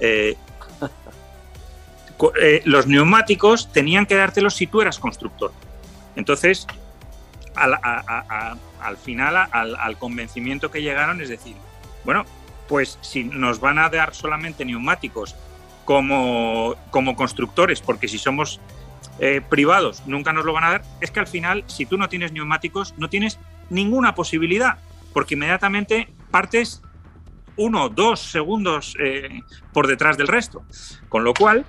eh, 0.00 0.36
eh, 2.40 2.62
los 2.64 2.86
neumáticos 2.86 3.72
tenían 3.72 4.06
que 4.06 4.14
dártelos 4.14 4.54
si 4.54 4.66
tú 4.66 4.80
eras 4.80 4.98
constructor. 4.98 5.52
Entonces, 6.16 6.66
al, 7.54 8.96
final, 8.96 9.48
al, 9.50 9.96
convencimiento 9.98 10.70
que 10.70 10.82
llegaron, 10.82 11.20
es 11.20 11.28
decir, 11.28 11.56
bueno, 12.04 12.24
pues 12.68 12.98
si 13.00 13.24
nos 13.24 13.60
van 13.60 13.78
a 13.78 13.88
dar 13.88 14.14
solamente 14.14 14.64
neumáticos 14.64 15.34
como, 15.84 16.74
como 16.90 17.16
constructores, 17.16 17.80
porque 17.80 18.08
si 18.08 18.18
somos 18.18 18.60
eh, 19.18 19.40
privados 19.48 20.02
nunca 20.06 20.32
nos 20.32 20.44
lo 20.44 20.52
van 20.52 20.64
a 20.64 20.70
dar, 20.70 20.82
es 21.00 21.10
que 21.10 21.20
al 21.20 21.26
final, 21.26 21.64
si 21.66 21.86
tú 21.86 21.96
no 21.98 22.08
tienes 22.08 22.32
neumáticos, 22.32 22.94
no 22.96 23.08
tienes 23.08 23.38
ninguna 23.70 24.14
posibilidad, 24.14 24.78
porque 25.12 25.34
inmediatamente 25.34 26.08
partes 26.30 26.82
uno, 27.56 27.88
dos 27.88 28.20
segundos 28.20 28.96
eh, 28.98 29.40
por 29.72 29.86
detrás 29.86 30.16
del 30.16 30.28
resto. 30.28 30.64
Con 31.08 31.24
lo 31.24 31.34
cual, 31.34 31.64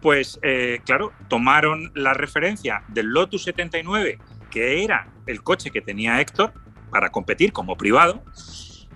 pues 0.00 0.38
eh, 0.42 0.80
claro, 0.84 1.12
tomaron 1.28 1.90
la 1.94 2.14
referencia 2.14 2.84
del 2.88 3.06
Lotus 3.06 3.44
79, 3.44 4.18
que 4.50 4.84
era 4.84 5.08
el 5.26 5.42
coche 5.42 5.70
que 5.70 5.80
tenía 5.80 6.20
Héctor 6.20 6.52
para 6.90 7.10
competir 7.10 7.52
como 7.52 7.76
privado, 7.76 8.22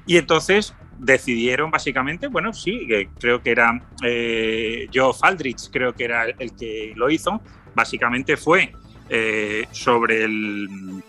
y 0.07 0.17
entonces 0.17 0.75
decidieron 0.99 1.71
básicamente, 1.71 2.29
bueno, 2.29 2.53
sí, 2.53 2.87
creo 3.19 3.43
que 3.43 3.51
era 3.51 3.83
eh, 4.03 4.89
Joe 4.93 5.15
Faldrich, 5.15 5.71
creo 5.71 5.95
que 5.95 6.05
era 6.05 6.25
el 6.27 6.55
que 6.55 6.93
lo 6.97 7.11
hizo, 7.11 7.41
básicamente 7.75 8.37
fue 8.37 8.73
eh, 9.09 9.67
sobre 9.73 10.25
el 10.25 11.03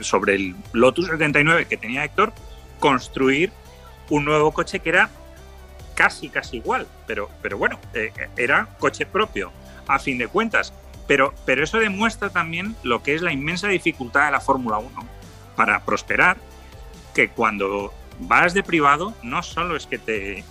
sobre 0.00 0.34
el 0.34 0.56
Lotus 0.72 1.06
79 1.06 1.66
que 1.66 1.76
tenía 1.76 2.04
Héctor, 2.04 2.32
construir 2.80 3.52
un 4.08 4.24
nuevo 4.24 4.50
coche 4.52 4.80
que 4.80 4.88
era 4.88 5.10
casi, 5.94 6.30
casi 6.30 6.56
igual, 6.56 6.86
pero, 7.06 7.28
pero 7.42 7.58
bueno, 7.58 7.78
eh, 7.94 8.10
era 8.36 8.66
coche 8.78 9.04
propio, 9.04 9.52
a 9.86 9.98
fin 9.98 10.18
de 10.18 10.28
cuentas. 10.28 10.72
Pero, 11.06 11.34
pero 11.44 11.62
eso 11.62 11.78
demuestra 11.78 12.30
también 12.30 12.76
lo 12.82 13.02
que 13.02 13.14
es 13.14 13.20
la 13.20 13.32
inmensa 13.32 13.68
dificultad 13.68 14.26
de 14.26 14.30
la 14.30 14.40
Fórmula 14.40 14.78
1 14.78 14.90
para 15.56 15.84
prosperar, 15.84 16.38
que 17.10 17.30
cuando 17.30 17.92
vas 18.20 18.54
de 18.54 18.62
privado 18.62 19.14
no 19.22 19.42
solo 19.42 19.76
es 19.76 19.86
que 19.86 19.98
te, 19.98 20.44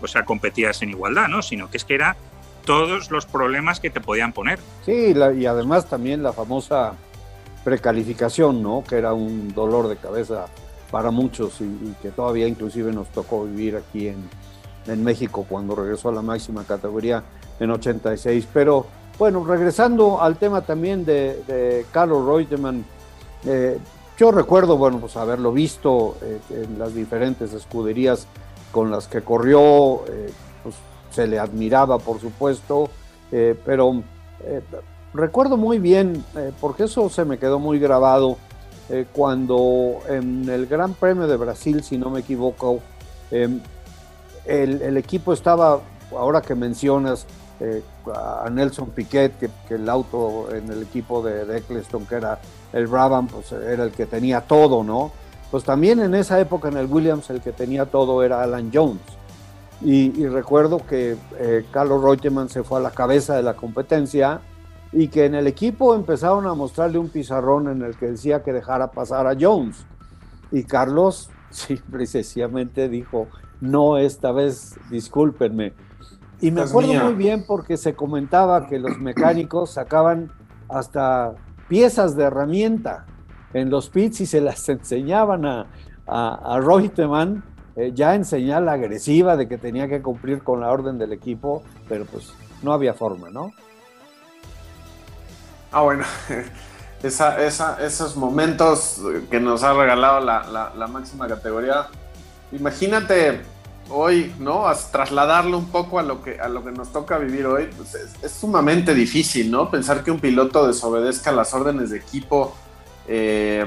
o 0.00 0.06
sea, 0.06 0.24
competías 0.24 0.82
en 0.82 0.90
igualdad, 0.90 1.28
¿no? 1.28 1.42
Sino 1.42 1.70
que 1.70 1.76
es 1.76 1.84
que 1.84 1.94
era 1.94 2.16
todos 2.64 3.10
los 3.10 3.26
problemas 3.26 3.80
que 3.80 3.90
te 3.90 4.00
podían 4.00 4.32
poner. 4.32 4.58
Sí, 4.84 5.14
y 5.36 5.46
además 5.46 5.88
también 5.88 6.22
la 6.22 6.32
famosa 6.32 6.94
precalificación, 7.64 8.62
¿no? 8.62 8.84
Que 8.88 8.96
era 8.96 9.12
un 9.12 9.52
dolor 9.54 9.88
de 9.88 9.96
cabeza 9.96 10.46
para 10.90 11.10
muchos 11.10 11.60
y 11.60 11.94
que 12.00 12.10
todavía 12.10 12.46
inclusive 12.46 12.92
nos 12.92 13.08
tocó 13.08 13.44
vivir 13.44 13.76
aquí 13.76 14.08
en, 14.08 14.28
en 14.86 15.02
México 15.02 15.44
cuando 15.48 15.74
regresó 15.74 16.08
a 16.08 16.12
la 16.12 16.22
máxima 16.22 16.64
categoría 16.64 17.22
en 17.58 17.70
86. 17.70 18.46
Pero 18.52 18.86
bueno, 19.18 19.44
regresando 19.44 20.20
al 20.20 20.36
tema 20.36 20.60
también 20.60 21.04
de, 21.04 21.86
Carlos 21.92 22.26
Reutemann, 22.26 22.84
eh, 23.44 23.78
yo 24.16 24.30
recuerdo, 24.30 24.76
bueno, 24.76 24.98
pues 24.98 25.16
haberlo 25.16 25.52
visto 25.52 26.16
eh, 26.22 26.40
en 26.50 26.78
las 26.78 26.94
diferentes 26.94 27.52
escuderías 27.52 28.26
con 28.72 28.90
las 28.90 29.08
que 29.08 29.22
corrió, 29.22 30.04
eh, 30.06 30.32
pues 30.62 30.74
se 31.10 31.26
le 31.26 31.38
admiraba, 31.38 31.98
por 31.98 32.20
supuesto, 32.20 32.90
pero 33.30 34.02
recuerdo 35.12 35.56
muy 35.56 35.78
bien, 35.78 36.24
porque 36.60 36.84
eso 36.84 37.08
se 37.08 37.24
me 37.24 37.38
quedó 37.38 37.58
muy 37.58 37.78
grabado, 37.78 38.36
cuando 39.12 39.98
en 40.08 40.48
el 40.48 40.66
Gran 40.66 40.94
Premio 40.94 41.26
de 41.26 41.36
Brasil, 41.36 41.82
si 41.82 41.98
no 41.98 42.10
me 42.10 42.20
equivoco, 42.20 42.80
el, 44.46 44.96
equipo 44.96 45.32
estaba, 45.32 45.80
ahora 46.12 46.40
que 46.42 46.54
mencionas 46.54 47.26
eh, 47.60 47.82
a 48.14 48.48
Nelson 48.50 48.90
Piquet, 48.90 49.32
que, 49.38 49.74
el 49.74 49.88
auto 49.88 50.48
en 50.54 50.70
el 50.70 50.82
equipo 50.82 51.22
de, 51.22 51.58
Eccleston, 51.58 52.06
que 52.06 52.16
era 52.16 52.38
el 52.72 52.86
Brabham, 52.86 53.28
pues 53.28 53.52
era 53.52 53.84
el 53.84 53.92
que 53.92 54.06
tenía 54.06 54.42
todo, 54.42 54.84
¿no? 54.84 55.12
Pues 55.50 55.64
también 55.64 56.00
en 56.00 56.14
esa 56.14 56.40
época 56.40 56.68
en 56.68 56.76
el 56.76 56.86
Williams 56.86 57.30
el 57.30 57.40
que 57.40 57.52
tenía 57.52 57.86
todo 57.86 58.22
era 58.22 58.42
Alan 58.42 58.70
Jones. 58.72 59.00
Y, 59.82 60.26
recuerdo 60.26 60.78
que 60.86 61.16
eh, 61.38 61.66
Carlos 61.70 62.02
Reutemann 62.02 62.48
se 62.48 62.62
fue 62.62 62.78
a 62.78 62.82
la 62.82 62.90
cabeza 62.90 63.36
de 63.36 63.42
la 63.42 63.54
competencia 63.54 64.40
y 64.90 65.08
que 65.08 65.26
en 65.26 65.34
el 65.34 65.46
equipo 65.46 65.94
empezaron 65.94 66.46
a 66.46 66.54
mostrarle 66.54 66.98
un 66.98 67.10
pizarrón 67.10 67.68
en 67.68 67.82
el 67.82 67.96
que 67.96 68.06
decía 68.06 68.42
que 68.42 68.52
dejara 68.52 68.90
pasar 68.90 69.26
a 69.26 69.36
Jones. 69.38 69.84
Y 70.50 70.64
Carlos, 70.64 71.30
sí, 71.50 71.80
precisamente 71.90 72.88
dijo, 72.88 73.28
no 73.60 73.98
esta 73.98 74.32
vez, 74.32 74.76
discúlpenme. 74.90 75.74
Y 76.40 76.50
me 76.50 76.62
acuerdo 76.62 76.92
muy 76.92 77.14
bien 77.14 77.44
porque 77.46 77.76
se 77.76 77.94
comentaba 77.94 78.66
que 78.66 78.78
los 78.78 78.98
mecánicos 78.98 79.70
sacaban 79.70 80.30
hasta 80.68 81.34
piezas 81.68 82.16
de 82.16 82.24
herramienta 82.24 83.06
en 83.52 83.70
los 83.70 83.88
pits 83.88 84.20
y 84.22 84.26
se 84.26 84.40
las 84.40 84.68
enseñaban 84.68 85.46
a, 85.46 85.66
a, 86.06 86.60
Reutemann 86.60 87.44
eh, 87.76 87.92
ya 87.94 88.14
en 88.14 88.24
señal 88.24 88.68
agresiva 88.68 89.36
de 89.36 89.48
que 89.48 89.58
tenía 89.58 89.88
que 89.88 90.00
cumplir 90.00 90.42
con 90.42 90.60
la 90.60 90.70
orden 90.70 90.98
del 90.98 91.12
equipo, 91.12 91.62
pero 91.88 92.04
pues 92.06 92.32
no 92.62 92.72
había 92.72 92.94
forma, 92.94 93.28
¿no? 93.30 93.52
Ah, 95.72 95.82
bueno, 95.82 96.04
esos 97.02 98.16
momentos 98.16 99.02
que 99.30 99.40
nos 99.40 99.62
ha 99.62 99.74
regalado 99.74 100.20
la, 100.20 100.72
la 100.74 100.86
máxima 100.86 101.28
categoría 101.28 101.88
imagínate 102.52 103.40
hoy, 103.88 104.34
¿no? 104.38 104.64
trasladarlo 104.90 105.58
un 105.58 105.70
poco 105.70 105.98
a 105.98 106.02
lo 106.02 106.22
que, 106.22 106.40
a 106.40 106.48
lo 106.48 106.64
que 106.64 106.72
nos 106.72 106.92
toca 106.92 107.18
vivir 107.18 107.46
hoy, 107.46 107.68
pues 107.76 107.94
es, 107.94 108.32
sumamente 108.32 108.94
difícil, 108.94 109.50
¿no? 109.50 109.70
Pensar 109.70 110.02
que 110.02 110.10
un 110.10 110.20
piloto 110.20 110.66
desobedezca 110.66 111.32
las 111.32 111.54
órdenes 111.54 111.90
de 111.90 111.98
equipo. 111.98 112.54
Eh, 113.06 113.64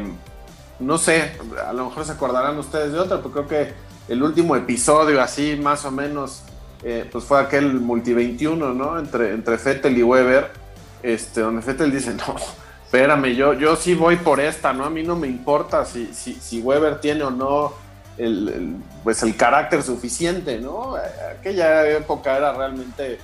no 0.80 0.97
sé, 0.97 1.32
a 1.65 1.74
lo 1.74 1.86
mejor 1.86 2.05
se 2.05 2.13
acordarán 2.13 2.57
ustedes 2.57 2.93
de 2.93 2.99
otra, 2.99 3.17
pero 3.17 3.32
creo 3.32 3.47
que 3.47 3.74
el 4.07 4.24
último 4.24 4.55
episodio, 4.55 5.22
así 5.22 5.57
más 5.61 5.86
o 5.86 5.91
menos, 5.91 6.43
eh, 6.84 7.07
pues 7.11 7.24
fue 7.26 7.39
aquel 7.39 7.80
multi 7.80 8.13
21, 8.13 8.74
¿no? 8.74 8.99
Entre, 8.99 9.34
entre 9.34 9.57
Fettel 9.57 9.97
y 9.97 10.03
Weber, 10.03 10.51
este, 11.03 11.41
donde 11.41 11.61
Fettel 11.61 11.91
dice, 11.91 12.13
no, 12.13 12.36
espérame, 12.84 13.36
yo, 13.36 13.53
yo 13.53 13.76
sí 13.76 13.93
voy 13.93 14.15
por 14.17 14.39
esta, 14.39 14.74
¿no? 14.74 14.86
A 14.86 14.89
mí 14.89 15.03
no 15.03 15.15
me 15.15 15.28
importa 15.28 15.86
si, 15.86 16.13
si, 16.13 16.34
si 16.34 16.61
Weber 16.61 16.99
tiene 16.99 17.24
o 17.24 17.32
no 17.32 17.74
el, 18.20 18.76
pues 19.03 19.24
el 19.24 19.36
carácter 19.36 19.82
suficiente, 19.82 20.59
¿no? 20.59 20.95
Aquella 21.39 21.88
época 21.89 22.38
era 22.38 22.53
realmente 22.53 23.17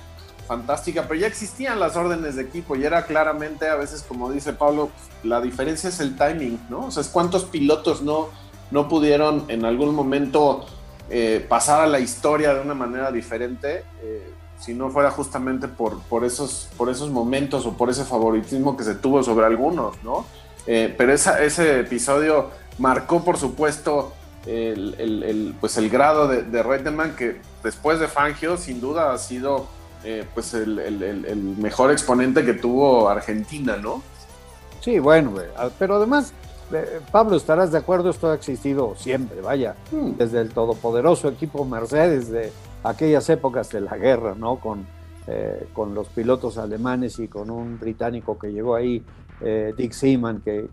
fantástica, 0.46 1.02
pero 1.02 1.20
ya 1.20 1.26
existían 1.26 1.78
las 1.78 1.96
órdenes 1.96 2.36
de 2.36 2.42
equipo 2.42 2.76
y 2.76 2.84
era 2.84 3.04
claramente, 3.04 3.68
a 3.68 3.74
veces 3.76 4.02
como 4.02 4.30
dice 4.30 4.52
Pablo, 4.52 4.90
la 5.22 5.40
diferencia 5.40 5.88
es 5.88 6.00
el 6.00 6.16
timing, 6.16 6.58
¿no? 6.70 6.86
O 6.86 6.90
sea, 6.90 7.02
es 7.02 7.08
cuántos 7.08 7.44
pilotos 7.44 8.02
no, 8.02 8.28
no 8.70 8.88
pudieron 8.88 9.44
en 9.48 9.64
algún 9.64 9.94
momento 9.94 10.66
eh, 11.10 11.44
pasar 11.48 11.82
a 11.82 11.86
la 11.86 11.98
historia 11.98 12.54
de 12.54 12.60
una 12.60 12.74
manera 12.74 13.10
diferente, 13.12 13.84
eh, 14.02 14.32
si 14.58 14.72
no 14.72 14.88
fuera 14.90 15.10
justamente 15.10 15.68
por, 15.68 16.00
por, 16.02 16.24
esos, 16.24 16.68
por 16.78 16.88
esos 16.88 17.10
momentos 17.10 17.66
o 17.66 17.76
por 17.76 17.90
ese 17.90 18.04
favoritismo 18.04 18.76
que 18.76 18.84
se 18.84 18.94
tuvo 18.94 19.22
sobre 19.22 19.46
algunos, 19.46 20.02
¿no? 20.02 20.24
Eh, 20.66 20.94
pero 20.96 21.12
ese 21.12 21.80
episodio 21.80 22.50
marcó, 22.78 23.22
por 23.22 23.36
supuesto, 23.36 24.12
el, 24.46 25.54
pues 25.60 25.76
el 25.76 25.90
grado 25.90 26.28
de, 26.28 26.42
de 26.42 26.62
Reutemann, 26.62 27.16
que 27.16 27.40
después 27.62 27.98
de 27.98 28.08
Fangio, 28.08 28.56
sin 28.56 28.80
duda 28.80 29.12
ha 29.12 29.18
sido 29.18 29.66
eh, 30.08 30.24
pues 30.34 30.54
el, 30.54 31.56
mejor 31.58 31.90
exponente 31.90 32.44
que 32.44 32.54
tuvo 32.54 33.08
Argentina, 33.08 33.76
¿no? 33.76 34.02
Sí, 34.80 35.00
bueno, 35.00 35.32
pero 35.80 35.96
además, 35.96 36.32
eh, 36.72 37.00
Pablo, 37.10 37.36
estarás 37.36 37.72
de 37.72 37.78
acuerdo, 37.78 38.10
esto 38.10 38.30
ha 38.30 38.34
existido 38.34 38.94
siempre, 38.96 39.40
vaya, 39.40 39.74
hmm. 39.90 40.12
desde 40.16 40.42
el 40.42 40.50
todopoderoso 40.50 41.28
equipo 41.28 41.64
Mercedes 41.64 42.30
de 42.30 42.52
aquellas 42.84 43.28
épocas 43.30 43.70
de 43.70 43.80
la 43.80 43.96
guerra, 43.96 44.36
¿no? 44.36 44.60
Con, 44.60 44.86
eh, 45.26 45.66
con 45.72 45.92
los 45.92 46.06
pilotos 46.06 46.56
alemanes 46.56 47.18
y 47.18 47.26
con 47.26 47.50
un 47.50 47.80
británico 47.80 48.38
que 48.38 48.52
llegó 48.52 48.76
ahí 48.76 49.02
eh, 49.40 49.74
Dick 49.76 49.92
Seaman, 49.92 50.40
que, 50.40 50.68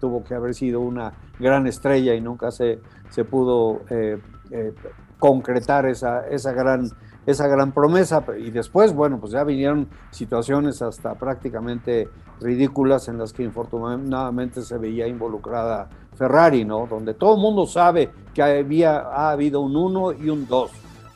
tuvo 0.00 0.24
que 0.24 0.34
haber 0.34 0.54
sido 0.54 0.80
una 0.80 1.12
gran 1.38 1.66
estrella 1.66 2.14
y 2.14 2.20
nunca 2.20 2.50
se, 2.50 2.80
se 3.10 3.24
pudo 3.24 3.82
eh, 3.90 4.18
eh, 4.50 4.72
concretar 5.18 5.86
esa, 5.86 6.26
esa 6.28 6.52
gran 6.52 6.90
esa 7.28 7.46
gran 7.46 7.72
promesa. 7.72 8.24
Y 8.38 8.50
después, 8.50 8.94
bueno, 8.94 9.20
pues 9.20 9.32
ya 9.32 9.44
vinieron 9.44 9.86
situaciones 10.10 10.80
hasta 10.80 11.14
prácticamente 11.14 12.08
ridículas 12.40 13.08
en 13.08 13.18
las 13.18 13.34
que 13.34 13.42
infortunadamente 13.42 14.62
se 14.62 14.78
veía 14.78 15.06
involucrada 15.06 15.90
Ferrari, 16.16 16.64
¿no? 16.64 16.86
Donde 16.86 17.12
todo 17.12 17.34
el 17.34 17.42
mundo 17.42 17.66
sabe 17.66 18.10
que 18.32 18.42
había, 18.42 19.00
ha 19.00 19.30
habido 19.32 19.60
un 19.60 19.76
1 19.76 20.12
y 20.14 20.30
un 20.30 20.46
2. 20.46 20.70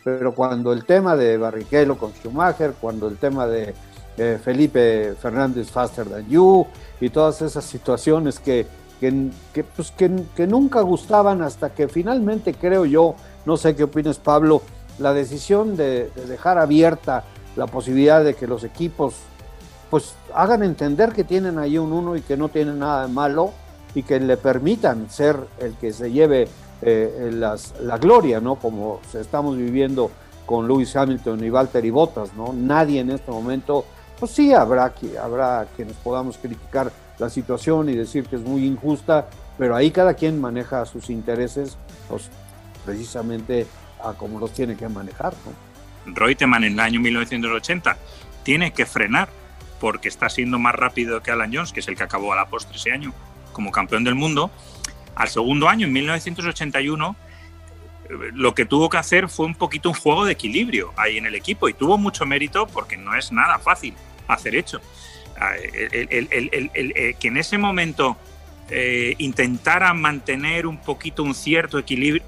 Pero 0.05 0.35
cuando 0.35 0.75
el 0.75 0.85
tema 0.85 1.17
de 1.17 1.39
Barrichello 1.39 1.97
con 1.97 2.13
Schumacher, 2.13 2.75
cuando 2.79 3.09
el 3.09 3.17
tema 3.17 3.47
de 3.47 3.75
Felipe 4.17 5.15
Fernández 5.21 5.71
Faster 5.71 6.07
Than 6.07 6.29
You 6.29 6.67
y 7.01 7.11
todas 7.11 7.43
esas 7.43 7.65
situaciones 7.65 8.39
que, 8.39 8.67
que, 9.01 9.65
pues, 9.65 9.91
que, 9.91 10.47
nunca 10.47 10.81
gustaban 10.83 11.43
hasta 11.43 11.71
que 11.71 11.89
finalmente 11.89 12.55
creo 12.55 12.85
yo, 12.85 13.15
no 13.47 13.57
sé 13.57 13.75
qué 13.75 13.85
opinas 13.85 14.19
Pablo, 14.19 14.63
la 14.99 15.13
decisión 15.13 15.77
de, 15.77 16.11
dejar 16.29 16.59
abierta 16.59 17.25
la 17.57 17.67
posibilidad 17.67 18.23
de 18.23 18.35
que 18.35 18.47
los 18.47 18.65
equipos 18.65 19.15
pues 19.91 20.15
hagan 20.35 20.63
entender 20.63 21.13
que 21.13 21.25
tienen 21.25 21.59
ahí 21.59 21.77
un 21.77 21.93
uno 21.93 22.17
y 22.17 22.23
que 22.23 22.37
no 22.37 22.49
tienen 22.49 22.79
nada 22.79 23.07
de 23.07 23.13
malo 23.13 23.53
y 23.95 24.03
que 24.05 24.19
le 24.21 24.39
permitan 24.39 25.11
ser 25.11 25.37
el 25.59 25.75
que 25.75 25.93
se 25.93 26.11
lleve 26.11 26.49
eh, 26.81 27.31
las, 27.33 27.75
la 27.81 27.99
gloria, 27.99 28.41
¿no? 28.41 28.57
Como 28.57 29.01
estamos 29.13 29.57
viviendo 29.57 30.11
con 30.47 30.67
Lewis 30.67 30.97
Hamilton 30.97 31.45
y 31.45 31.51
Valtteri 31.51 31.91
Bottas, 31.91 32.35
¿no? 32.35 32.53
Nadie 32.53 33.01
en 33.01 33.11
este 33.11 33.31
momento, 33.31 33.85
pues 34.23 34.35
sí 34.35 34.53
habrá, 34.53 34.95
habrá 35.21 35.67
quienes 35.75 35.97
podamos 35.97 36.39
criticar 36.39 36.93
la 37.19 37.29
situación 37.29 37.89
y 37.89 37.97
decir 37.97 38.25
que 38.27 38.37
es 38.37 38.43
muy 38.43 38.65
injusta, 38.65 39.29
pero 39.59 39.75
ahí 39.75 39.91
cada 39.91 40.15
quien 40.15 40.41
maneja 40.41 40.87
sus 40.87 41.11
intereses, 41.11 41.77
pues 42.09 42.31
precisamente 42.85 43.67
a 44.01 44.13
como 44.13 44.39
los 44.39 44.53
tiene 44.53 44.77
que 44.77 44.89
manejar. 44.89 45.35
¿no? 45.45 46.15
Reutemann 46.15 46.63
en 46.63 46.75
el 46.75 46.79
año 46.79 47.01
1980 47.01 47.97
tiene 48.45 48.73
que 48.73 48.87
frenar 48.87 49.29
porque 49.81 50.07
está 50.07 50.29
siendo 50.29 50.57
más 50.61 50.77
rápido 50.77 51.21
que 51.21 51.33
Alan 51.33 51.53
Jones, 51.53 51.73
que 51.73 51.81
es 51.81 51.89
el 51.89 51.97
que 51.97 52.05
acabó 52.05 52.33
a 52.33 52.37
la 52.37 52.47
postre 52.47 52.77
ese 52.77 52.93
año 52.93 53.13
como 53.53 53.73
campeón 53.73 54.05
del 54.05 54.15
mundo. 54.15 54.53
Al 55.17 55.31
segundo 55.31 55.69
año, 55.69 55.89
en 55.89 55.93
1981, 55.95 57.17
lo 58.35 58.55
que 58.55 58.67
tuvo 58.67 58.89
que 58.89 58.99
hacer 58.99 59.29
fue 59.29 59.47
un 59.47 59.57
poquito 59.57 59.89
un 59.89 59.97
juego 59.97 60.25
de 60.27 60.35
equilibrio 60.35 60.93
ahí 60.97 61.19
en 61.19 61.27
el 61.27 61.35
equipo 61.35 61.69
y 61.69 61.73
tuvo 61.75 61.99
mucho 61.99 62.25
mérito 62.25 62.69
porque 62.69 62.97
no 62.97 63.17
es 63.17 63.33
nada 63.33 63.59
fácil 63.59 63.97
hacer 64.29 64.55
hecho. 64.55 64.81
Ah, 65.39 65.55
el, 65.57 67.17
que 67.19 67.29
en 67.29 67.37
ese 67.37 67.59
momento 67.59 68.17
eh, 68.71 69.15
intentara 69.19 69.93
mantener 69.95 70.67
un 70.67 70.79
poquito 70.79 71.23
un 71.23 71.35
cierto 71.35 71.79
equilibrio, 71.79 72.25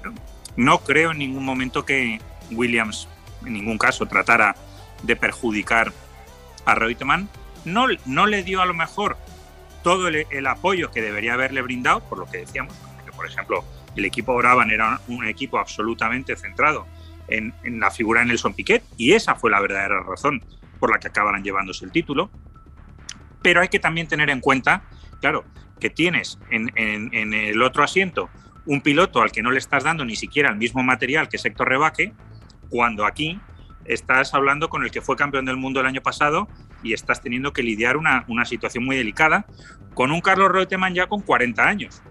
no 0.55 0.79
creo 0.79 1.11
en 1.11 1.19
ningún 1.19 1.45
momento 1.45 1.85
que 1.85 2.19
Williams, 2.51 3.07
en 3.45 3.53
ningún 3.53 3.77
caso, 3.77 4.05
tratara 4.05 4.55
de 5.03 5.15
perjudicar 5.15 5.91
a 6.65 6.75
Reutemann. 6.75 7.29
No, 7.63 7.87
no 8.05 8.27
le 8.27 8.43
dio 8.43 8.61
a 8.61 8.65
lo 8.65 8.73
mejor 8.73 9.17
todo 9.83 10.07
el, 10.07 10.47
apoyo 10.47 10.91
que 10.91 11.01
debería 11.01 11.33
haberle 11.33 11.61
brindado, 11.61 12.01
por 12.01 12.17
lo 12.17 12.25
que 12.25 12.39
decíamos, 12.39 12.73
que 13.05 13.11
por 13.11 13.27
ejemplo 13.27 13.63
el 13.95 14.05
equipo 14.05 14.35
Brabham 14.35 14.69
era 14.71 14.99
un 15.07 15.27
equipo 15.27 15.57
absolutamente 15.57 16.35
centrado 16.35 16.87
en, 17.27 17.53
en, 17.63 17.79
la 17.79 17.91
figura 17.91 18.21
de 18.21 18.27
Nelson 18.27 18.53
Piquet 18.53 18.83
y 18.97 19.13
esa 19.13 19.35
fue 19.35 19.51
la 19.51 19.59
verdadera 19.61 20.01
razón 20.01 20.43
por 20.79 20.91
la 20.91 20.99
que 20.99 21.07
acabaran 21.07 21.43
llevándose 21.43 21.85
el 21.85 21.91
título. 21.91 22.29
Pero 23.41 23.61
hay 23.61 23.67
que 23.67 23.79
también 23.79 24.07
tener 24.07 24.29
en 24.29 24.39
cuenta, 24.39 24.83
claro, 25.21 25.45
que 25.79 25.89
tienes 25.89 26.39
en, 26.49 26.71
el 27.33 27.61
otro 27.61 27.83
asiento 27.83 28.29
un 28.65 28.81
piloto 28.81 29.21
al 29.21 29.31
que 29.31 29.43
no 29.43 29.51
le 29.51 29.59
estás 29.59 29.83
dando 29.83 30.05
ni 30.05 30.15
siquiera 30.15 30.49
el 30.49 30.55
mismo 30.55 30.81
material 30.81 31.29
que 31.29 31.37
Sector 31.37 31.69
Rebaque, 31.69 32.13
cuando 32.69 33.05
aquí 33.05 33.39
estás 33.85 34.33
hablando 34.33 34.69
con 34.69 34.83
el 34.83 34.89
que 34.89 35.01
fue 35.01 35.15
campeón 35.15 35.45
del 35.45 35.57
mundo 35.57 35.79
el 35.79 35.85
año 35.85 36.01
pasado 36.01 36.47
y 36.81 36.93
estás 36.93 37.21
teniendo 37.21 37.53
que 37.53 37.61
lidiar 37.61 37.97
una, 37.97 38.25
una 38.27 38.45
situación 38.45 38.83
muy 38.83 38.95
delicada 38.95 39.45
con 39.93 40.11
un 40.11 40.21
Carlos 40.21 40.51
Reutemann 40.51 40.93
ya 40.93 41.07
con 41.07 41.21
40 41.21 41.63
años. 41.63 42.01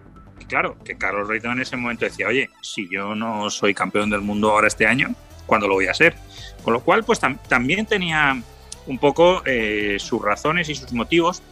Y 0.40 0.44
claro, 0.46 0.76
que 0.84 0.96
Carlos 0.96 1.28
Reutemann 1.28 1.58
en 1.58 1.62
ese 1.62 1.76
momento 1.76 2.04
decía, 2.04 2.28
oye, 2.28 2.50
si 2.60 2.88
yo 2.88 3.14
no 3.14 3.50
soy 3.50 3.74
campeón 3.74 4.10
del 4.10 4.20
mundo 4.20 4.50
ahora 4.50 4.68
este 4.68 4.86
año, 4.86 5.14
¿cuándo 5.46 5.68
lo 5.68 5.74
voy 5.74 5.86
a 5.86 5.94
ser? 5.94 6.16
Con 6.62 6.72
lo 6.72 6.80
cual, 6.80 7.04
pues 7.04 7.20
también 7.48 7.86
tenía 7.86 8.42
un 8.86 8.98
poco 8.98 9.42
eh, 9.46 9.96
sus 9.98 10.22
razones 10.22 10.68
y 10.68 10.74
sus 10.74 10.92
motivos. 10.92 11.42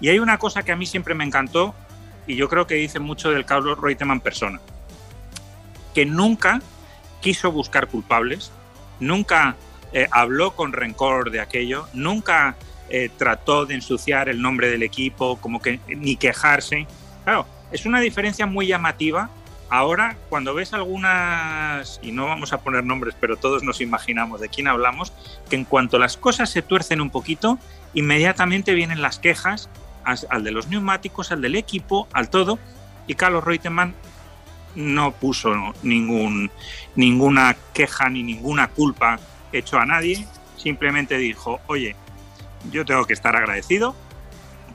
Y 0.00 0.08
hay 0.08 0.18
una 0.18 0.38
cosa 0.38 0.62
que 0.62 0.72
a 0.72 0.76
mí 0.76 0.86
siempre 0.86 1.14
me 1.14 1.24
encantó 1.24 1.74
y 2.26 2.36
yo 2.36 2.48
creo 2.48 2.66
que 2.66 2.74
dice 2.74 2.98
mucho 2.98 3.30
del 3.30 3.44
Carlos 3.44 3.78
Reutemann 3.80 4.20
persona, 4.20 4.60
que 5.94 6.04
nunca 6.04 6.60
quiso 7.20 7.52
buscar 7.52 7.88
culpables, 7.88 8.50
nunca 9.00 9.56
eh, 9.92 10.08
habló 10.10 10.54
con 10.54 10.72
rencor 10.72 11.30
de 11.30 11.40
aquello, 11.40 11.86
nunca 11.92 12.56
eh, 12.88 13.10
trató 13.16 13.66
de 13.66 13.74
ensuciar 13.74 14.28
el 14.28 14.42
nombre 14.42 14.68
del 14.68 14.82
equipo, 14.82 15.38
como 15.40 15.60
que 15.60 15.80
ni 15.86 16.16
quejarse. 16.16 16.86
Claro, 17.24 17.46
es 17.70 17.86
una 17.86 18.00
diferencia 18.00 18.46
muy 18.46 18.66
llamativa 18.66 19.30
Ahora, 19.68 20.16
cuando 20.28 20.54
ves 20.54 20.72
algunas, 20.72 21.98
y 22.02 22.12
no 22.12 22.26
vamos 22.26 22.52
a 22.52 22.58
poner 22.58 22.84
nombres, 22.84 23.16
pero 23.20 23.36
todos 23.36 23.64
nos 23.64 23.80
imaginamos 23.80 24.40
de 24.40 24.48
quién 24.48 24.68
hablamos, 24.68 25.12
que 25.50 25.56
en 25.56 25.64
cuanto 25.64 25.98
las 25.98 26.16
cosas 26.16 26.50
se 26.50 26.62
tuercen 26.62 27.00
un 27.00 27.10
poquito, 27.10 27.58
inmediatamente 27.92 28.74
vienen 28.74 29.02
las 29.02 29.18
quejas 29.18 29.68
al 30.04 30.44
de 30.44 30.52
los 30.52 30.68
neumáticos, 30.68 31.32
al 31.32 31.42
del 31.42 31.56
equipo, 31.56 32.06
al 32.12 32.30
todo, 32.30 32.60
y 33.08 33.14
Carlos 33.14 33.42
Reutemann 33.42 33.94
no 34.76 35.12
puso 35.12 35.74
ningún, 35.82 36.50
ninguna 36.94 37.56
queja 37.72 38.08
ni 38.08 38.22
ninguna 38.22 38.68
culpa 38.68 39.18
hecho 39.52 39.78
a 39.78 39.86
nadie, 39.86 40.28
simplemente 40.56 41.18
dijo, 41.18 41.60
oye, 41.66 41.96
yo 42.70 42.84
tengo 42.84 43.04
que 43.04 43.14
estar 43.14 43.34
agradecido 43.34 43.96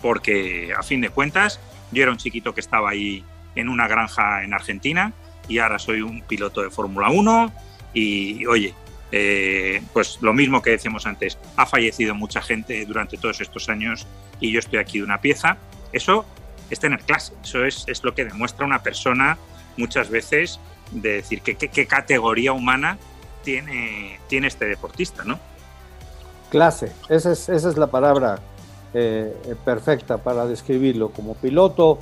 porque 0.01 0.73
a 0.77 0.83
fin 0.83 1.01
de 1.01 1.09
cuentas 1.09 1.59
yo 1.91 2.03
era 2.03 2.11
un 2.11 2.17
chiquito 2.17 2.53
que 2.53 2.61
estaba 2.61 2.89
ahí 2.89 3.23
en 3.55 3.69
una 3.69 3.87
granja 3.87 4.43
en 4.43 4.53
Argentina 4.53 5.13
y 5.47 5.59
ahora 5.59 5.79
soy 5.79 6.01
un 6.01 6.21
piloto 6.21 6.61
de 6.61 6.69
Fórmula 6.69 7.09
1 7.09 7.51
y 7.93 8.45
oye, 8.45 8.73
eh, 9.11 9.81
pues 9.91 10.19
lo 10.21 10.33
mismo 10.33 10.61
que 10.61 10.71
decíamos 10.71 11.05
antes, 11.05 11.37
ha 11.57 11.65
fallecido 11.65 12.15
mucha 12.15 12.41
gente 12.41 12.85
durante 12.85 13.17
todos 13.17 13.41
estos 13.41 13.67
años 13.69 14.07
y 14.39 14.51
yo 14.51 14.59
estoy 14.59 14.79
aquí 14.79 14.99
de 14.99 15.03
una 15.03 15.19
pieza. 15.19 15.57
Eso 15.91 16.25
es 16.69 16.79
tener 16.79 17.01
clase, 17.01 17.33
eso 17.43 17.65
es, 17.65 17.83
es 17.87 18.03
lo 18.03 18.15
que 18.15 18.23
demuestra 18.23 18.65
una 18.65 18.81
persona 18.81 19.37
muchas 19.77 20.09
veces 20.09 20.59
de 20.91 21.13
decir 21.13 21.41
qué 21.41 21.55
que, 21.55 21.85
categoría 21.85 22.53
humana 22.53 22.97
tiene, 23.43 24.19
tiene 24.27 24.47
este 24.47 24.65
deportista, 24.65 25.23
¿no? 25.23 25.39
Clase, 26.49 26.91
esa 27.09 27.31
es, 27.31 27.49
esa 27.49 27.69
es 27.69 27.77
la 27.77 27.87
palabra 27.87 28.39
eh, 28.93 29.33
perfecta 29.63 30.17
para 30.17 30.45
describirlo 30.45 31.11
como 31.11 31.35
piloto, 31.35 31.97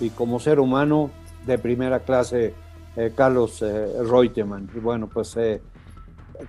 y 0.00 0.10
como 0.10 0.40
ser 0.40 0.60
humano 0.60 1.10
de 1.46 1.58
primera 1.58 2.00
clase, 2.00 2.54
eh, 2.96 3.12
Carlos 3.14 3.62
eh, 3.62 3.86
Reutemann. 4.02 4.68
Y 4.74 4.78
bueno, 4.78 5.08
pues 5.08 5.36
eh, 5.36 5.62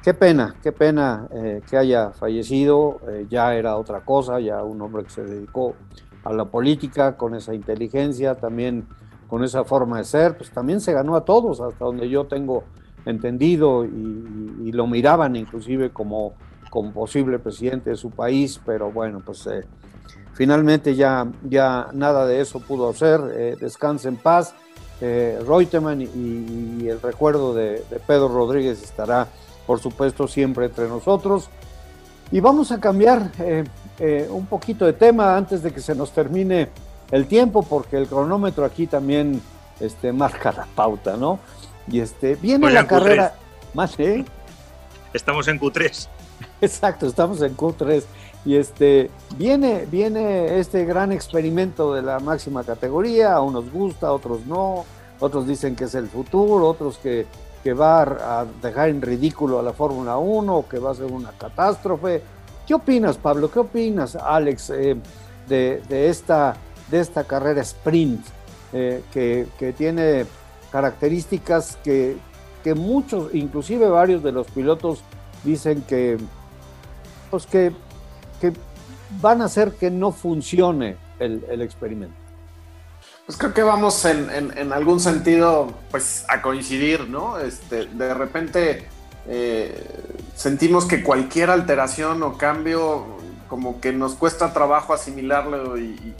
qué 0.03 0.13
pena, 0.13 0.55
qué 0.61 0.71
pena 0.71 1.27
que 1.69 1.77
haya 1.77 2.11
fallecido, 2.11 2.99
ya 3.29 3.53
era 3.53 3.77
otra 3.77 4.01
cosa, 4.01 4.39
ya 4.39 4.63
un 4.63 4.81
hombre 4.81 5.03
que 5.03 5.11
se 5.11 5.23
dedicó 5.23 5.75
a 6.23 6.33
la 6.33 6.45
política 6.45 7.17
con 7.17 7.35
esa 7.35 7.53
inteligencia, 7.53 8.33
también 8.35 8.87
con 9.27 9.43
esa 9.43 9.63
forma 9.63 9.99
de 9.99 10.03
ser, 10.05 10.37
pues 10.37 10.49
también 10.49 10.81
se 10.81 10.91
ganó 10.91 11.15
a 11.15 11.23
todos, 11.23 11.61
hasta 11.61 11.85
donde 11.85 12.09
yo 12.09 12.25
tengo 12.25 12.63
entendido 13.05 13.85
y, 13.85 14.71
lo 14.71 14.87
miraban 14.87 15.35
inclusive 15.35 15.91
como, 15.91 16.33
como 16.69 16.91
posible 16.91 17.39
presidente 17.39 17.91
de 17.91 17.95
su 17.95 18.09
país, 18.09 18.59
pero 18.65 18.91
bueno, 18.91 19.21
pues 19.23 19.47
Finalmente 20.35 20.95
ya, 20.95 21.27
ya 21.43 21.87
nada 21.93 22.25
de 22.27 22.41
eso 22.41 22.59
pudo 22.59 22.89
hacer. 22.89 23.21
Eh, 23.33 23.55
descanse 23.59 24.09
en 24.09 24.17
paz. 24.17 24.53
Eh, 25.01 25.39
Reutemann 25.45 26.01
y, 26.01 26.87
el 26.87 27.01
recuerdo 27.01 27.53
de, 27.53 27.83
Pedro 28.05 28.27
Rodríguez 28.27 28.81
estará, 28.83 29.27
por 29.65 29.79
supuesto, 29.79 30.27
siempre 30.27 30.65
entre 30.65 30.87
nosotros. 30.87 31.49
Y 32.31 32.41
vamos 32.41 32.71
a 32.71 32.79
cambiar 32.79 33.31
eh, 33.39 34.27
un 34.29 34.45
poquito 34.45 34.85
de 34.85 34.93
tema 34.93 35.37
antes 35.37 35.63
de 35.63 35.71
que 35.71 35.79
se 35.79 35.95
nos 35.95 36.11
termine 36.11 36.69
el 37.11 37.27
tiempo, 37.27 37.63
porque 37.63 37.97
el 37.97 38.07
cronómetro 38.07 38.65
aquí 38.65 38.87
también 38.87 39.41
este, 39.79 40.11
marca 40.11 40.51
la 40.51 40.65
pauta, 40.75 41.15
¿no? 41.15 41.39
Y 41.87 41.99
este, 41.99 42.35
viene 42.35 42.71
la 42.71 42.87
carrera. 42.87 43.35
Más, 43.73 43.97
Estamos 45.13 45.47
en 45.47 45.59
Q3. 45.59 46.07
Exacto, 46.61 47.07
estamos 47.07 47.41
en 47.41 47.55
Q3. 47.55 48.03
Y 48.45 48.55
este, 48.55 49.09
viene, 49.37 49.87
viene 49.89 50.59
este 50.59 50.85
gran 50.85 51.11
experimento 51.11 51.93
de 51.93 52.03
la 52.03 52.19
máxima 52.19 52.63
categoría, 52.63 53.33
a 53.33 53.41
unos 53.41 53.71
gusta, 53.71 54.07
a 54.07 54.13
otros 54.13 54.45
no, 54.45 54.85
otros 55.19 55.47
dicen 55.47 55.75
que 55.75 55.85
es 55.85 55.95
el 55.95 56.07
futuro, 56.07 56.67
otros 56.67 56.99
que, 56.99 57.25
que 57.63 57.73
va 57.73 58.03
a 58.03 58.45
dejar 58.61 58.89
en 58.89 59.01
ridículo 59.01 59.57
a 59.57 59.63
la 59.63 59.73
Fórmula 59.73 60.17
1, 60.17 60.65
que 60.69 60.77
va 60.77 60.91
a 60.91 60.95
ser 60.95 61.05
una 61.05 61.31
catástrofe. 61.31 62.21
¿Qué 62.67 62.75
opinas, 62.75 63.17
Pablo? 63.17 63.49
¿Qué 63.49 63.59
opinas, 63.59 64.15
Alex, 64.15 64.69
eh, 64.69 64.95
de, 65.47 65.81
esta, 65.89 66.55
de 66.91 66.99
esta 66.99 67.23
carrera 67.23 67.61
sprint 67.61 68.23
eh, 68.73 69.03
que, 69.11 69.47
que, 69.57 69.73
tiene 69.73 70.25
características 70.71 71.77
que, 71.83 72.17
que 72.63 72.75
muchos, 72.75 73.33
inclusive 73.33 73.87
varios 73.89 74.21
de 74.21 74.31
los 74.31 74.47
pilotos 74.47 75.01
dicen 75.43 75.81
que, 75.83 76.17
pues 77.31 77.45
que, 77.45 77.71
van 79.21 79.41
a 79.41 79.45
hacer 79.45 79.73
que 79.73 79.91
no 79.91 80.11
funcione 80.11 80.97
el, 81.19 81.61
experimento. 81.61 82.15
Pues 83.25 83.37
creo 83.37 83.53
que 83.53 83.63
vamos 83.63 84.05
en, 84.05 84.73
algún 84.73 84.99
sentido 84.99 85.73
pues 85.89 86.25
a 86.29 86.41
coincidir, 86.41 87.09
¿no? 87.09 87.39
Este, 87.39 87.85
de 87.85 88.13
repente 88.13 88.87
eh, 89.27 89.83
sentimos 90.35 90.85
que 90.85 91.03
cualquier 91.03 91.49
alteración 91.49 92.21
o 92.21 92.37
cambio 92.37 93.05
como 93.47 93.81
que 93.81 93.91
nos 93.93 94.13
cuesta 94.13 94.53
trabajo 94.53 94.93
asimilarlo 94.93 95.77
y, 95.77 96.13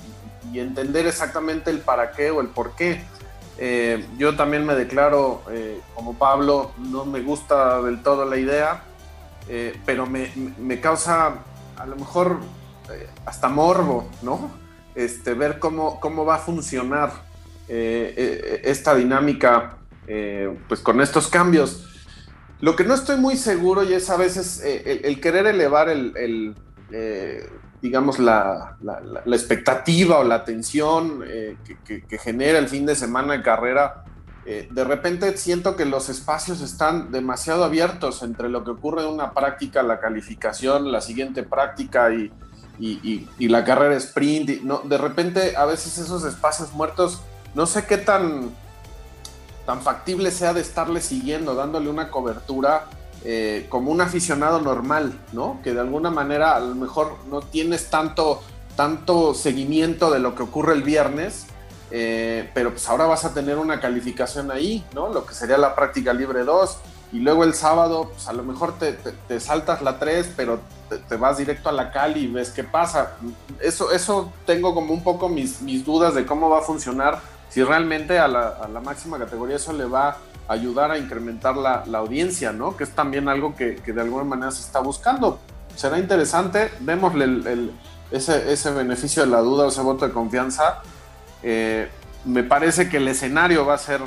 entender 0.54 1.06
exactamente 1.06 1.70
el 1.70 1.80
para 1.80 2.14
qué 2.14 2.32
o 2.32 2.40
el 2.40 2.48
por 2.48 2.78
qué. 2.78 3.04
Eh, 3.58 4.06
yo 4.18 4.38
también 4.38 4.66
me 4.66 4.74
declaro 4.74 5.42
eh, 5.52 5.82
como 5.94 6.14
Pablo, 6.14 6.72
no 6.78 7.04
me 7.04 7.20
gusta 7.20 7.82
del 7.82 8.02
todo 8.02 8.24
la 8.24 8.38
idea, 8.38 8.84
pero 9.86 10.06
me, 10.06 10.32
me, 10.58 10.80
causa 10.80 11.44
a 11.78 11.86
lo 11.86 11.96
mejor 11.96 12.40
hasta 13.26 13.48
morbo, 13.50 14.10
¿no? 14.22 14.52
Este, 14.94 15.34
ver 15.34 15.60
cómo, 15.60 16.00
cómo 16.00 16.26
va 16.26 16.36
a 16.36 16.40
funcionar 16.40 17.12
esta 17.68 18.94
dinámica 18.94 19.78
pues 20.68 20.82
con 20.82 21.02
estos 21.02 21.28
cambios. 21.28 21.86
Lo 22.62 22.76
que 22.76 22.84
no 22.84 22.94
estoy 22.94 23.18
muy 23.18 23.38
seguro 23.38 23.84
y 23.84 23.94
es 23.94 24.10
a 24.10 24.18
veces 24.18 24.62
eh, 24.64 25.02
el, 25.04 25.20
querer 25.20 25.46
elevar 25.46 25.90
el, 25.90 26.56
eh, 26.92 27.50
digamos, 27.82 28.18
la, 28.18 28.78
expectativa 29.28 30.20
o 30.20 30.24
la 30.24 30.36
atención 30.36 31.24
eh, 31.28 31.58
que, 31.86 32.18
genera 32.18 32.58
el 32.58 32.70
fin 32.70 32.86
de 32.86 32.96
semana 32.96 33.34
de 33.34 33.44
carrera. 33.44 34.05
De 34.46 34.84
repente 34.84 35.36
siento 35.38 35.76
que 35.76 35.86
los 35.86 36.10
espacios 36.10 36.62
están 36.62 37.12
demasiado 37.12 37.64
abiertos 37.64 38.22
entre 38.22 38.48
lo 38.48 38.64
que 38.64 38.72
ocurre 38.72 39.02
en 39.02 39.08
una 39.08 39.34
práctica, 39.34 39.82
la 39.82 40.00
calificación, 40.00 40.92
la 40.92 41.02
siguiente 41.02 41.42
práctica 41.42 42.12
y, 42.14 42.32
la 43.40 43.64
carrera 43.64 43.96
sprint. 43.96 44.50
de 44.62 44.98
repente 44.98 45.58
a 45.58 45.66
veces 45.66 45.98
esos 45.98 46.24
espacios 46.26 46.74
muertos, 46.74 47.22
no 47.56 47.66
sé 47.66 47.86
qué 47.86 47.98
tan 47.98 48.52
tan 49.66 49.82
factible 49.82 50.32
sea 50.32 50.54
de 50.54 50.62
estarle 50.62 51.02
siguiendo, 51.02 51.56
dándole 51.56 51.90
una 51.90 52.12
cobertura 52.12 52.86
eh, 53.24 53.66
como 53.70 53.92
un 53.92 54.02
aficionado 54.02 54.62
normal, 54.62 55.20
¿no? 55.34 55.60
Que 55.64 55.74
de 55.74 55.80
alguna 55.80 56.12
manera 56.12 56.56
a 56.56 56.60
lo 56.60 56.76
mejor 56.76 57.18
no 57.30 57.42
tienes 57.42 57.90
tanto, 57.90 58.44
tanto 58.76 59.34
seguimiento 59.34 60.12
de 60.12 60.20
lo 60.20 60.36
que 60.36 60.44
ocurre 60.44 60.74
el 60.74 60.84
viernes, 60.84 61.48
eh, 61.92 62.50
pero 62.54 62.72
pues 62.72 62.88
ahora 62.90 63.06
vas 63.06 63.26
a 63.26 63.34
tener 63.34 63.58
una 63.58 63.80
calificación 63.80 64.52
ahí, 64.52 64.86
¿no? 64.94 65.10
Lo 65.10 65.26
que 65.26 65.34
sería 65.34 65.58
la 65.58 65.76
práctica 65.76 66.14
libre 66.14 66.44
2. 66.44 66.78
Y 67.14 67.20
luego 67.20 67.44
el 67.44 67.54
sábado, 67.54 68.10
pues 68.12 68.28
a 68.28 68.34
lo 68.34 68.44
mejor 68.44 68.74
te, 68.78 69.40
saltas 69.40 69.82
la 69.82 70.00
3, 70.00 70.34
pero 70.36 70.60
te, 71.08 71.16
vas 71.16 71.38
directo 71.38 71.70
a 71.70 71.72
la 71.72 71.92
Cali 71.92 72.22
y 72.22 72.28
ves 72.28 72.50
qué 72.50 72.64
pasa. 72.64 73.14
Eso, 73.60 73.92
eso 73.92 74.34
tengo 74.46 74.74
como 74.74 74.94
un 74.94 75.04
poco 75.04 75.30
mis, 75.30 75.62
mis 75.62 75.86
dudas 75.86 76.16
de 76.16 76.26
cómo 76.26 76.50
va 76.50 76.60
a 76.60 76.62
funcionar 76.62 77.22
si 77.56 77.64
realmente 77.64 78.20
a 78.20 78.28
la, 78.28 78.82
máxima 78.84 79.18
categoría 79.18 79.56
eso 79.56 79.72
le 79.72 79.86
va 79.86 80.10
a 80.10 80.18
ayudar 80.54 80.92
a 80.92 80.98
incrementar 80.98 81.56
la, 81.56 81.84
audiencia, 81.98 82.52
¿no? 82.52 82.76
Que 82.76 82.84
es 82.84 82.92
también 82.92 83.30
algo 83.30 83.56
que, 83.56 83.76
de 83.76 84.02
alguna 84.02 84.26
manera 84.26 84.52
se 84.52 84.60
está 84.60 84.82
buscando. 84.82 85.40
Será 85.74 85.98
interesante, 85.98 86.70
démosle 86.82 87.70
ese, 88.12 88.72
beneficio 88.72 89.24
de 89.24 89.30
la 89.30 89.40
duda, 89.40 89.70
ese 89.70 89.80
voto 89.80 90.06
de 90.06 90.12
confianza. 90.12 90.82
Eh, 91.48 91.88
me 92.26 92.44
parece 92.44 92.90
que 92.90 92.98
el 92.98 93.08
escenario 93.08 93.68
va 93.68 93.76
a 93.76 93.78
ser 93.78 94.02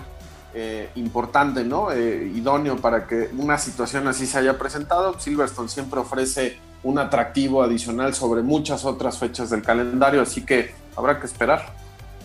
eh, 0.55 0.91
importante, 0.97 1.62
¿no? 1.62 1.93
Eh, 1.93 2.32
idóneo 2.34 2.76
para 2.78 3.07
que 3.07 3.30
una 3.39 3.57
situación 3.59 4.09
así 4.09 4.26
se 4.26 4.39
haya 4.39 4.59
presentado. 4.59 5.20
Silverstone 5.20 5.68
siempre 5.68 6.01
ofrece 6.01 6.59
un 6.82 6.99
atractivo 6.99 7.62
adicional 7.62 8.12
sobre 8.12 8.43
muchas 8.43 8.84
otras 8.84 9.18
fechas 9.18 9.51
del 9.51 9.62
calendario, 9.62 10.20
así 10.20 10.45
que 10.45 10.74
habrá 10.97 11.20
que 11.20 11.26
esperar. 11.26 11.72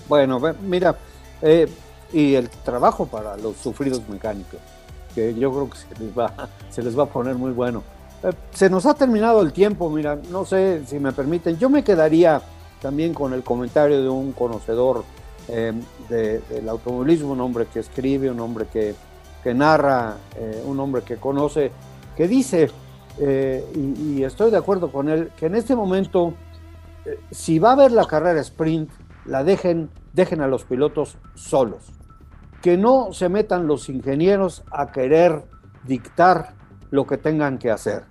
Bueno, 0.10 0.42
mira, 0.62 0.96
y 2.12 2.34
el 2.34 2.50
trabajo 2.50 3.06
para 3.06 3.38
los 3.38 3.58
sufridos 3.58 4.02
mecánicos, 4.10 4.60
que 5.14 5.36
yo 5.36 5.52
creo 5.52 5.70
que 5.70 5.78
se 5.78 6.04
les 6.04 6.18
va, 6.18 6.50
se 6.72 6.82
les 6.82 6.98
va 6.98 7.04
a 7.04 7.08
poner 7.08 7.36
muy 7.36 7.52
bueno. 7.52 7.84
Se 8.52 8.70
nos 8.70 8.86
ha 8.86 8.96
terminado 8.96 9.42
el 9.42 9.54
tiempo, 9.54 9.90
mira, 9.90 10.18
no 10.32 10.46
sé 10.46 10.84
si 10.88 10.98
me 10.98 11.12
permiten, 11.12 11.58
yo 11.58 11.70
me 11.70 11.84
quedaría 11.84 12.42
también 12.84 13.16
con 13.16 13.34
el 13.34 13.44
comentario 13.44 14.00
de 14.00 14.10
un 14.10 14.32
conocedor 14.34 15.04
eh, 15.48 15.74
del 16.08 16.70
automovilismo, 16.70 17.32
un 17.32 17.42
hombre 17.42 17.66
que 17.66 17.80
escribe, 17.80 18.30
un 18.30 18.40
hombre 18.40 18.68
que, 18.72 18.94
narra, 19.56 20.18
un 20.66 20.80
hombre 20.80 21.02
que 21.02 21.18
conoce, 21.18 21.72
que 22.16 22.28
dice, 22.28 22.70
y, 23.20 24.20
y, 24.20 24.24
estoy 24.24 24.52
de 24.52 24.58
acuerdo 24.58 24.92
con 24.92 25.10
él, 25.10 25.32
que 25.36 25.48
en 25.48 25.56
este 25.56 25.76
momento, 25.76 26.34
si 27.32 27.60
va 27.60 27.72
a 27.72 27.74
haber 27.74 27.92
la 27.92 28.06
carrera 28.06 28.40
sprint, 28.40 28.90
la 29.26 29.44
dejen 29.44 29.90
dejen 30.14 30.42
a 30.42 30.48
los 30.48 30.64
pilotos 30.64 31.18
solos. 31.34 31.92
Que 32.62 32.78
no 32.78 33.12
se 33.12 33.28
metan 33.28 33.68
los 33.68 33.90
ingenieros 33.90 34.64
a 34.72 34.92
querer 34.92 35.44
dictar 35.84 36.54
lo 36.92 37.06
que 37.06 37.18
tengan 37.18 37.58
que 37.58 37.72
hacer. 37.72 38.04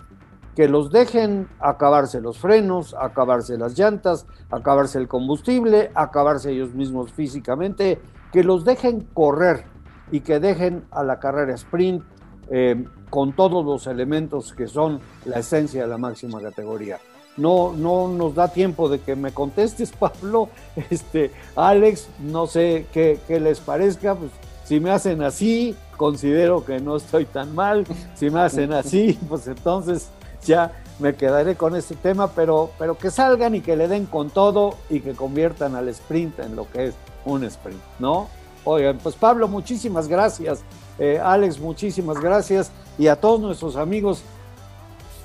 Que 0.55 0.67
los 0.67 0.91
dejen 0.91 1.47
acabarse 1.59 2.21
los 2.21 2.37
frenos, 2.37 2.95
acabarse 2.99 3.57
las 3.57 3.77
llantas, 3.77 4.27
acabarse 4.51 4.99
el 4.99 5.07
combustible, 5.07 5.91
acabarse 5.95 6.51
ellos 6.51 6.73
mismos 6.73 7.11
físicamente. 7.11 7.99
Que 8.31 8.43
los 8.43 8.65
dejen 8.65 9.07
correr 9.13 9.65
y 10.11 10.21
que 10.21 10.39
dejen 10.39 10.85
a 10.91 11.03
la 11.03 11.19
carrera 11.19 11.53
sprint 11.55 12.03
eh, 12.49 12.85
con 13.09 13.33
todos 13.33 13.65
los 13.65 13.87
elementos 13.87 14.53
que 14.53 14.67
son 14.67 14.99
la 15.25 15.39
esencia 15.39 15.83
de 15.83 15.87
la 15.87 15.97
máxima 15.97 16.41
categoría 16.41 16.99
no, 17.37 17.73
no 17.73 18.07
nos 18.07 18.35
da 18.35 18.47
tiempo 18.47 18.89
de 18.89 18.99
que 18.99 19.15
me 19.15 19.31
contestes, 19.31 19.91
Pablo. 19.99 20.49
Este, 20.89 21.31
Alex, 21.55 22.07
no 22.19 22.47
sé 22.47 22.85
qué, 22.93 23.19
les 23.27 23.59
parezca. 23.59 24.15
Pues, 24.15 24.31
si 24.65 24.79
me 24.79 24.91
hacen 24.91 25.21
así, 25.23 25.75
considero 25.97 26.63
que 26.63 26.79
no 26.79 26.95
estoy 26.95 27.25
tan 27.25 27.53
mal. 27.55 27.85
Si 28.15 28.29
me 28.29 28.41
hacen 28.41 28.73
así, 28.73 29.19
pues 29.27 29.47
entonces 29.47 30.09
ya 30.45 30.71
me 30.99 31.15
quedaré 31.15 31.55
con 31.55 31.75
este 31.75 31.95
tema, 31.95 32.31
pero, 32.31 32.71
pero 32.77 32.97
que 32.97 33.11
salgan 33.11 33.55
y 33.55 33.61
que 33.61 33.75
le 33.75 33.87
den 33.87 34.05
con 34.05 34.29
todo 34.29 34.75
y 34.89 34.99
que 34.99 35.13
conviertan 35.13 35.75
al 35.75 35.89
sprint 35.89 36.39
en 36.39 36.55
lo 36.55 36.69
que 36.69 36.87
es 36.87 36.95
un 37.25 37.43
sprint, 37.43 37.81
¿no? 37.99 38.29
Oigan, 38.65 38.97
pues 38.99 39.15
Pablo, 39.15 39.47
muchísimas 39.47 40.07
gracias. 40.07 40.63
Eh, 40.99 41.19
Alex, 41.21 41.59
muchísimas 41.59 42.19
gracias. 42.19 42.71
Y 42.97 43.07
a 43.07 43.15
todos 43.15 43.41
nuestros 43.41 43.75
amigos 43.75 44.21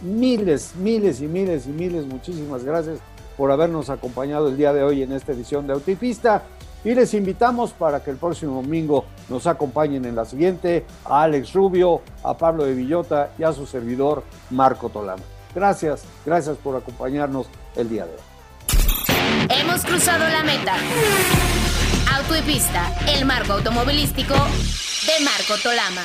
miles, 0.01 0.75
miles 0.77 1.21
y 1.21 1.27
miles 1.27 1.67
y 1.67 1.71
miles, 1.71 2.07
muchísimas 2.07 2.65
gracias 2.65 2.99
por 3.37 3.53
habernos 3.53 3.91
acompañado 3.91 4.49
el 4.49 4.57
día 4.57 4.73
de 4.73 4.83
hoy 4.83 5.03
en 5.03 5.13
esta 5.13 5.33
edición 5.33 5.67
de 5.67 5.75
Autipista. 5.75 6.43
Y 6.85 6.95
les 6.95 7.13
invitamos 7.15 7.73
para 7.73 8.03
que 8.03 8.11
el 8.11 8.17
próximo 8.17 8.63
domingo 8.63 9.05
nos 9.29 9.47
acompañen 9.47 10.05
en 10.05 10.15
la 10.15 10.25
siguiente 10.25 10.87
a 11.05 11.23
Alex 11.23 11.53
Rubio, 11.53 12.03
a 12.23 12.37
Pablo 12.37 12.65
de 12.65 12.75
Villota 12.75 13.31
y 13.39 13.43
a 13.43 13.53
su 13.53 13.67
servidor 13.67 14.23
Marco 14.51 14.89
Tolano. 14.89 15.23
Gracias, 15.55 16.05
gracias 16.25 16.57
por 16.59 16.77
acompañarnos 16.77 17.49
el 17.77 17.89
día 17.89 18.07
de 18.07 18.13
hoy. 18.13 19.49
Hemos 19.51 19.85
cruzado 19.85 20.27
la 20.29 20.43
meta. 20.43 20.75
Auto 22.15 22.35
el 22.35 23.25
marco 23.25 23.55
automovilístico 23.55 24.35
de 24.35 25.25
Marco 25.25 25.55
Tolama. 25.63 26.03